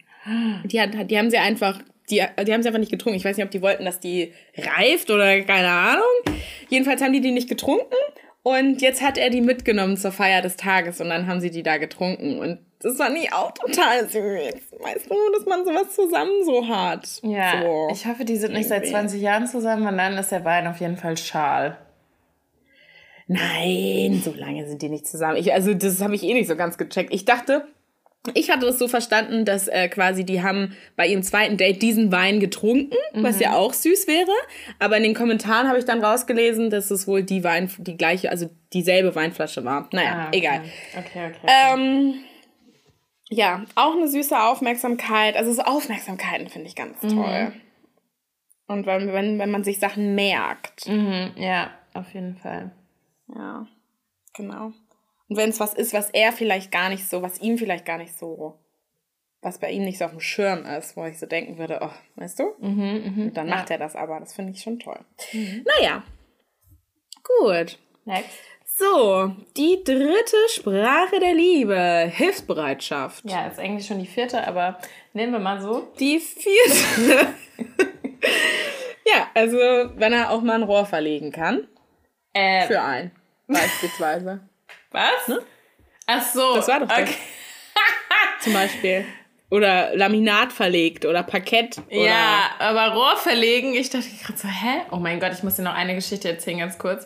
Die, 0.65 0.81
hat, 0.81 1.11
die 1.11 1.17
haben 1.17 1.29
sie 1.29 1.37
einfach, 1.37 1.79
die, 2.09 2.23
die 2.45 2.53
haben 2.53 2.63
sie 2.63 2.69
einfach 2.69 2.79
nicht 2.79 2.91
getrunken. 2.91 3.17
Ich 3.17 3.25
weiß 3.25 3.37
nicht, 3.37 3.45
ob 3.45 3.51
die 3.51 3.61
wollten, 3.61 3.85
dass 3.85 3.99
die 3.99 4.33
reift 4.57 5.11
oder 5.11 5.41
keine 5.41 5.69
Ahnung. 5.69 6.37
Jedenfalls 6.69 7.03
haben 7.03 7.13
die 7.13 7.21
die 7.21 7.31
nicht 7.31 7.49
getrunken. 7.49 7.95
Und 8.43 8.81
jetzt 8.81 9.03
hat 9.03 9.19
er 9.19 9.29
die 9.29 9.41
mitgenommen 9.41 9.97
zur 9.97 10.11
Feier 10.11 10.41
des 10.41 10.57
Tages 10.57 10.99
und 10.99 11.09
dann 11.09 11.27
haben 11.27 11.39
sie 11.39 11.51
die 11.51 11.61
da 11.61 11.77
getrunken. 11.77 12.39
Und 12.39 12.57
das 12.81 12.97
fand 12.97 13.17
ich 13.17 13.31
auch 13.33 13.51
total 13.51 14.09
süß. 14.09 14.79
Weißt 14.79 15.09
du, 15.09 15.15
dass 15.37 15.45
man 15.45 15.63
sowas 15.65 15.95
zusammen 15.95 16.43
so 16.45 16.67
hat. 16.67 17.07
Ja, 17.23 17.61
So. 17.61 17.89
ich 17.91 18.05
hoffe, 18.05 18.25
die 18.25 18.37
sind 18.37 18.53
nicht 18.53 18.67
seit 18.69 18.83
Irgendwie. 18.83 18.91
20 18.93 19.21
Jahren 19.21 19.47
zusammen 19.47 19.87
und 19.87 19.97
dann 19.97 20.17
ist 20.17 20.31
der 20.31 20.43
Wein 20.45 20.67
auf 20.67 20.79
jeden 20.79 20.97
Fall 20.97 21.17
schal. 21.17 21.77
Nein, 23.27 24.21
so 24.23 24.33
lange 24.33 24.67
sind 24.67 24.81
die 24.81 24.89
nicht 24.89 25.07
zusammen. 25.07 25.37
Ich, 25.37 25.53
also 25.53 25.73
das 25.73 26.01
habe 26.01 26.15
ich 26.15 26.23
eh 26.23 26.33
nicht 26.33 26.47
so 26.47 26.55
ganz 26.55 26.77
gecheckt. 26.77 27.13
Ich 27.13 27.23
dachte, 27.23 27.65
ich 28.33 28.51
hatte 28.51 28.65
das 28.65 28.77
so 28.77 28.87
verstanden, 28.87 29.45
dass 29.45 29.67
äh, 29.67 29.87
quasi 29.87 30.25
die 30.25 30.43
haben 30.43 30.75
bei 30.95 31.07
ihrem 31.07 31.23
zweiten 31.23 31.57
Date 31.57 31.81
diesen 31.81 32.11
Wein 32.11 32.39
getrunken, 32.39 32.93
was 33.13 33.39
ja 33.39 33.53
auch 33.55 33.73
süß 33.73 34.07
wäre. 34.07 34.29
Aber 34.79 34.97
in 34.97 35.03
den 35.03 35.13
Kommentaren 35.15 35.67
habe 35.69 35.79
ich 35.79 35.85
dann 35.85 36.03
rausgelesen, 36.03 36.69
dass 36.69 36.91
es 36.91 37.07
wohl 37.07 37.23
die 37.23 37.43
Wein, 37.43 37.69
die 37.77 37.95
gleiche, 37.97 38.29
also 38.29 38.49
dieselbe 38.73 39.15
Weinflasche 39.15 39.63
war. 39.63 39.87
Naja, 39.93 40.11
Ah, 40.13 40.27
okay. 40.27 40.37
egal. 40.39 40.61
Okay, 40.99 41.31
okay. 41.33 41.51
Ähm, 41.73 42.13
ja, 43.31 43.63
auch 43.75 43.93
eine 43.95 44.09
süße 44.09 44.37
Aufmerksamkeit. 44.37 45.37
Also 45.37 45.53
so 45.53 45.61
Aufmerksamkeiten 45.61 46.49
finde 46.49 46.67
ich 46.67 46.75
ganz 46.75 46.99
toll. 46.99 47.53
Und 48.67 48.85
wenn, 48.85 49.13
wenn, 49.13 49.39
wenn 49.39 49.51
man 49.51 49.63
sich 49.63 49.79
Sachen 49.79 50.15
merkt. 50.15 50.87
mhm, 50.87 51.31
ja, 51.37 51.71
auf 51.93 52.13
jeden 52.13 52.35
Fall. 52.37 52.71
Ja, 53.33 53.65
genau. 54.33 54.73
Und 55.29 55.37
wenn 55.37 55.49
es 55.49 55.61
was 55.61 55.73
ist, 55.73 55.93
was 55.93 56.09
er 56.09 56.33
vielleicht 56.33 56.71
gar 56.71 56.89
nicht 56.89 57.07
so, 57.07 57.21
was 57.21 57.39
ihm 57.39 57.57
vielleicht 57.57 57.85
gar 57.85 57.97
nicht 57.97 58.13
so, 58.17 58.59
was 59.41 59.59
bei 59.59 59.71
ihm 59.71 59.85
nicht 59.85 59.97
so 59.97 60.05
auf 60.05 60.11
dem 60.11 60.19
Schirm 60.19 60.65
ist, 60.65 60.97
wo 60.97 61.05
ich 61.05 61.17
so 61.17 61.25
denken 61.25 61.57
würde, 61.57 61.79
oh, 61.81 61.91
weißt 62.15 62.39
du? 62.39 62.43
Und 63.23 63.33
dann 63.33 63.47
macht 63.47 63.71
er 63.71 63.77
das 63.77 63.95
aber. 63.95 64.19
Das 64.19 64.33
finde 64.33 64.51
ich 64.51 64.61
schon 64.61 64.79
toll. 64.79 64.99
Naja. 65.79 66.03
Gut. 67.23 67.79
Next. 68.03 68.50
So, 68.81 69.31
die 69.57 69.83
dritte 69.83 70.37
Sprache 70.55 71.19
der 71.19 71.35
Liebe. 71.35 72.11
Hilfsbereitschaft. 72.15 73.23
Ja, 73.29 73.45
ist 73.45 73.59
eigentlich 73.59 73.85
schon 73.85 73.99
die 73.99 74.07
vierte, 74.07 74.47
aber 74.47 74.79
nehmen 75.13 75.33
wir 75.33 75.39
mal 75.39 75.61
so. 75.61 75.91
Die 75.99 76.19
vierte. 76.19 77.27
ja, 79.05 79.27
also 79.35 79.57
wenn 79.57 80.13
er 80.13 80.31
auch 80.31 80.41
mal 80.41 80.55
ein 80.55 80.63
Rohr 80.63 80.87
verlegen 80.87 81.31
kann. 81.31 81.67
Äh, 82.33 82.65
Für 82.65 82.81
einen, 82.81 83.11
beispielsweise. 83.47 84.39
Was? 84.91 85.27
Ne? 85.27 85.41
Ach 86.07 86.23
so. 86.23 86.55
Das 86.55 86.67
war 86.67 86.79
doch 86.79 86.89
okay. 86.89 87.05
das. 87.05 87.15
Zum 88.43 88.53
Beispiel. 88.53 89.05
Oder 89.51 89.95
Laminat 89.95 90.51
verlegt 90.51 91.05
oder 91.05 91.21
Parkett. 91.21 91.77
Oder 91.91 92.03
ja, 92.03 92.49
aber 92.57 92.95
Rohr 92.95 93.17
verlegen, 93.17 93.75
ich 93.75 93.91
dachte 93.91 94.07
gerade 94.23 94.39
so, 94.39 94.47
hä? 94.47 94.81
Oh 94.89 94.97
mein 94.97 95.19
Gott, 95.19 95.33
ich 95.33 95.43
muss 95.43 95.57
dir 95.57 95.63
noch 95.63 95.75
eine 95.75 95.93
Geschichte 95.93 96.29
erzählen, 96.29 96.59
ganz 96.59 96.79
kurz. 96.79 97.05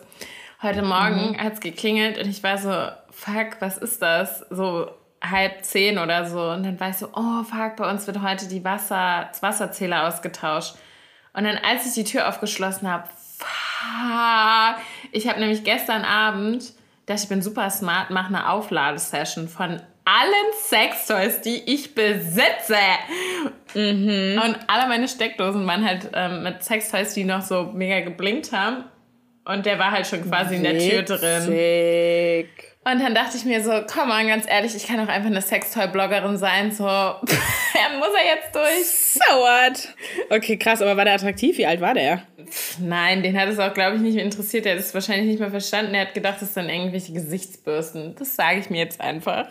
Heute 0.66 0.82
Morgen 0.82 1.30
mhm. 1.30 1.38
hat 1.38 1.52
es 1.52 1.60
geklingelt 1.60 2.18
und 2.18 2.28
ich 2.28 2.42
war 2.42 2.58
so, 2.58 2.70
fuck, 3.12 3.60
was 3.60 3.78
ist 3.78 4.02
das? 4.02 4.40
So 4.50 4.90
halb 5.22 5.64
zehn 5.64 5.96
oder 5.96 6.26
so. 6.26 6.40
Und 6.40 6.64
dann 6.64 6.80
war 6.80 6.88
ich 6.88 6.96
so, 6.96 7.06
oh 7.14 7.44
fuck, 7.44 7.76
bei 7.76 7.88
uns 7.88 8.08
wird 8.08 8.20
heute 8.20 8.48
die 8.48 8.64
Wasser, 8.64 9.28
das 9.30 9.44
Wasserzähler 9.44 10.08
ausgetauscht. 10.08 10.74
Und 11.34 11.44
dann, 11.44 11.56
als 11.56 11.86
ich 11.86 11.94
die 11.94 12.02
Tür 12.02 12.28
aufgeschlossen 12.28 12.90
habe, 12.90 13.04
fuck. 13.38 14.82
Ich 15.12 15.28
habe 15.28 15.38
nämlich 15.38 15.62
gestern 15.62 16.02
Abend, 16.02 16.72
dachte 17.06 17.22
ich 17.22 17.28
bin 17.28 17.42
super 17.42 17.70
smart, 17.70 18.10
mache 18.10 18.34
eine 18.34 18.50
Aufladesession 18.50 19.46
von 19.46 19.80
allen 20.04 20.52
Sextoys, 20.64 21.42
die 21.42 21.62
ich 21.72 21.94
besitze. 21.94 22.74
Mhm. 23.74 24.42
Und 24.44 24.58
alle 24.66 24.88
meine 24.88 25.06
Steckdosen 25.06 25.64
waren 25.64 25.86
halt 25.86 26.10
ähm, 26.12 26.42
mit 26.42 26.64
Sextoys, 26.64 27.14
die 27.14 27.22
noch 27.22 27.42
so 27.42 27.70
mega 27.72 28.00
geblinkt 28.00 28.50
haben. 28.50 28.82
Und 29.46 29.64
der 29.64 29.78
war 29.78 29.92
halt 29.92 30.06
schon 30.06 30.28
quasi 30.28 30.60
Witzig. 30.60 30.70
in 30.70 30.78
der 30.78 31.04
Tür 31.06 31.16
drin. 31.16 32.48
Und 32.84 33.00
dann 33.00 33.14
dachte 33.14 33.36
ich 33.36 33.44
mir 33.44 33.62
so, 33.64 33.72
komm 33.92 34.08
mal, 34.08 34.24
ganz 34.26 34.44
ehrlich, 34.48 34.76
ich 34.76 34.86
kann 34.86 35.00
auch 35.00 35.08
einfach 35.08 35.28
eine 35.28 35.42
Sextoy-Bloggerin 35.42 36.36
sein. 36.36 36.70
So, 36.70 36.84
er 36.84 37.18
muss 37.98 38.10
er 38.14 38.36
jetzt 38.36 38.54
durch. 38.54 38.86
So 38.86 39.20
what? 39.34 39.94
Okay, 40.30 40.56
krass, 40.56 40.82
aber 40.82 40.96
war 40.96 41.04
der 41.04 41.14
attraktiv? 41.14 41.58
Wie 41.58 41.66
alt 41.66 41.80
war 41.80 41.94
der? 41.94 42.22
Nein, 42.80 43.24
den 43.24 43.38
hat 43.40 43.48
es 43.48 43.58
auch, 43.58 43.74
glaube 43.74 43.96
ich, 43.96 44.02
nicht 44.02 44.14
mehr 44.14 44.24
interessiert. 44.24 44.66
Er 44.66 44.74
hat 44.74 44.80
es 44.80 44.94
wahrscheinlich 44.94 45.26
nicht 45.26 45.40
mehr 45.40 45.50
verstanden. 45.50 45.94
Er 45.94 46.02
hat 46.02 46.14
gedacht, 46.14 46.36
das 46.40 46.54
sind 46.54 46.68
irgendwelche 46.68 47.12
Gesichtsbürsten. 47.12 48.14
Das 48.16 48.36
sage 48.36 48.60
ich 48.60 48.70
mir 48.70 48.78
jetzt 48.78 49.00
einfach. 49.00 49.46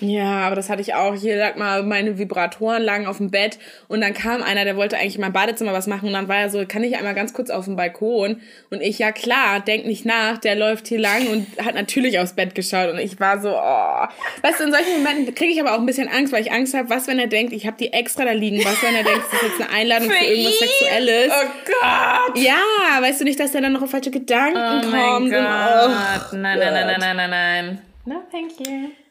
Ja, 0.00 0.46
aber 0.46 0.56
das 0.56 0.68
hatte 0.68 0.82
ich 0.82 0.94
auch. 0.94 1.14
Hier 1.14 1.36
lag 1.36 1.56
mal 1.56 1.82
meine 1.82 2.18
Vibratoren 2.18 2.82
lagen 2.82 3.06
auf 3.06 3.18
dem 3.18 3.30
Bett 3.30 3.58
und 3.88 4.00
dann 4.00 4.14
kam 4.14 4.42
einer, 4.42 4.64
der 4.64 4.76
wollte 4.76 4.96
eigentlich 4.96 5.16
in 5.16 5.20
meinem 5.20 5.32
Badezimmer 5.32 5.72
was 5.72 5.86
machen 5.86 6.06
und 6.08 6.12
dann 6.12 6.28
war 6.28 6.38
er 6.38 6.50
so, 6.50 6.64
kann 6.66 6.84
ich 6.84 6.96
einmal 6.96 7.14
ganz 7.14 7.32
kurz 7.32 7.50
auf 7.50 7.64
den 7.66 7.76
Balkon? 7.76 8.40
Und 8.70 8.82
ich, 8.82 8.98
ja 8.98 9.12
klar, 9.12 9.60
denk 9.60 9.86
nicht 9.86 10.04
nach, 10.04 10.38
der 10.38 10.54
läuft 10.54 10.88
hier 10.88 10.98
lang 10.98 11.26
und 11.28 11.46
hat 11.64 11.74
natürlich 11.74 12.18
aufs 12.18 12.34
Bett 12.34 12.54
geschaut 12.54 12.90
und 12.90 12.98
ich 12.98 13.18
war 13.20 13.40
so, 13.40 13.50
oh. 13.50 14.06
Weißt 14.42 14.60
du, 14.60 14.64
in 14.64 14.72
solchen 14.72 15.02
Momenten 15.02 15.34
kriege 15.34 15.52
ich 15.52 15.60
aber 15.60 15.74
auch 15.74 15.78
ein 15.78 15.86
bisschen 15.86 16.08
Angst, 16.08 16.32
weil 16.32 16.42
ich 16.42 16.52
Angst 16.52 16.74
habe, 16.74 16.90
was, 16.90 17.06
wenn 17.06 17.18
er 17.18 17.26
denkt, 17.28 17.52
ich 17.52 17.66
habe 17.66 17.76
die 17.78 17.92
extra 17.92 18.24
da 18.24 18.32
liegen, 18.32 18.64
was, 18.64 18.82
wenn 18.82 18.94
er 18.94 19.04
denkt, 19.04 19.22
das 19.30 19.42
ist 19.42 19.48
jetzt 19.48 19.60
eine 19.60 19.70
Einladung 19.70 20.10
für, 20.10 20.16
für 20.16 20.24
irgendwas 20.24 20.58
Sexuelles. 20.58 21.32
Oh 21.32 21.46
Gott! 21.64 22.38
Ja, 22.42 22.62
weißt 23.00 23.20
du 23.20 23.24
nicht, 23.24 23.40
dass 23.40 23.54
er 23.54 23.60
dann 23.60 23.72
noch 23.72 23.82
auf 23.82 23.90
falsche 23.90 24.10
Gedanken 24.10 24.56
oh 24.56 24.80
kommt? 24.80 24.92
Mein 24.92 25.30
Gott. 25.30 25.86
Und, 25.86 26.32
oh, 26.32 26.36
nein, 26.36 26.58
nein, 26.58 26.58
nein, 26.58 26.86
nein, 26.86 27.00
nein, 27.00 27.16
nein, 27.16 27.30
nein. 27.30 27.82
No, 28.04 28.22
thank 28.30 28.52
you. 28.60 29.05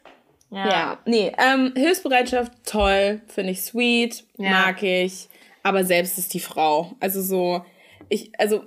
Ja. 0.50 0.68
ja. 0.68 0.98
Nee, 1.04 1.32
ähm, 1.38 1.72
Hilfsbereitschaft, 1.76 2.52
toll, 2.64 3.20
finde 3.26 3.52
ich 3.52 3.62
sweet, 3.62 4.24
ja. 4.38 4.50
mag 4.50 4.82
ich. 4.82 5.28
Aber 5.62 5.84
selbst 5.84 6.18
ist 6.18 6.32
die 6.34 6.40
Frau. 6.40 6.92
Also 7.00 7.20
so, 7.20 7.64
ich, 8.08 8.30
also, 8.38 8.64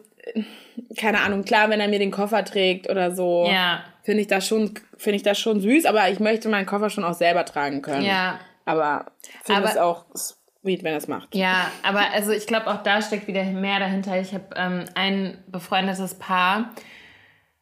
keine 0.97 1.21
Ahnung, 1.21 1.43
klar, 1.43 1.69
wenn 1.69 1.80
er 1.80 1.88
mir 1.88 1.99
den 1.99 2.11
Koffer 2.11 2.43
trägt 2.43 2.89
oder 2.89 3.15
so, 3.15 3.47
ja. 3.49 3.84
finde 4.03 4.21
ich 4.21 4.27
das 4.27 4.45
schon, 4.45 4.73
finde 4.97 5.15
ich 5.15 5.23
das 5.23 5.39
schon 5.39 5.61
süß, 5.61 5.86
aber 5.86 6.09
ich 6.09 6.19
möchte 6.19 6.49
meinen 6.49 6.65
Koffer 6.65 6.89
schon 6.89 7.03
auch 7.05 7.13
selber 7.13 7.45
tragen 7.45 7.82
können. 7.82 8.05
Ja. 8.05 8.39
Aber 8.65 9.05
finde 9.43 9.63
es 9.63 9.77
auch 9.77 10.05
sweet, 10.15 10.84
wenn 10.84 10.91
er 10.91 10.97
es 10.97 11.07
macht. 11.07 11.34
Ja, 11.34 11.71
aber 11.84 12.11
also 12.13 12.32
ich 12.32 12.45
glaube, 12.45 12.67
auch 12.67 12.84
da 12.84 13.01
steckt 13.01 13.27
wieder 13.27 13.43
mehr 13.45 13.80
dahinter. 13.80 14.19
Ich 14.19 14.34
habe 14.34 14.45
ähm, 14.55 14.86
ein 14.95 15.43
befreundetes 15.47 16.15
Paar, 16.15 16.71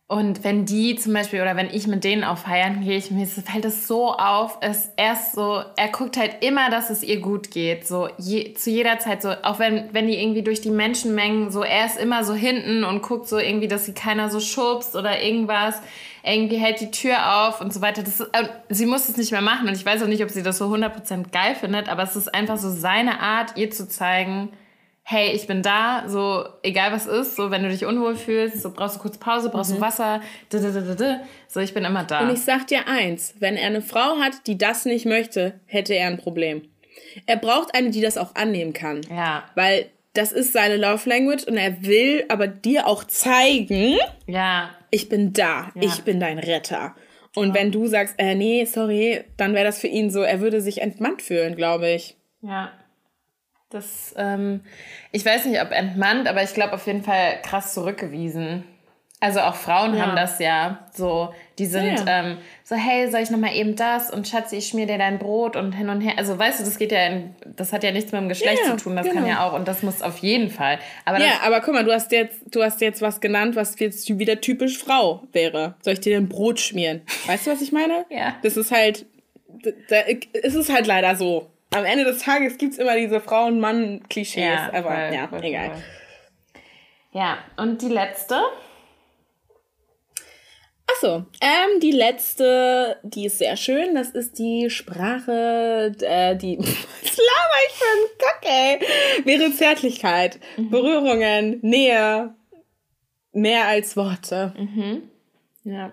und 0.09 0.45
wenn 0.45 0.65
die 0.65 0.95
zum 0.95 1.13
Beispiel 1.13 1.41
oder 1.41 1.57
wenn 1.57 1.69
ich 1.69 1.85
mit 1.85 2.05
denen 2.05 2.23
auf 2.23 2.43
Feiern 2.43 2.81
gehe, 2.81 2.97
ich, 2.97 3.11
mir 3.11 3.27
fällt 3.27 3.65
es 3.65 3.87
so 3.87 4.13
auf, 4.13 4.57
es 4.61 4.89
erst 4.95 5.33
so, 5.33 5.61
er 5.75 5.89
guckt 5.89 6.15
halt 6.15 6.37
immer, 6.39 6.69
dass 6.69 6.89
es 6.89 7.03
ihr 7.03 7.19
gut 7.19 7.51
geht, 7.51 7.85
so 7.85 8.07
je, 8.17 8.53
zu 8.53 8.69
jeder 8.69 8.99
Zeit 8.99 9.21
so, 9.21 9.31
auch 9.43 9.59
wenn, 9.59 9.93
wenn 9.93 10.07
die 10.07 10.17
irgendwie 10.17 10.43
durch 10.43 10.61
die 10.61 10.71
Menschenmengen, 10.71 11.51
so 11.51 11.61
er 11.61 11.85
ist 11.85 11.99
immer 11.99 12.23
so 12.23 12.33
hinten 12.33 12.85
und 12.85 13.01
guckt 13.01 13.27
so 13.27 13.37
irgendwie, 13.37 13.67
dass 13.67 13.83
sie 13.83 13.93
keiner 13.93 14.29
so 14.29 14.39
schubst 14.39 14.95
oder 14.95 15.21
irgendwas, 15.21 15.81
irgendwie 16.23 16.57
hält 16.57 16.79
die 16.79 16.91
Tür 16.91 17.45
auf 17.45 17.59
und 17.59 17.73
so 17.73 17.81
weiter. 17.81 18.01
Das 18.01 18.21
ist, 18.21 18.29
äh, 18.31 18.47
sie 18.69 18.85
muss 18.85 19.09
es 19.09 19.17
nicht 19.17 19.33
mehr 19.33 19.41
machen 19.41 19.67
und 19.67 19.75
ich 19.75 19.85
weiß 19.85 20.01
auch 20.03 20.07
nicht, 20.07 20.23
ob 20.23 20.29
sie 20.29 20.41
das 20.41 20.57
so 20.57 20.73
100% 20.73 21.31
geil 21.33 21.55
findet, 21.55 21.89
aber 21.89 22.03
es 22.03 22.15
ist 22.15 22.33
einfach 22.33 22.57
so 22.57 22.69
seine 22.69 23.19
Art, 23.19 23.57
ihr 23.57 23.71
zu 23.71 23.89
zeigen, 23.89 24.53
hey, 25.09 25.31
ich 25.31 25.47
bin 25.47 25.61
da, 25.61 26.03
so 26.07 26.43
egal 26.63 26.91
was 26.91 27.05
ist, 27.05 27.37
so 27.37 27.49
wenn 27.49 27.63
du 27.63 27.69
dich 27.69 27.85
unwohl 27.85 28.17
fühlst, 28.17 28.61
so 28.61 28.71
brauchst 28.71 28.97
du 28.97 28.99
kurz 28.99 29.17
Pause, 29.17 29.49
brauchst 29.49 29.71
mhm. 29.71 29.75
du 29.75 29.81
Wasser, 29.81 30.21
so 31.47 31.61
ich 31.61 31.73
bin 31.73 31.85
immer 31.85 32.03
da. 32.03 32.19
Und 32.19 32.33
ich 32.33 32.41
sag 32.41 32.67
dir 32.67 32.89
eins, 32.89 33.33
wenn 33.39 33.55
er 33.55 33.67
eine 33.67 33.81
Frau 33.81 34.17
hat, 34.19 34.33
die 34.47 34.57
das 34.57 34.83
nicht 34.83 35.05
möchte, 35.05 35.61
hätte 35.65 35.93
er 35.93 36.07
ein 36.07 36.17
Problem. 36.17 36.67
Er 37.25 37.37
braucht 37.37 37.73
eine, 37.73 37.89
die 37.89 38.01
das 38.01 38.17
auch 38.17 38.35
annehmen 38.35 38.73
kann. 38.73 38.99
Ja. 39.09 39.45
Weil 39.55 39.85
das 40.11 40.33
ist 40.33 40.51
seine 40.51 40.75
Love 40.75 41.07
Language 41.07 41.45
und 41.45 41.55
er 41.55 41.83
will 41.83 42.25
aber 42.27 42.47
dir 42.47 42.85
auch 42.85 43.05
zeigen, 43.05 43.97
ja. 44.25 44.71
ich 44.91 45.07
bin 45.07 45.31
da, 45.31 45.71
ja. 45.73 45.83
ich 45.83 46.01
bin 46.01 46.19
dein 46.19 46.37
Retter. 46.37 46.95
Und 47.33 47.49
ja. 47.49 47.53
wenn 47.53 47.71
du 47.71 47.87
sagst, 47.87 48.15
äh, 48.17 48.35
nee, 48.35 48.65
sorry, 48.65 49.23
dann 49.37 49.53
wäre 49.53 49.63
das 49.63 49.79
für 49.79 49.87
ihn 49.87 50.09
so, 50.09 50.21
er 50.21 50.41
würde 50.41 50.59
sich 50.59 50.81
entmannt 50.81 51.21
fühlen, 51.21 51.55
glaube 51.55 51.91
ich. 51.91 52.17
Ja. 52.41 52.73
Das, 53.69 54.15
ähm, 54.17 54.61
ich 55.11 55.25
weiß 55.25 55.45
nicht, 55.45 55.61
ob 55.61 55.71
entmannt, 55.71 56.27
aber 56.27 56.41
ich 56.43 56.53
glaube 56.53 56.73
auf 56.73 56.87
jeden 56.87 57.03
Fall 57.03 57.41
krass 57.41 57.73
zurückgewiesen. 57.73 58.63
Also 59.19 59.39
auch 59.39 59.55
Frauen 59.55 59.95
ja. 59.95 60.05
haben 60.05 60.15
das 60.15 60.37
ja 60.37 60.85
so, 60.93 61.33
die 61.57 61.65
sind 61.65 61.85
ja, 61.85 62.05
ja. 62.05 62.19
Ähm, 62.19 62.37
so, 62.63 62.75
hey, 62.75 63.09
soll 63.09 63.21
ich 63.21 63.31
nochmal 63.31 63.55
eben 63.55 63.75
das 63.75 64.11
und 64.11 64.27
Schatzi, 64.27 64.57
ich 64.57 64.67
schmier 64.67 64.85
dir 64.85 64.99
dein 64.99 65.17
Brot 65.17 65.55
und 65.55 65.71
hin 65.71 65.89
und 65.89 66.01
her. 66.01 66.13
Also 66.17 66.37
weißt 66.37 66.59
du, 66.59 66.63
das 66.63 66.77
geht 66.77 66.91
ja, 66.91 67.07
in, 67.07 67.35
das 67.55 67.73
hat 67.73 67.83
ja 67.83 67.91
nichts 67.91 68.11
mit 68.11 68.21
dem 68.21 68.29
Geschlecht 68.29 68.63
zu 68.63 68.77
tun, 68.77 68.95
das 68.95 69.07
genau. 69.07 69.21
kann 69.21 69.27
ja 69.27 69.47
auch 69.47 69.53
und 69.53 69.67
das 69.67 69.81
muss 69.81 70.03
auf 70.03 70.19
jeden 70.19 70.51
Fall. 70.51 70.77
Aber 71.03 71.19
ja, 71.19 71.39
aber 71.43 71.61
guck 71.61 71.73
mal, 71.73 71.83
du 71.83 71.91
hast 71.91 72.11
jetzt, 72.11 72.41
du 72.53 72.61
hast 72.61 72.79
jetzt 72.79 73.01
was 73.01 73.19
genannt, 73.19 73.55
was 73.55 73.79
jetzt 73.79 74.07
wieder 74.19 74.39
typisch 74.39 74.77
Frau 74.77 75.23
wäre. 75.31 75.73
Soll 75.81 75.93
ich 75.93 76.01
dir 76.01 76.17
ein 76.17 76.29
Brot 76.29 76.59
schmieren? 76.59 77.01
Weißt 77.25 77.47
du, 77.47 77.51
was 77.51 77.61
ich 77.61 77.71
meine? 77.71 78.05
ja. 78.11 78.35
Das 78.43 78.55
ist 78.55 78.71
halt, 78.71 79.07
da, 79.47 79.71
da, 79.89 79.95
es 80.43 80.53
ist 80.53 80.71
halt 80.71 80.85
leider 80.85 81.15
so 81.15 81.49
am 81.71 81.85
Ende 81.85 82.05
des 82.05 82.19
Tages 82.19 82.57
gibt 82.57 82.73
es 82.73 82.79
immer 82.79 82.95
diese 82.95 83.19
Frauen-Mann-Klischees. 83.19 84.43
Ja, 84.43 84.69
aber 84.73 84.91
voll, 84.91 85.13
ja, 85.13 85.27
voll, 85.27 85.43
egal. 85.43 85.71
Voll. 85.71 85.83
Ja, 87.11 87.37
und 87.57 87.81
die 87.81 87.89
letzte? 87.89 88.41
Achso, 90.89 91.25
ähm, 91.41 91.79
die 91.81 91.91
letzte, 91.91 92.97
die 93.03 93.25
ist 93.25 93.39
sehr 93.39 93.57
schön. 93.57 93.95
Das 93.95 94.09
ist 94.09 94.39
die 94.39 94.69
Sprache, 94.69 95.93
äh, 96.01 96.35
die. 96.35 96.57
Was 96.59 97.17
laber 97.17 97.57
ich 97.67 97.73
für 97.73 97.85
ein 97.85 98.07
Kock, 98.19 98.39
ey? 98.43 99.25
Wäre 99.25 99.51
Zärtlichkeit, 99.51 100.39
mhm. 100.55 100.69
Berührungen, 100.69 101.59
Nähe, 101.61 102.33
mehr 103.33 103.67
als 103.67 103.97
Worte. 103.97 104.53
Mhm. 104.57 105.09
Ja. 105.65 105.91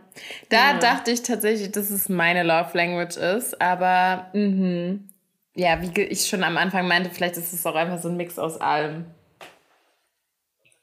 Da 0.50 0.72
ja. 0.72 0.78
dachte 0.78 1.10
ich 1.10 1.22
tatsächlich, 1.22 1.72
dass 1.72 1.90
es 1.90 2.08
meine 2.08 2.44
Love 2.44 2.70
Language 2.74 3.16
ist, 3.16 3.60
aber 3.60 4.30
mhm 4.32 5.08
ja, 5.55 5.80
wie 5.80 6.02
ich 6.02 6.26
schon 6.26 6.42
am 6.42 6.57
Anfang 6.57 6.88
meinte, 6.88 7.11
vielleicht 7.11 7.36
ist 7.36 7.52
es 7.52 7.64
auch 7.64 7.74
einfach 7.74 7.98
so 7.98 8.09
ein 8.09 8.16
Mix 8.16 8.38
aus 8.38 8.61
allem. 8.61 9.07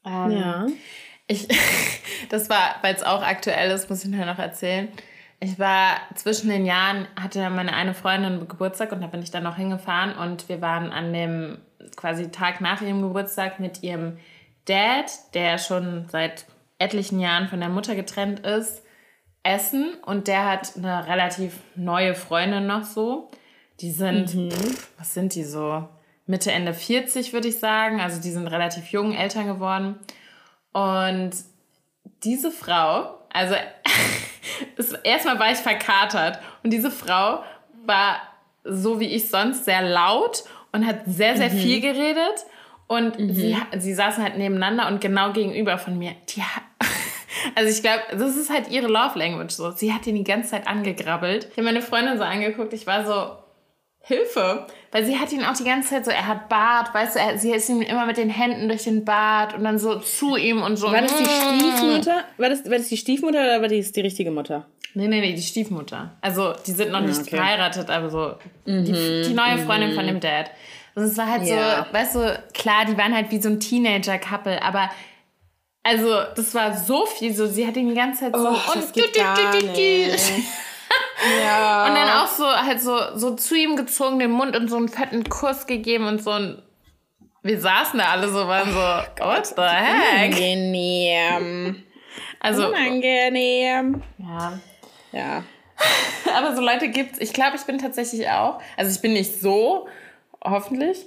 Ähm, 0.06 0.32
ja. 0.32 0.68
Ich, 1.28 1.48
das 2.30 2.50
war, 2.50 2.76
weil 2.82 2.96
es 2.96 3.04
auch 3.04 3.22
aktuell 3.22 3.72
ist, 3.72 3.90
muss 3.90 4.04
ich 4.04 4.10
nur 4.10 4.26
noch 4.26 4.40
erzählen. 4.40 4.88
Ich 5.40 5.58
war 5.58 5.98
zwischen 6.16 6.50
den 6.50 6.66
Jahren, 6.66 7.08
hatte 7.20 7.50
meine 7.50 7.74
eine 7.74 7.94
Freundin 7.96 8.48
Geburtstag 8.48 8.92
und 8.92 9.02
da 9.02 9.08
bin 9.08 9.24
ich 9.24 9.32
dann 9.32 9.44
noch 9.44 9.58
hingefahren 9.58 10.16
und 10.16 10.48
wir 10.50 10.62
waren 10.62 10.92
an 10.92 11.12
dem 11.14 11.58
quasi 11.96 12.30
Tag 12.30 12.62
nach 12.62 12.82
ihrem 12.82 13.02
Geburtstag 13.02 13.60
mit 13.60 13.82
ihrem 13.82 14.20
Dad, 14.66 15.12
der 15.34 15.58
schon 15.58 16.06
seit 16.10 16.46
etlichen 16.78 17.20
Jahren 17.20 17.48
von 17.48 17.60
der 17.60 17.70
Mutter 17.70 17.96
getrennt 17.96 18.42
ist, 18.42 18.84
essen 19.42 19.96
und 20.06 20.28
der 20.28 20.46
hat 20.46 20.74
eine 20.78 21.08
relativ 21.08 21.60
neue 21.76 22.14
Freundin 22.14 22.68
noch 22.68 22.84
so. 22.84 23.32
Die 23.82 23.92
sind, 23.92 24.36
mhm. 24.36 24.52
was 24.98 25.14
sind 25.14 25.36
die 25.36 25.44
so? 25.44 25.88
Mitte, 26.28 26.52
Ende 26.52 26.74
40, 26.74 27.34
würde 27.34 27.48
ich 27.48 27.60
sagen. 27.60 28.00
Also 28.00 28.22
die 28.22 28.32
sind 28.32 28.48
relativ 28.48 28.88
jung 28.88 29.14
Eltern 29.14 29.48
geworden. 29.48 29.96
Und 30.72 31.32
diese 32.24 32.52
Frau, 32.52 33.18
also 33.34 33.56
erstmal 35.04 35.40
war 35.40 35.52
ich 35.52 35.58
verkatert. 35.58 36.40
Und 36.64 36.72
diese 36.72 36.92
Frau 36.92 37.44
war 37.86 38.22
so 38.64 39.00
wie 39.00 39.08
ich 39.08 39.30
sonst 39.30 39.66
sehr 39.66 39.82
laut 39.82 40.44
und 40.72 40.86
hat 40.86 41.02
sehr, 41.08 41.36
sehr 41.36 41.50
mhm. 41.50 41.58
viel 41.58 41.82
geredet. 41.82 42.46
Und 42.88 43.20
mhm. 43.20 43.34
sie, 43.34 43.58
sie 43.78 43.94
saßen 43.94 44.24
halt 44.24 44.38
nebeneinander 44.38 44.88
und 44.88 45.02
genau 45.02 45.34
gegenüber 45.34 45.78
von 45.78 45.98
mir. 45.98 46.14
Die 46.30 46.44
also 47.56 47.70
ich 47.70 47.82
glaube, 47.82 48.04
das 48.12 48.36
ist 48.36 48.50
halt 48.50 48.70
ihre 48.70 48.88
Love 48.88 49.18
Language 49.18 49.52
so. 49.52 49.72
Sie 49.72 49.94
hat 49.94 50.06
ihn 50.08 50.16
die 50.16 50.24
ganze 50.24 50.52
Zeit 50.52 50.68
angegrabbelt. 50.68 51.46
Ich 51.46 51.52
habe 51.52 51.64
meine 51.64 51.82
Freundin 51.82 52.18
so 52.18 52.24
angeguckt. 52.24 52.74
Ich 52.74 52.86
war 52.86 53.06
so, 53.06 53.41
Hilfe. 54.04 54.66
Weil 54.92 55.06
sie 55.06 55.18
hat 55.18 55.32
ihn 55.32 55.44
auch 55.44 55.56
die 55.56 55.64
ganze 55.64 55.90
Zeit 55.90 56.06
so, 56.06 56.12
er 56.12 56.28
hat 56.28 56.50
Bart, 56.50 56.94
weißt 56.94 57.16
du, 57.16 57.20
er, 57.20 57.38
sie 57.38 57.52
ist 57.52 57.70
ihm 57.70 57.82
immer 57.82 58.06
mit 58.06 58.18
den 58.18 58.30
Händen 58.30 58.68
durch 58.68 58.84
den 58.84 59.06
Bart 59.06 59.54
und 59.54 59.64
dann 59.64 59.80
so 59.80 60.00
zu 60.00 60.36
ihm 60.36 60.62
und 60.62 60.76
so. 60.76 60.92
War 60.92 61.02
das 61.02 61.16
die 61.16 61.26
Stiefmutter? 61.26 62.24
War 62.38 62.50
das, 62.50 62.66
war 62.66 62.78
das 62.78 62.88
die 62.88 62.98
Stiefmutter 62.98 63.40
oder 63.40 63.62
war 63.62 63.68
das 63.68 63.92
die 63.92 64.02
richtige 64.02 64.32
Mutter? 64.32 64.66
Nee, 64.94 65.08
nee, 65.08 65.22
nee, 65.22 65.34
die 65.34 65.42
Stiefmutter. 65.42 66.18
Also, 66.20 66.54
die 66.66 66.72
sind 66.72 66.92
noch 66.92 67.00
nicht 67.00 67.22
okay. 67.22 67.38
verheiratet, 67.38 67.90
aber 67.90 68.10
so 68.10 68.36
mhm, 68.66 68.84
die, 68.84 69.22
die, 69.28 69.34
neue 69.34 69.60
Freundin 69.60 69.92
mhm. 69.92 69.96
von 69.96 70.08
dem 70.08 70.20
Dad. 70.20 70.52
Und 70.96 71.04
es 71.04 71.18
war 71.18 71.28
halt 71.30 71.48
ja. 71.48 71.86
so, 71.86 71.94
weißt 71.94 72.16
du, 72.16 72.44
klar, 72.54 72.84
die 72.86 72.98
waren 72.98 73.16
halt 73.16 73.32
wie 73.32 73.42
so 73.42 73.48
ein 73.48 73.60
Teenager-Couple, 73.60 74.62
aber 74.62 74.90
also, 75.84 76.22
das 76.36 76.54
war 76.54 76.78
so 76.78 77.06
viel 77.06 77.34
so, 77.34 77.48
sie 77.48 77.66
hat 77.66 77.76
ihn 77.76 77.90
die 77.90 77.96
ganze 77.96 78.22
Zeit 78.22 78.36
so 78.36 78.50
oh, 78.50 78.74
und 78.74 78.96
du, 78.96 79.02
du, 79.02 79.62
du, 79.62 79.74
ja. 81.44 81.88
Und 81.88 81.96
dann 81.96 82.10
auch 82.10 82.28
so 82.28 82.46
halt 82.46 82.82
so, 82.82 82.98
so 83.16 83.36
zu 83.36 83.56
ihm 83.56 83.76
gezogen, 83.76 84.20
den 84.20 84.32
Mund 84.32 84.56
und 84.56 84.70
so 84.70 84.78
einen 84.78 84.90
fetten 84.90 85.24
Kuss 85.30 85.66
gegeben 85.66 86.08
und 86.08 86.24
so 86.24 86.32
ein. 86.32 86.62
Wir 87.44 87.60
saßen 87.60 87.98
da 87.98 88.06
alle 88.10 88.30
so, 88.30 88.48
waren 88.48 88.72
so, 88.72 88.80
oh, 88.80 89.26
what 89.26 89.48
the 89.48 89.62
heck? 89.62 90.30
Unangenehm. 90.30 91.84
Also. 92.40 92.68
Unangenehm. 92.68 94.04
Ja. 94.20 94.60
Ja. 95.12 95.44
Aber 96.38 96.56
so 96.56 96.62
Leute 96.62 96.90
gibt's. 96.90 97.20
Ich 97.20 97.34
glaube, 97.34 97.56
ich 97.56 97.64
bin 97.64 97.78
tatsächlich 97.78 98.30
auch. 98.30 98.62
Also 98.78 98.92
ich 98.92 99.02
bin 99.02 99.14
nicht 99.14 99.42
so, 99.42 99.88
hoffentlich. 100.44 101.06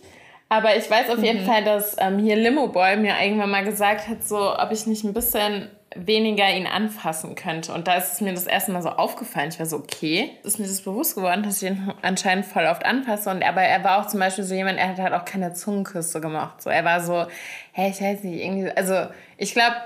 Aber 0.48 0.76
ich 0.76 0.88
weiß 0.90 1.10
auf 1.10 1.22
jeden 1.22 1.42
mhm. 1.42 1.46
Fall, 1.46 1.64
dass 1.64 1.96
ähm, 1.98 2.18
hier 2.18 2.36
Limo 2.36 2.68
Boy 2.68 2.96
mir 2.96 3.14
irgendwann 3.20 3.50
mal 3.50 3.64
gesagt 3.64 4.08
hat, 4.08 4.24
so, 4.24 4.56
ob 4.56 4.70
ich 4.72 4.86
nicht 4.86 5.04
ein 5.04 5.14
bisschen 5.14 5.70
weniger 5.94 6.50
ihn 6.50 6.66
anfassen 6.66 7.34
könnte. 7.34 7.72
Und 7.72 7.86
da 7.86 7.96
ist 7.96 8.14
es 8.14 8.20
mir 8.20 8.32
das 8.32 8.46
erste 8.46 8.72
Mal 8.72 8.82
so 8.82 8.90
aufgefallen. 8.90 9.50
Ich 9.50 9.58
war 9.58 9.66
so, 9.66 9.76
okay, 9.76 10.30
ist 10.42 10.58
mir 10.58 10.66
das 10.66 10.82
bewusst 10.82 11.14
geworden, 11.14 11.42
dass 11.42 11.62
ich 11.62 11.70
ihn 11.70 11.92
anscheinend 12.02 12.46
voll 12.46 12.66
oft 12.66 12.84
anfasse. 12.84 13.30
Und 13.30 13.42
aber 13.42 13.62
er 13.62 13.82
war 13.84 14.00
auch 14.00 14.08
zum 14.08 14.20
Beispiel 14.20 14.44
so 14.44 14.54
jemand, 14.54 14.78
er 14.78 14.88
hat 14.88 14.98
halt 14.98 15.12
auch 15.12 15.24
keine 15.24 15.54
Zungenküsse 15.54 16.20
gemacht. 16.20 16.62
So, 16.62 16.70
er 16.70 16.84
war 16.84 17.00
so, 17.00 17.26
hey, 17.72 17.90
ich 17.90 18.00
weiß 18.00 18.24
nicht, 18.24 18.42
irgendwie, 18.42 18.70
also 18.70 19.08
ich 19.36 19.52
glaube, 19.52 19.76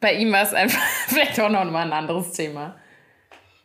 bei 0.00 0.14
ihm 0.14 0.32
war 0.32 0.42
es 0.42 0.54
einfach 0.54 0.82
vielleicht 1.06 1.38
auch 1.40 1.50
noch 1.50 1.64
mal 1.64 1.86
ein 1.86 1.92
anderes 1.92 2.32
Thema. 2.32 2.76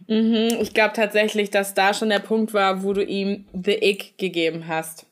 Mhm, 0.08 0.58
ich 0.62 0.74
glaube 0.74 0.94
tatsächlich, 0.94 1.50
dass 1.50 1.74
da 1.74 1.94
schon 1.94 2.10
der 2.10 2.20
Punkt 2.20 2.54
war, 2.54 2.84
wo 2.84 2.94
du 2.94 3.04
ihm 3.04 3.46
The 3.54 3.74
Ick 3.82 4.18
gegeben 4.18 4.68
hast. 4.68 5.08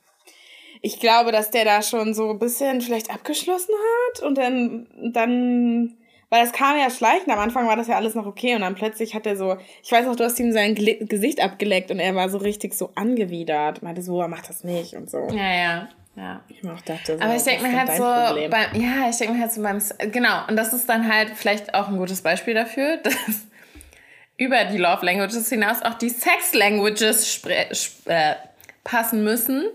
Ich 0.81 0.99
glaube, 0.99 1.31
dass 1.31 1.49
der 1.49 1.63
da 1.63 1.81
schon 1.81 2.13
so 2.13 2.29
ein 2.31 2.39
bisschen 2.39 2.81
vielleicht 2.81 3.09
abgeschlossen 3.09 3.73
hat 3.73 4.23
und 4.23 4.37
dann, 4.37 4.87
dann 5.13 5.97
weil 6.33 6.41
das 6.41 6.51
kam 6.51 6.75
ja 6.79 6.89
schleichend. 6.89 7.29
Am 7.29 7.37
Anfang 7.37 7.67
war 7.67 7.75
das 7.75 7.85
ja 7.85 7.95
alles 7.95 8.15
noch 8.15 8.25
okay 8.25 8.55
und 8.55 8.61
dann 8.61 8.73
plötzlich 8.73 9.13
hat 9.13 9.27
er 9.27 9.37
so, 9.37 9.55
ich 9.83 9.91
weiß 9.91 10.07
noch, 10.07 10.15
du 10.15 10.23
hast 10.23 10.39
ihm 10.39 10.51
sein 10.51 10.73
Gl 10.73 11.05
Gesicht 11.05 11.39
abgeleckt 11.39 11.91
und 11.91 11.99
er 11.99 12.15
war 12.15 12.27
so 12.27 12.39
richtig 12.39 12.73
so 12.73 12.89
angewidert. 12.95 13.83
Meinte 13.83 14.01
so, 14.01 14.19
er 14.19 14.27
macht 14.27 14.49
das 14.49 14.63
nicht 14.63 14.95
und 14.95 15.11
so. 15.11 15.27
Ja, 15.27 15.53
ja. 15.53 15.89
Ja. 16.15 16.41
Ich 16.47 16.67
auch 16.67 16.81
dachte, 16.81 17.17
so, 17.17 17.23
aber 17.23 17.35
ich 17.35 17.43
denke 17.43 17.67
mir 17.67 17.79
halt 17.79 17.91
so, 17.91 18.49
beim, 18.49 18.81
ja, 18.81 19.09
ich 19.11 19.17
denke 19.17 19.35
mir 19.35 19.41
halt 19.41 19.51
so 19.51 19.61
beim, 19.61 19.79
genau, 20.11 20.47
und 20.47 20.55
das 20.55 20.73
ist 20.73 20.89
dann 20.89 21.07
halt 21.07 21.33
vielleicht 21.35 21.75
auch 21.75 21.87
ein 21.87 21.97
gutes 21.97 22.23
Beispiel 22.23 22.55
dafür, 22.55 22.97
dass 23.03 23.13
über 24.35 24.63
die 24.65 24.79
Love 24.79 25.05
Languages 25.05 25.49
hinaus 25.49 25.83
auch 25.83 25.93
die 25.93 26.09
Sex 26.09 26.55
Languages 26.55 27.41
äh, 27.45 28.33
passen 28.83 29.23
müssen. 29.23 29.65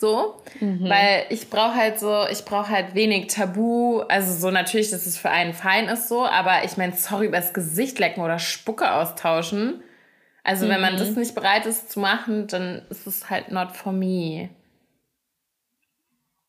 So, 0.00 0.36
mhm. 0.60 0.88
weil 0.88 1.26
ich 1.28 1.50
brauche 1.50 1.74
halt 1.74 1.98
so, 1.98 2.24
ich 2.30 2.44
brauche 2.44 2.68
halt 2.68 2.94
wenig 2.94 3.26
Tabu. 3.26 3.98
Also 4.02 4.32
so 4.32 4.52
natürlich, 4.52 4.90
dass 4.90 5.06
es 5.06 5.18
für 5.18 5.28
einen 5.28 5.54
fein 5.54 5.88
ist 5.88 6.08
so, 6.08 6.24
aber 6.24 6.62
ich 6.64 6.76
meine, 6.76 6.92
sorry, 6.92 7.26
übers 7.26 7.52
Gesicht 7.52 7.98
lecken 7.98 8.22
oder 8.22 8.38
Spucke 8.38 8.92
austauschen. 8.92 9.82
Also 10.44 10.66
mhm. 10.66 10.70
wenn 10.70 10.80
man 10.82 10.96
das 10.98 11.10
mhm. 11.10 11.18
nicht 11.18 11.34
bereit 11.34 11.66
ist 11.66 11.90
zu 11.90 11.98
machen, 11.98 12.46
dann 12.46 12.82
ist 12.90 13.08
es 13.08 13.28
halt 13.28 13.50
not 13.50 13.72
for 13.72 13.90
me. 13.90 14.50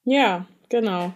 Ja, 0.03 0.45
genau. 0.69 1.11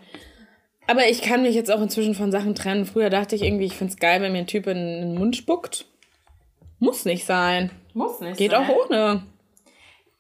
Aber 0.87 1.07
ich 1.07 1.21
kann 1.21 1.43
mich 1.43 1.53
jetzt 1.53 1.71
auch 1.71 1.81
inzwischen 1.81 2.15
von 2.15 2.31
Sachen 2.31 2.55
trennen. 2.55 2.87
Früher 2.87 3.11
dachte 3.11 3.35
ich 3.35 3.43
irgendwie, 3.43 3.65
ich 3.65 3.77
finde 3.77 3.93
es 3.93 3.99
geil, 3.99 4.23
wenn 4.23 4.31
mir 4.31 4.39
ein 4.39 4.47
Typ 4.47 4.65
in 4.65 4.77
den 4.77 5.13
Mund 5.13 5.35
spuckt. 5.35 5.85
Muss 6.79 7.05
nicht 7.05 7.25
sein. 7.25 7.69
Muss 7.93 8.21
nicht 8.21 8.37
Geht 8.37 8.51
sein. 8.51 8.65
auch 8.65 8.75
ohne. 8.89 9.23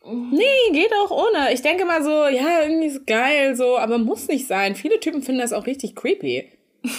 Nee, 0.05 0.73
geht 0.73 0.91
auch 1.03 1.11
ohne. 1.11 1.53
Ich 1.53 1.61
denke 1.61 1.85
mal 1.85 2.03
so, 2.03 2.09
ja, 2.27 2.63
irgendwie 2.63 2.87
ist 2.87 3.07
geil, 3.07 3.55
so, 3.55 3.77
aber 3.77 3.97
muss 3.97 4.27
nicht 4.27 4.47
sein. 4.47 4.75
Viele 4.75 4.99
Typen 4.99 5.21
finden 5.21 5.39
das 5.41 5.53
auch 5.53 5.65
richtig 5.65 5.95
creepy. 5.95 6.49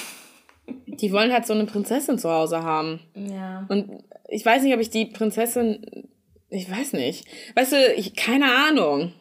Die 0.86 1.12
wollen 1.12 1.32
halt 1.32 1.46
so 1.46 1.52
eine 1.52 1.66
Prinzessin 1.66 2.18
zu 2.18 2.30
Hause 2.30 2.62
haben. 2.62 3.00
Ja. 3.14 3.66
Und 3.68 4.05
ich 4.28 4.46
weiß 4.46 4.62
nicht, 4.62 4.74
ob 4.74 4.80
ich 4.80 4.90
die 4.90 5.07
Prinzessin, 5.07 6.09
ich 6.48 6.70
weiß 6.70 6.94
nicht. 6.94 7.26
Weißt 7.55 7.72
du, 7.72 7.92
ich, 7.94 8.14
keine 8.14 8.46
Ahnung. 8.68 9.12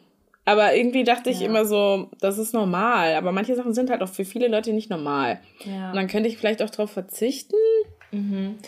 Aber 0.46 0.74
irgendwie 0.74 1.04
dachte 1.04 1.30
ich 1.30 1.40
ja. 1.40 1.46
immer 1.46 1.64
so, 1.64 2.10
das 2.20 2.38
ist 2.38 2.54
normal. 2.54 3.14
Aber 3.14 3.32
manche 3.32 3.54
Sachen 3.54 3.74
sind 3.74 3.90
halt 3.90 4.02
auch 4.02 4.08
für 4.08 4.24
viele 4.24 4.48
Leute 4.48 4.72
nicht 4.72 4.90
normal. 4.90 5.40
Ja. 5.64 5.90
Und 5.90 5.96
dann 5.96 6.06
könnte 6.06 6.28
ich 6.28 6.38
vielleicht 6.38 6.62
auch 6.62 6.70
darauf 6.70 6.90
verzichten. 6.90 7.56
Mhm. 8.14 8.58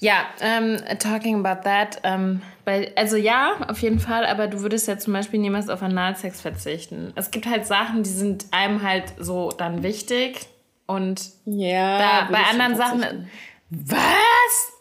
Ja, 0.00 0.26
ähm, 0.40 0.78
talking 0.98 1.44
about 1.44 1.62
that. 1.62 2.00
Ähm, 2.02 2.42
weil, 2.64 2.92
also 2.96 3.16
ja, 3.16 3.56
auf 3.68 3.80
jeden 3.82 4.00
Fall, 4.00 4.26
aber 4.26 4.48
du 4.48 4.60
würdest 4.60 4.88
ja 4.88 4.98
zum 4.98 5.12
Beispiel 5.12 5.40
niemals 5.40 5.68
auf 5.68 5.82
Analsex 5.82 6.40
verzichten. 6.40 7.12
Es 7.16 7.30
gibt 7.30 7.46
halt 7.46 7.66
Sachen, 7.66 8.02
die 8.02 8.10
sind 8.10 8.46
einem 8.50 8.82
halt 8.82 9.04
so 9.18 9.50
dann 9.50 9.82
wichtig. 9.82 10.46
Und 10.86 11.30
ja, 11.44 11.98
da, 11.98 12.28
bei 12.32 12.42
anderen 12.42 12.76
Sachen. 12.76 13.30
Was? 13.70 14.72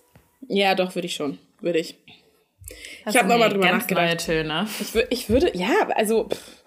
Ja, 0.48 0.74
doch, 0.74 0.96
würde 0.96 1.06
ich 1.06 1.14
schon. 1.14 1.38
Würde 1.62 1.80
ich. 1.80 1.98
Hast 3.06 3.14
ich 3.14 3.20
habe 3.20 3.30
nochmal 3.30 3.50
drüber 3.50 3.68
ganz 3.68 3.84
nachgedacht. 3.84 4.06
Neue 4.06 4.18
Töne. 4.18 4.68
Ich, 4.80 4.96
ich 5.10 5.30
würde, 5.30 5.56
ja, 5.56 5.88
also 5.96 6.28
pff, 6.30 6.64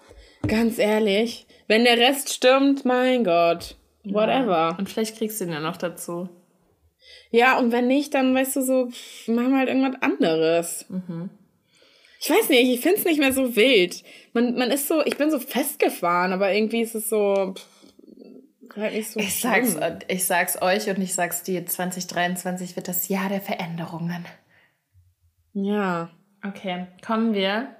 ganz 0.47 0.77
ehrlich, 0.77 1.45
wenn 1.67 1.83
der 1.83 1.97
Rest 1.97 2.33
stimmt, 2.33 2.85
mein 2.85 3.23
Gott, 3.23 3.75
whatever. 4.03 4.69
Ja. 4.71 4.75
Und 4.77 4.89
vielleicht 4.89 5.17
kriegst 5.17 5.41
du 5.41 5.45
ihn 5.45 5.51
ja 5.51 5.59
noch 5.59 5.77
dazu. 5.77 6.29
Ja, 7.33 7.57
und 7.57 7.71
wenn 7.71 7.87
nicht, 7.87 8.13
dann 8.13 8.35
weißt 8.35 8.57
du 8.57 8.61
so, 8.61 8.91
pff, 8.91 9.27
machen 9.27 9.49
wir 9.49 9.57
halt 9.57 9.67
irgendwas 9.67 9.99
anderes. 10.03 10.85
Mhm. 10.87 11.31
Ich 12.19 12.29
weiß 12.29 12.49
nicht, 12.49 12.69
ich 12.69 12.79
finde 12.79 12.99
es 12.99 13.05
nicht 13.05 13.19
mehr 13.19 13.33
so 13.33 13.55
wild. 13.55 14.03
Man, 14.33 14.55
man 14.55 14.69
ist 14.69 14.87
so, 14.87 15.03
ich 15.03 15.17
bin 15.17 15.31
so 15.31 15.39
festgefahren, 15.39 16.31
aber 16.31 16.53
irgendwie 16.53 16.81
ist 16.83 16.93
es 16.93 17.09
so. 17.09 17.55
Pff, 17.55 18.77
halt 18.77 18.93
nicht 18.93 19.09
so 19.09 19.19
ich, 19.19 19.41
sag's, 19.41 19.75
ich 20.07 20.25
sag's 20.25 20.61
euch 20.61 20.87
und 20.89 21.01
ich 21.01 21.15
sag's 21.15 21.41
dir, 21.41 21.65
2023 21.65 22.75
wird 22.75 22.87
das 22.87 23.07
Jahr 23.07 23.29
der 23.29 23.41
Veränderungen. 23.41 24.25
Ja. 25.53 26.11
Okay, 26.45 26.85
kommen 27.03 27.33
wir 27.33 27.75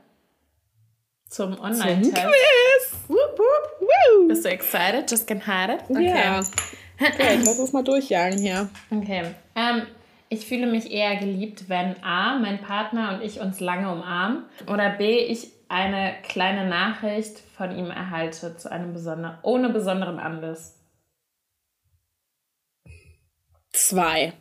zum 1.29 1.59
Online-Test. 1.59 2.95
Bist 4.27 4.45
du 4.45 4.49
excited? 4.49 5.11
Just 5.11 5.27
get 5.27 5.37
it? 5.37 5.83
Okay. 5.89 6.07
Ja. 6.07 6.41
Okay, 6.99 7.39
lass 7.43 7.59
uns 7.59 7.73
mal 7.73 7.83
durchjagen 7.83 8.39
hier. 8.39 8.69
Okay. 8.91 9.23
Ähm, 9.55 9.83
ich 10.29 10.45
fühle 10.45 10.67
mich 10.67 10.91
eher 10.91 11.15
geliebt, 11.17 11.69
wenn 11.69 12.03
A, 12.03 12.39
mein 12.39 12.61
Partner 12.61 13.13
und 13.13 13.23
ich 13.23 13.39
uns 13.39 13.59
lange 13.59 13.91
umarmen 13.91 14.45
oder 14.67 14.89
B, 14.89 15.19
ich 15.19 15.51
eine 15.69 16.13
kleine 16.23 16.67
Nachricht 16.67 17.39
von 17.39 17.75
ihm 17.77 17.89
erhalte 17.89 18.55
zu 18.57 18.71
einem 18.71 18.93
besonderen, 18.93 19.37
ohne 19.43 19.69
besonderen 19.69 20.19
Anlass. 20.19 20.79
Zwei. 23.71 24.33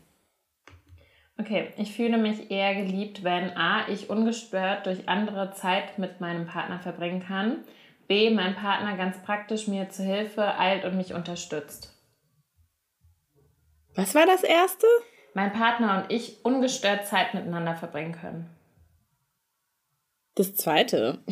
Okay, 1.38 1.72
ich 1.78 1.92
fühle 1.94 2.18
mich 2.18 2.50
eher 2.50 2.74
geliebt, 2.74 3.24
wenn 3.24 3.56
A, 3.56 3.88
ich 3.88 4.10
ungestört 4.10 4.86
durch 4.86 5.08
andere 5.08 5.52
Zeit 5.52 5.98
mit 5.98 6.20
meinem 6.20 6.46
Partner 6.46 6.78
verbringen 6.78 7.20
kann, 7.20 7.64
B, 8.08 8.30
mein 8.30 8.54
Partner 8.54 8.96
ganz 8.96 9.22
praktisch 9.22 9.68
mir 9.68 9.88
zu 9.88 10.02
Hilfe 10.02 10.58
eilt 10.58 10.84
und 10.84 10.96
mich 10.96 11.14
unterstützt. 11.14 11.91
Was 13.94 14.14
war 14.14 14.26
das 14.26 14.42
erste? 14.42 14.86
Mein 15.34 15.52
Partner 15.52 16.02
und 16.02 16.12
ich 16.12 16.44
ungestört 16.44 17.06
Zeit 17.06 17.34
miteinander 17.34 17.74
verbringen 17.74 18.12
können. 18.12 18.50
Das 20.34 20.54
zweite. 20.54 21.22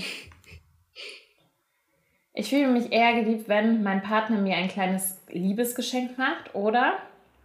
Ich 2.33 2.51
fühle 2.51 2.69
mich 2.69 2.93
eher 2.93 3.21
geliebt, 3.21 3.49
wenn 3.49 3.83
mein 3.83 4.03
Partner 4.03 4.39
mir 4.39 4.57
ein 4.57 4.69
kleines 4.69 5.21
Liebesgeschenk 5.29 6.17
macht 6.17 6.55
oder 6.55 6.99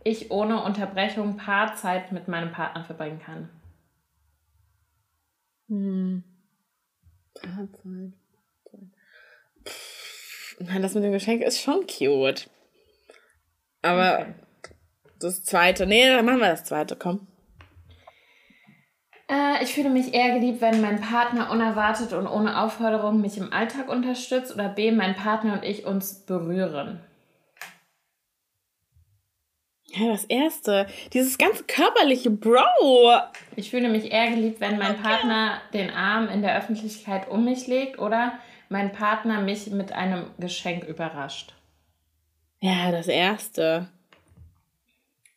ich 0.04 0.32
ohne 0.32 0.64
Unterbrechung 0.64 1.38
Paarzeit 1.38 2.12
mit 2.12 2.28
meinem 2.28 2.52
Partner 2.52 2.84
verbringen 2.84 3.20
kann. 3.20 3.50
Hm. 5.68 6.24
Paarzeit. 7.34 8.14
Nein, 10.60 10.82
das 10.82 10.94
mit 10.94 11.04
dem 11.04 11.12
Geschenk 11.12 11.42
ist 11.42 11.62
schon 11.62 11.86
cute. 11.88 12.50
Aber 13.82 14.20
okay 14.20 14.45
das 15.26 15.44
zweite. 15.44 15.86
Nee, 15.86 16.08
dann 16.08 16.26
machen 16.26 16.40
wir 16.40 16.50
das 16.50 16.64
zweite, 16.64 16.96
komm. 16.96 17.28
Äh, 19.30 19.64
ich 19.64 19.74
fühle 19.74 19.90
mich 19.90 20.14
eher 20.14 20.40
geliebt, 20.40 20.62
wenn 20.62 20.82
mein 20.82 21.02
Partner 21.02 21.52
unerwartet 21.52 22.14
und 22.14 22.28
ohne 22.28 22.62
Aufforderung 22.62 23.22
mich 23.22 23.38
im 23.38 23.52
Alltag 23.52 23.90
unterstützt 23.90 24.54
oder 24.54 24.70
B, 24.70 24.92
mein 24.92 25.16
Partner 25.16 25.54
und 25.54 25.64
ich 25.64 25.86
uns 25.86 26.26
berühren. 26.26 27.00
Ja, 29.88 30.10
das 30.12 30.26
erste. 30.26 30.88
Dieses 31.14 31.38
ganze 31.38 31.64
körperliche 31.64 32.30
Bro. 32.30 32.60
Ich 33.56 33.70
fühle 33.70 33.88
mich 33.88 34.12
eher 34.12 34.30
geliebt, 34.30 34.60
wenn 34.60 34.78
mein 34.78 35.02
Partner 35.02 35.62
den 35.74 35.90
Arm 35.90 36.28
in 36.28 36.42
der 36.42 36.58
Öffentlichkeit 36.58 37.30
um 37.30 37.46
mich 37.46 37.68
legt 37.68 37.98
oder 37.98 38.38
mein 38.68 38.92
Partner 38.92 39.40
mich 39.42 39.68
mit 39.68 39.94
einem 39.94 40.26
Geschenk 40.38 40.84
überrascht. 40.84 41.54
Ja, 42.60 42.92
das 42.92 43.08
erste. 43.08 43.88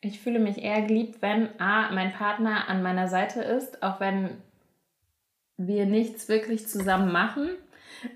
Ich 0.01 0.21
fühle 0.21 0.39
mich 0.39 0.57
eher 0.59 0.81
geliebt, 0.83 1.21
wenn 1.21 1.59
A, 1.59 1.91
mein 1.91 2.13
Partner 2.13 2.69
an 2.69 2.81
meiner 2.81 3.09
Seite 3.09 3.41
ist, 3.41 3.83
auch 3.83 3.99
wenn 3.99 4.41
wir 5.57 5.85
nichts 5.85 6.29
wirklich 6.29 6.67
zusammen 6.67 7.11
machen. 7.11 7.49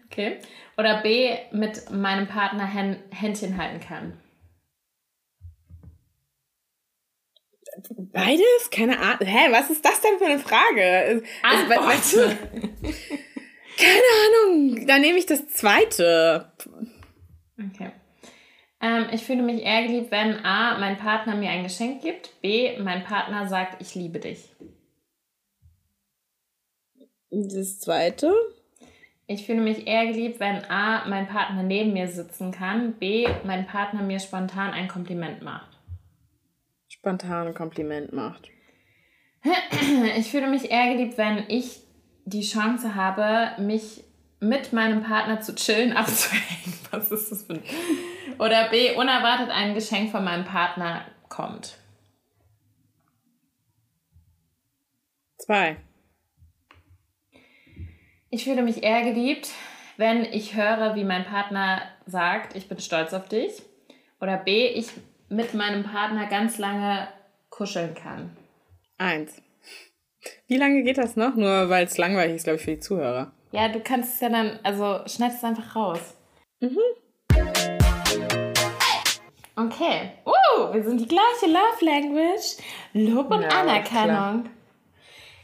Okay. 0.06 0.40
Oder 0.78 1.02
B, 1.02 1.36
mit 1.52 1.90
meinem 1.92 2.28
Partner 2.28 2.66
Händchen 2.66 3.58
halten 3.58 3.82
kann. 3.82 4.18
Beides? 7.98 8.70
Keine 8.72 8.98
Ahnung. 9.00 9.28
Hä, 9.28 9.52
was 9.52 9.70
ist 9.70 9.84
das 9.84 10.00
denn 10.00 10.18
für 10.20 10.26
eine 10.26 10.40
Frage? 10.40 11.22
Weißt 11.42 12.14
du? 12.14 12.38
Keine 13.78 14.10
Ahnung. 14.24 14.88
Dann 14.88 15.02
nehme 15.02 15.18
ich 15.18 15.26
das 15.26 15.48
zweite. 15.50 16.54
Okay. 17.58 17.92
Ähm, 18.84 19.08
ich 19.12 19.24
fühle 19.24 19.42
mich 19.42 19.64
eher 19.64 19.88
geliebt, 19.88 20.12
wenn 20.12 20.46
A, 20.46 20.78
mein 20.78 20.98
Partner 20.98 21.36
mir 21.36 21.50
ein 21.50 21.64
Geschenk 21.64 22.02
gibt, 22.04 22.40
B, 22.42 22.78
mein 22.80 23.04
Partner 23.04 23.48
sagt, 23.48 23.82
ich 23.82 23.96
liebe 23.96 24.20
dich. 24.20 24.50
Das 27.32 27.80
zweite? 27.80 28.32
Ich 29.26 29.48
fühle 29.48 29.62
mich 29.62 29.88
eher 29.88 30.06
geliebt, 30.06 30.40
wenn 30.40 30.66
A, 30.70 31.08
mein 31.08 31.28
Partner 31.28 31.64
neben 31.64 31.94
mir 31.94 32.08
sitzen 32.08 32.52
kann, 32.52 32.94
B, 32.94 33.28
mein 33.44 33.66
Partner 33.66 34.04
mir 34.04 34.20
spontan 34.20 34.72
ein 34.72 34.88
Kompliment 34.88 35.42
macht 35.42 35.74
spontan 37.04 37.48
ein 37.48 37.54
Kompliment 37.54 38.14
macht. 38.14 38.50
Ich 40.18 40.32
fühle 40.32 40.48
mich 40.48 40.72
eher 40.72 40.94
geliebt, 40.94 41.18
wenn 41.18 41.44
ich 41.50 41.82
die 42.24 42.44
Chance 42.44 42.96
habe, 42.96 43.62
mich 43.62 44.03
mit 44.44 44.74
meinem 44.74 45.04
Partner 45.04 45.42
zu 45.42 45.56
chillen 45.56 45.94
abzuhängen. 45.98 46.74
Was 46.92 47.12
ist 47.12 47.32
das 47.32 47.44
für 47.44 47.54
ein... 47.54 47.64
Oder 48.40 48.70
B, 48.70 48.96
unerwartet 48.96 49.50
ein 49.50 49.74
Geschenk 49.74 50.12
von 50.12 50.24
meinem 50.24 50.46
Partner 50.46 51.06
kommt. 51.30 51.78
Zwei. 55.38 55.78
Ich 58.30 58.44
fühle 58.44 58.64
mich 58.64 58.84
eher 58.84 59.04
geliebt, 59.04 59.50
wenn 59.98 60.26
ich 60.26 60.56
höre, 60.56 60.96
wie 60.96 61.04
mein 61.04 61.26
Partner 61.26 61.82
sagt, 62.06 62.56
ich 62.56 62.68
bin 62.68 62.80
stolz 62.80 63.14
auf 63.14 63.28
dich. 63.28 63.62
Oder 64.20 64.38
B, 64.38 64.68
ich 64.68 64.88
mit 65.30 65.54
meinem 65.54 65.84
Partner 65.84 66.28
ganz 66.28 66.58
lange 66.58 67.08
kuscheln 67.50 67.94
kann. 67.94 68.36
Eins. 68.98 69.42
Wie 70.48 70.58
lange 70.58 70.84
geht 70.84 70.98
das 70.98 71.16
noch? 71.16 71.36
Nur 71.36 71.70
weil 71.70 71.86
es 71.86 71.98
langweilig 71.98 72.38
ist, 72.38 72.44
glaube 72.44 72.58
ich, 72.58 72.64
für 72.64 72.72
die 72.72 72.80
Zuhörer. 72.80 73.32
Ja, 73.54 73.68
du 73.68 73.82
kannst 73.82 74.16
es 74.16 74.20
ja 74.20 74.30
dann, 74.30 74.60
also 74.64 75.02
schneid 75.06 75.34
es 75.34 75.44
einfach 75.44 75.76
raus. 75.76 76.18
Mhm. 76.60 76.80
Okay. 79.56 80.14
Uh, 80.26 80.74
wir 80.74 80.84
sind 80.84 81.00
die 81.00 81.08
gleiche 81.08 81.46
Love 81.46 81.86
Language. 81.86 82.58
Lob 82.94 83.30
und 83.30 83.44
ja, 83.44 83.50
Anerkennung. 83.50 84.50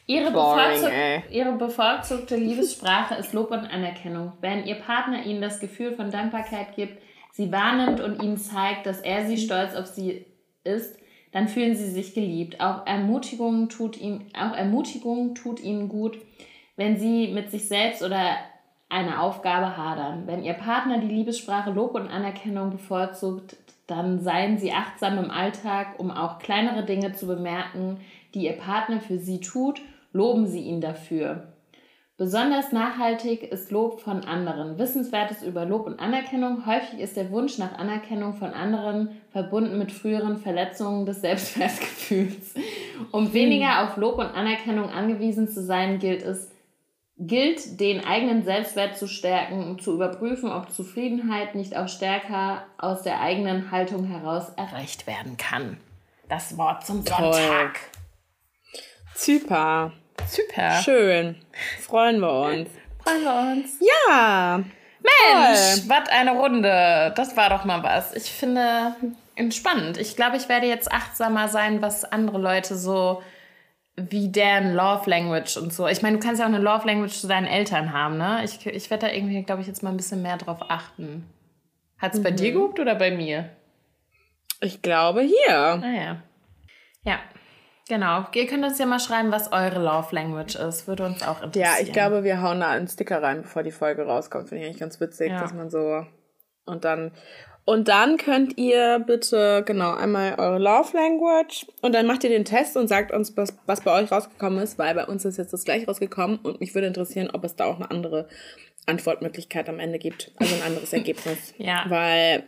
Ihre, 0.08 0.32
Boring, 0.32 0.82
bevorzug 0.82 1.32
ihre 1.32 1.52
bevorzugte 1.52 2.36
Liebessprache 2.36 3.14
ist 3.14 3.34
Lob 3.34 3.52
und 3.52 3.72
Anerkennung. 3.72 4.34
Wenn 4.42 4.66
Ihr 4.66 4.80
Partner 4.80 5.24
Ihnen 5.24 5.44
das 5.44 5.60
Gefühl 5.60 5.94
von 5.94 6.10
Dankbarkeit 6.10 6.76
gibt, 6.76 7.00
sie 7.34 7.52
wahrnimmt 7.52 8.02
und 8.02 8.24
ihnen 8.24 8.38
zeigt, 8.38 8.88
dass 8.88 9.02
er 9.02 9.28
sie 9.28 9.38
stolz 9.38 9.76
auf 9.76 9.86
sie 9.86 10.26
ist, 10.64 10.98
dann 11.32 11.48
fühlen 11.48 11.76
sie 11.76 11.92
sich 11.92 12.16
geliebt. 12.16 12.60
Auch 12.60 12.88
Ermutigung 12.88 13.70
tut 13.70 14.02
ihm, 14.02 14.26
auch 14.34 14.56
Ermutigung 14.56 15.36
tut 15.36 15.60
ihnen 15.60 15.90
gut, 15.90 16.18
wenn 16.80 16.98
sie 16.98 17.28
mit 17.28 17.52
sich 17.52 17.68
selbst 17.68 18.02
oder 18.02 18.38
einer 18.88 19.22
Aufgabe 19.22 19.76
hadern. 19.76 20.24
Wenn 20.28 20.46
ihr 20.46 20.54
Partner 20.54 21.00
die 21.00 21.14
Liebessprache 21.14 21.72
Lob 21.72 21.94
und 21.94 22.08
Anerkennung 22.08 22.70
bevorzugt, 22.70 23.58
dann 23.86 24.22
seien 24.22 24.58
sie 24.58 24.72
achtsam 24.72 25.18
im 25.18 25.30
Alltag, 25.30 26.00
um 26.00 26.10
auch 26.10 26.40
kleinere 26.40 26.86
Dinge 26.86 27.12
zu 27.12 27.28
bemerken, 27.28 27.98
die 28.34 28.46
ihr 28.46 28.54
Partner 28.54 29.02
für 29.02 29.18
sie 29.18 29.42
tut, 29.42 29.82
loben 30.14 30.48
sie 30.48 30.62
ihn 30.62 30.80
dafür. 30.80 31.50
Besonders 32.16 32.72
nachhaltig 32.72 33.44
ist 33.44 33.72
Lob 33.72 34.00
von 34.00 34.24
anderen. 34.24 34.80
Wissenswertes 34.80 35.44
über 35.44 35.66
Lob 35.66 35.86
und 35.86 36.00
Anerkennung. 36.00 36.66
Häufig 36.66 37.02
ist 37.02 37.18
der 37.18 37.30
Wunsch 37.30 37.58
nach 37.58 37.78
Anerkennung 37.78 38.36
von 38.36 38.54
anderen 38.54 39.10
verbunden 39.32 39.78
mit 39.78 39.92
früheren 39.92 40.38
Verletzungen 40.38 41.06
des 41.06 41.20
Selbstwertgefühls. 41.20 42.56
Um 43.12 43.34
weniger 43.34 43.84
auf 43.84 43.98
Lob 43.98 44.18
und 44.18 44.28
Anerkennung 44.28 44.90
angewiesen 44.90 45.50
zu 45.50 45.62
sein, 45.62 46.00
gilt 46.00 46.24
es, 46.24 46.52
gilt 47.20 47.80
den 47.80 48.06
eigenen 48.06 48.44
Selbstwert 48.44 48.98
zu 48.98 49.08
stärken 49.08 49.64
und 49.66 49.84
zu 49.84 49.94
überprüfen, 49.94 50.52
ob 50.52 50.72
Zufriedenheit 50.72 51.54
nicht 51.54 51.76
auch 51.76 51.90
stärker 51.90 52.64
aus 52.78 53.02
der 53.02 53.20
eigenen 53.20 53.72
Haltung 53.72 54.06
heraus 54.06 54.50
erreicht 54.56 55.06
werden 55.06 55.36
kann. 55.36 55.78
Das 56.30 56.58
Wort 56.58 56.86
zum 56.86 57.06
Sonntag. 57.06 57.80
Super. 59.16 59.92
Super. 60.28 60.82
Schön. 60.82 61.36
Freuen 61.82 62.20
wir 62.20 62.32
uns. 62.32 62.70
Freuen 63.04 63.24
wir 63.24 63.54
uns. 63.54 63.80
Ja. 64.08 64.64
Mensch, 65.02 65.88
was 65.88 66.10
eine 66.10 66.32
Runde. 66.32 67.14
Das 67.16 67.36
war 67.36 67.50
doch 67.50 67.66
mal 67.66 67.84
was. 67.84 68.14
Ich 68.14 68.32
finde 68.32 68.96
entspannend. 69.36 69.98
Ich 69.98 70.16
glaube, 70.16 70.38
ich 70.38 70.48
werde 70.48 70.68
jetzt 70.68 70.92
achtsamer 70.92 71.48
sein, 71.48 71.82
was 71.82 72.06
andere 72.06 72.38
Leute 72.38 72.78
so 72.78 73.22
wie 74.10 74.30
deren 74.30 74.74
Love 74.74 75.10
Language 75.10 75.58
und 75.58 75.74
so. 75.74 75.88
Ich 75.88 76.02
meine, 76.02 76.18
du 76.18 76.24
kannst 76.24 76.40
ja 76.40 76.46
auch 76.46 76.54
eine 76.54 76.60
Love 76.60 76.88
Language 76.88 77.14
zu 77.14 77.28
deinen 77.28 77.48
Eltern 77.48 77.94
haben, 77.94 78.18
ne? 78.18 78.42
Ich, 78.44 78.66
ich 78.66 78.90
werde 78.90 79.08
da 79.08 79.14
irgendwie, 79.14 79.44
glaube 79.44 79.62
ich, 79.62 79.68
jetzt 79.68 79.84
mal 79.84 79.90
ein 79.90 79.98
bisschen 79.98 80.22
mehr 80.22 80.38
drauf 80.38 80.60
achten. 80.70 81.30
Hat 81.98 82.14
es 82.14 82.20
mhm. 82.20 82.24
bei 82.24 82.32
dir 82.32 82.52
gehupt 82.52 82.80
oder 82.80 82.96
bei 82.96 83.12
mir? 83.12 83.50
Ich 84.62 84.82
glaube 84.82 85.22
hier. 85.22 85.56
Ah 85.56 85.92
ja. 85.92 86.24
Ja. 87.04 87.20
Genau. 87.88 88.26
Ihr 88.34 88.48
könnt 88.48 88.64
uns 88.64 88.78
ja 88.78 88.86
mal 88.86 89.00
schreiben, 89.00 89.32
was 89.32 89.52
eure 89.52 89.84
Love 89.84 90.14
Language 90.14 90.56
ist. 90.56 90.88
Würde 90.88 91.06
uns 91.06 91.24
auch 91.24 91.42
interessieren. 91.42 91.76
Ja, 91.78 91.84
ich 91.84 91.92
glaube, 91.92 92.24
wir 92.24 92.42
hauen 92.42 92.60
da 92.60 92.70
einen 92.70 92.88
Sticker 92.88 93.22
rein, 93.22 93.42
bevor 93.42 93.64
die 93.64 93.72
Folge 93.72 94.04
rauskommt. 94.06 94.50
Finde 94.50 94.64
ich 94.64 94.68
eigentlich 94.68 94.80
ganz 94.80 95.00
witzig, 95.00 95.32
ja. 95.32 95.42
dass 95.42 95.54
man 95.54 95.70
so. 95.70 96.06
Und 96.66 96.86
dann. 96.86 97.12
Und 97.70 97.88
dann 97.88 98.18
könnt 98.18 98.58
ihr 98.58 98.98
bitte, 98.98 99.62
genau, 99.64 99.94
einmal 99.94 100.40
eure 100.40 100.58
Love 100.58 100.98
Language 100.98 101.68
und 101.84 101.94
dann 101.94 102.08
macht 102.08 102.24
ihr 102.24 102.32
den 102.32 102.44
Test 102.44 102.76
und 102.76 102.88
sagt 102.88 103.12
uns, 103.12 103.38
was, 103.38 103.56
was 103.68 103.82
bei 103.82 103.94
euch 104.02 104.12
rausgekommen 104.12 104.58
ist, 104.58 104.80
weil 104.80 104.96
bei 104.96 105.06
uns 105.06 105.24
ist 105.24 105.38
jetzt 105.38 105.54
das 105.54 105.66
gleiche 105.66 105.86
rausgekommen 105.86 106.38
und 106.38 106.60
mich 106.62 106.74
würde 106.74 106.88
interessieren, 106.88 107.30
ob 107.32 107.44
es 107.44 107.56
da 107.56 107.66
auch 107.66 107.76
eine 107.76 107.92
andere 107.92 108.28
Antwortmöglichkeit 108.88 109.70
am 109.70 109.78
Ende 109.80 110.00
gibt. 110.00 110.32
Also 110.38 110.56
ein 110.56 110.64
anderes 110.64 110.94
Ergebnis. 110.94 111.54
ja. 111.60 111.86
Weil 111.90 112.46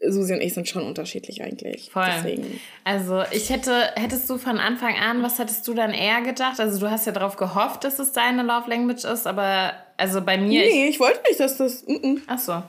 Susi 0.00 0.34
und 0.34 0.40
ich 0.40 0.54
sind 0.54 0.68
schon 0.68 0.82
unterschiedlich 0.82 1.44
eigentlich. 1.44 1.90
Voll. 1.92 2.08
Deswegen. 2.16 2.60
Also 2.82 3.22
ich 3.30 3.50
hätte, 3.50 3.92
hättest 3.94 4.28
du 4.28 4.36
von 4.36 4.58
Anfang 4.58 4.96
an, 4.96 5.22
was 5.22 5.38
hättest 5.38 5.68
du 5.68 5.74
dann 5.74 5.94
eher 5.94 6.22
gedacht? 6.22 6.58
Also 6.58 6.80
du 6.80 6.90
hast 6.90 7.06
ja 7.06 7.12
darauf 7.12 7.36
gehofft, 7.36 7.84
dass 7.84 8.00
es 8.00 8.10
deine 8.10 8.42
Love 8.42 8.68
Language 8.68 9.04
ist, 9.04 9.28
aber 9.28 9.74
also 9.96 10.22
bei 10.22 10.36
mir. 10.38 10.62
Nee, 10.62 10.86
ich, 10.86 10.90
ich 10.96 11.00
wollte 11.00 11.20
nicht, 11.28 11.38
dass 11.38 11.56
das. 11.56 11.86
Mm 11.86 11.92
-mm. 11.92 12.20
Ach 12.26 12.38
so. 12.40 12.62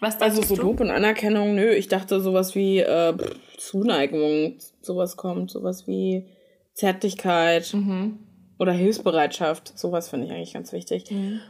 Was 0.00 0.20
also 0.20 0.42
so 0.42 0.54
Lob 0.54 0.80
und 0.80 0.90
Anerkennung, 0.90 1.54
nö. 1.54 1.70
Ich 1.70 1.88
dachte 1.88 2.20
sowas 2.20 2.54
wie 2.54 2.78
äh, 2.78 3.14
Zuneigung, 3.56 4.58
sowas 4.80 5.16
kommt, 5.16 5.50
sowas 5.50 5.86
wie 5.86 6.26
Zärtlichkeit 6.74 7.74
mhm. 7.74 8.18
oder 8.58 8.72
Hilfsbereitschaft. 8.72 9.76
Sowas 9.76 10.08
finde 10.08 10.26
ich 10.26 10.32
eigentlich 10.32 10.54
ganz 10.54 10.72
wichtig. 10.72 11.10
Mhm. 11.10 11.40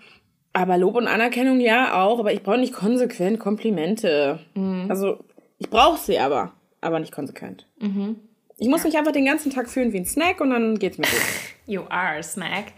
Aber 0.55 0.79
Lob 0.79 0.97
und 0.97 1.07
Anerkennung 1.07 1.61
ja 1.61 2.03
auch, 2.03 2.19
aber 2.19 2.33
ich 2.33 2.43
brauche 2.43 2.59
nicht 2.59 2.73
konsequent 2.73 3.39
Komplimente. 3.39 4.41
Mhm. 4.55 4.87
Also 4.89 5.19
ich 5.59 5.69
brauche 5.69 5.99
sie 5.99 6.19
aber, 6.19 6.53
aber 6.81 7.01
nicht 7.01 7.13
konsequent. 7.13 7.67
Mhm. 7.79 8.17
Ich 8.57 8.69
muss 8.69 8.83
mich 8.83 8.97
einfach 8.97 9.13
den 9.13 9.27
ganzen 9.27 9.53
Tag 9.53 9.69
fühlen 9.69 9.93
wie 9.93 9.99
ein 9.99 10.05
Snack 10.07 10.41
und 10.41 10.51
dann 10.51 10.79
geht's 10.79 10.99
mir 10.99 11.07
gut. 11.07 11.21
You 11.67 11.83
are 11.91 12.19
a 12.19 12.23
snack. 12.23 12.73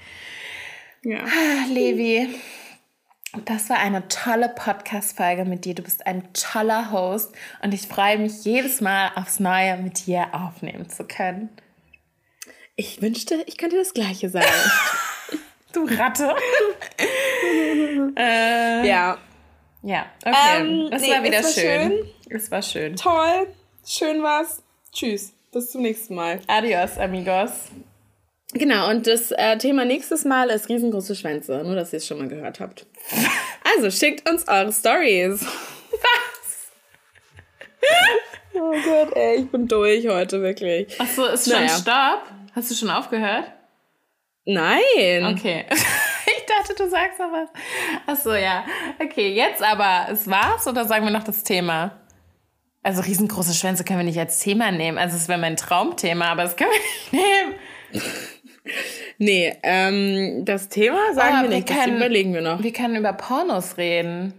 Ja. 1.05 1.21
Ah, 1.21 1.73
Levi, 1.73 2.29
das 3.45 3.71
war 3.71 3.79
eine 3.79 4.09
tolle 4.09 4.49
Podcast-Folge 4.49 5.45
mit 5.45 5.65
dir. 5.65 5.75
Du 5.75 5.83
bist 5.83 6.07
ein 6.07 6.33
toller 6.33 6.91
Host 6.91 7.33
und 7.63 7.73
ich 7.73 7.87
freue 7.87 8.19
mich 8.19 8.45
jedes 8.45 8.81
Mal 8.81 9.13
aufs 9.15 9.39
Neue 9.39 9.77
mit 9.77 10.07
dir 10.07 10.29
aufnehmen 10.33 10.89
zu 10.89 11.05
können. 11.05 11.49
Ich 12.75 13.01
wünschte, 13.03 13.45
ich 13.47 13.57
könnte 13.57 13.77
das 13.77 13.95
Gleiche 13.95 14.29
sagen. 14.29 14.47
Du 15.73 15.85
Ratte. 15.85 16.35
äh, 18.19 18.89
ja. 18.89 19.19
Ja, 19.83 20.07
okay. 20.25 20.35
Ähm, 20.57 20.89
es 20.91 21.03
nee, 21.03 21.11
war 21.13 21.23
wieder 21.23 21.39
es 21.39 21.45
war 21.45 21.63
schön. 21.63 21.91
schön. 21.91 22.07
Es 22.29 22.51
war 22.51 22.63
schön. 22.63 22.97
Toll. 22.97 23.47
Schön 23.87 24.21
war's. 24.21 24.65
Tschüss. 24.93 25.33
Bis 25.53 25.71
zum 25.71 25.83
nächsten 25.83 26.17
Mal. 26.17 26.41
Adios, 26.49 26.99
amigos. 26.99 27.71
Genau, 28.53 28.91
und 28.91 29.07
das 29.07 29.31
äh, 29.31 29.57
Thema 29.59 29.85
nächstes 29.85 30.25
Mal 30.25 30.51
ist 30.51 30.69
riesengroße 30.69 31.15
Schwänze. 31.15 31.63
Nur, 31.65 31.77
dass 31.77 31.93
ihr 31.93 31.99
es 31.99 32.07
schon 32.07 32.19
mal 32.19 32.29
gehört 32.29 32.61
habt. 32.61 32.87
Also 33.77 33.91
schickt 33.91 34.29
uns 34.29 34.49
eure 34.49 34.73
Stories. 34.73 35.41
Was? 35.91 36.71
Oh 38.55 38.73
Gott, 38.85 39.17
ey, 39.17 39.43
ich 39.43 39.51
bin 39.51 39.69
durch 39.69 40.07
heute, 40.09 40.43
wirklich. 40.43 41.01
Achso, 41.01 41.27
ist 41.27 41.49
schon 41.49 41.63
naja. 41.63 41.69
Stopp? 41.69 42.23
Hast 42.55 42.71
du 42.71 42.75
schon 42.75 42.91
aufgehört? 42.91 43.45
Nein. 44.45 45.37
Okay. 45.37 45.67
Ich 46.27 46.47
dachte, 46.47 46.75
du 46.75 46.91
sagst 46.91 47.19
noch 47.19 47.31
was. 47.33 47.49
Achso, 48.07 48.35
ja. 48.35 48.65
Okay, 49.01 49.33
jetzt 49.35 49.63
aber, 49.63 50.09
es 50.11 50.29
war's 50.29 50.67
oder 50.67 50.85
sagen 50.85 51.05
wir 51.05 51.13
noch 51.13 51.23
das 51.23 51.45
Thema? 51.45 52.01
Also 52.83 53.03
riesengroße 53.03 53.55
Schwänze 53.55 53.85
können 53.85 54.01
wir 54.01 54.05
nicht 54.05 54.19
als 54.19 54.41
Thema 54.41 54.71
nehmen. 54.73 54.99
Also 54.99 55.17
es 55.17 55.29
wäre 55.29 55.39
mein 55.39 55.57
Traumthema, 55.57 56.27
aber 56.27 56.43
das 56.45 56.57
können 56.57 56.71
wir 56.71 56.79
nicht 56.79 57.13
nehmen. 57.13 57.55
nee, 59.19 59.57
ähm, 59.63 60.45
das 60.45 60.69
Thema 60.69 61.15
sagen 61.15 61.37
oh, 61.39 61.43
wir 61.43 61.49
nicht, 61.51 61.69
wir 61.69 61.77
können, 61.77 61.93
das 61.93 62.07
überlegen 62.07 62.35
wir 62.35 62.43
noch. 62.43 62.63
Wir 62.63 62.73
können 62.73 62.97
über 62.97 63.13
Pornos 63.13 63.77
reden. 63.77 64.35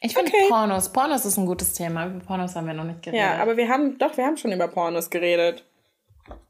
Ich 0.00 0.14
finde 0.14 0.32
okay. 0.34 0.48
Pornos. 0.48 0.92
Pornos 0.92 1.24
ist 1.24 1.36
ein 1.36 1.46
gutes 1.46 1.74
Thema. 1.74 2.06
Über 2.06 2.18
Pornos 2.24 2.56
haben 2.56 2.66
wir 2.66 2.74
noch 2.74 2.84
nicht 2.84 3.02
geredet. 3.02 3.20
Ja, 3.20 3.40
aber 3.40 3.56
wir 3.56 3.68
haben, 3.68 3.98
doch, 3.98 4.16
wir 4.16 4.24
haben 4.24 4.36
schon 4.36 4.52
über 4.52 4.66
Pornos 4.66 5.10
geredet. 5.10 5.64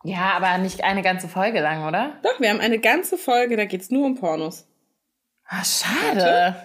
Ja, 0.04 0.32
aber 0.32 0.56
nicht 0.58 0.84
eine 0.84 1.02
ganze 1.02 1.28
Folge 1.28 1.60
lang, 1.60 1.86
oder? 1.86 2.18
Doch, 2.22 2.40
wir 2.40 2.50
haben 2.50 2.60
eine 2.60 2.78
ganze 2.78 3.18
Folge, 3.18 3.56
da 3.56 3.66
geht 3.66 3.82
es 3.82 3.90
nur 3.90 4.06
um 4.06 4.16
Pornos. 4.16 4.66
Ah, 5.44 5.64
schade. 5.64 6.20
Warte. 6.20 6.56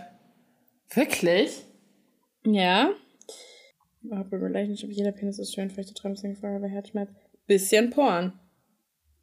Wirklich? 0.94 1.66
Ja. 2.46 2.92
Überhaupt 4.02 4.32
Relationship, 4.32 4.92
jeder 4.92 5.12
Penis 5.12 5.40
ist 5.40 5.54
schön, 5.54 5.70
vielleicht 5.70 5.96
Tramsing, 5.96 6.36
Feuerwehr, 6.38 6.70
Herzschmerz. 6.70 7.10
Bisschen 7.48 7.90
Porn. 7.90 8.34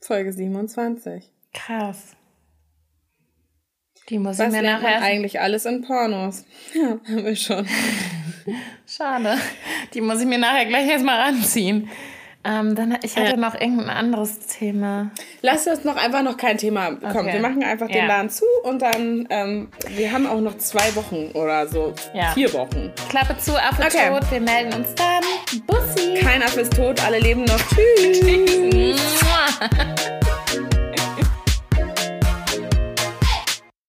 Folge 0.00 0.32
27. 0.32 1.30
Krass. 1.52 2.16
Die 4.08 4.18
muss 4.18 4.38
Was 4.38 4.48
ich 4.48 4.60
mir 4.60 4.62
nachher. 4.62 5.00
eigentlich 5.02 5.40
alles 5.40 5.64
in 5.66 5.82
Pornos. 5.82 6.44
Ja, 6.74 6.98
haben 7.06 7.24
wir 7.24 7.36
schon. 7.36 7.66
Schade. 8.86 9.38
Die 9.94 10.00
muss 10.00 10.20
ich 10.20 10.26
mir 10.26 10.38
nachher 10.38 10.66
gleich 10.66 10.88
erstmal 10.88 11.20
ranziehen. 11.20 11.88
Ähm, 12.44 12.74
dann, 12.74 12.98
ich 13.02 13.16
hatte 13.16 13.32
äh, 13.32 13.36
noch 13.36 13.54
irgendein 13.54 13.90
anderes 13.90 14.38
Thema. 14.40 15.10
Lass 15.40 15.66
uns 15.66 15.84
noch 15.84 15.96
einfach 15.96 16.22
noch 16.22 16.36
kein 16.36 16.58
Thema 16.58 16.92
kommen. 16.92 17.16
Okay. 17.16 17.32
Wir 17.34 17.40
machen 17.40 17.62
einfach 17.62 17.88
ja. 17.88 17.96
den 17.96 18.06
Laden 18.06 18.30
zu 18.30 18.44
und 18.64 18.82
dann, 18.82 19.26
ähm, 19.30 19.68
wir 19.88 20.12
haben 20.12 20.26
auch 20.26 20.40
noch 20.40 20.58
zwei 20.58 20.94
Wochen 20.94 21.30
oder 21.32 21.66
so. 21.66 21.94
Ja. 22.12 22.32
Vier 22.32 22.52
Wochen. 22.52 22.92
Klappe 23.08 23.36
zu, 23.38 23.56
Affe 23.56 23.84
okay. 23.84 24.10
tot. 24.10 24.30
Wir 24.30 24.40
melden 24.40 24.74
uns 24.74 24.94
dann. 24.94 25.22
Bussi. 25.66 26.14
Kein 26.20 26.42
Affe 26.42 26.60
ist 26.60 26.76
tot, 26.76 27.02
alle 27.04 27.18
leben 27.18 27.44
noch. 27.44 27.60
Tschüss. 27.68 28.20
Tschüss. 28.20 29.20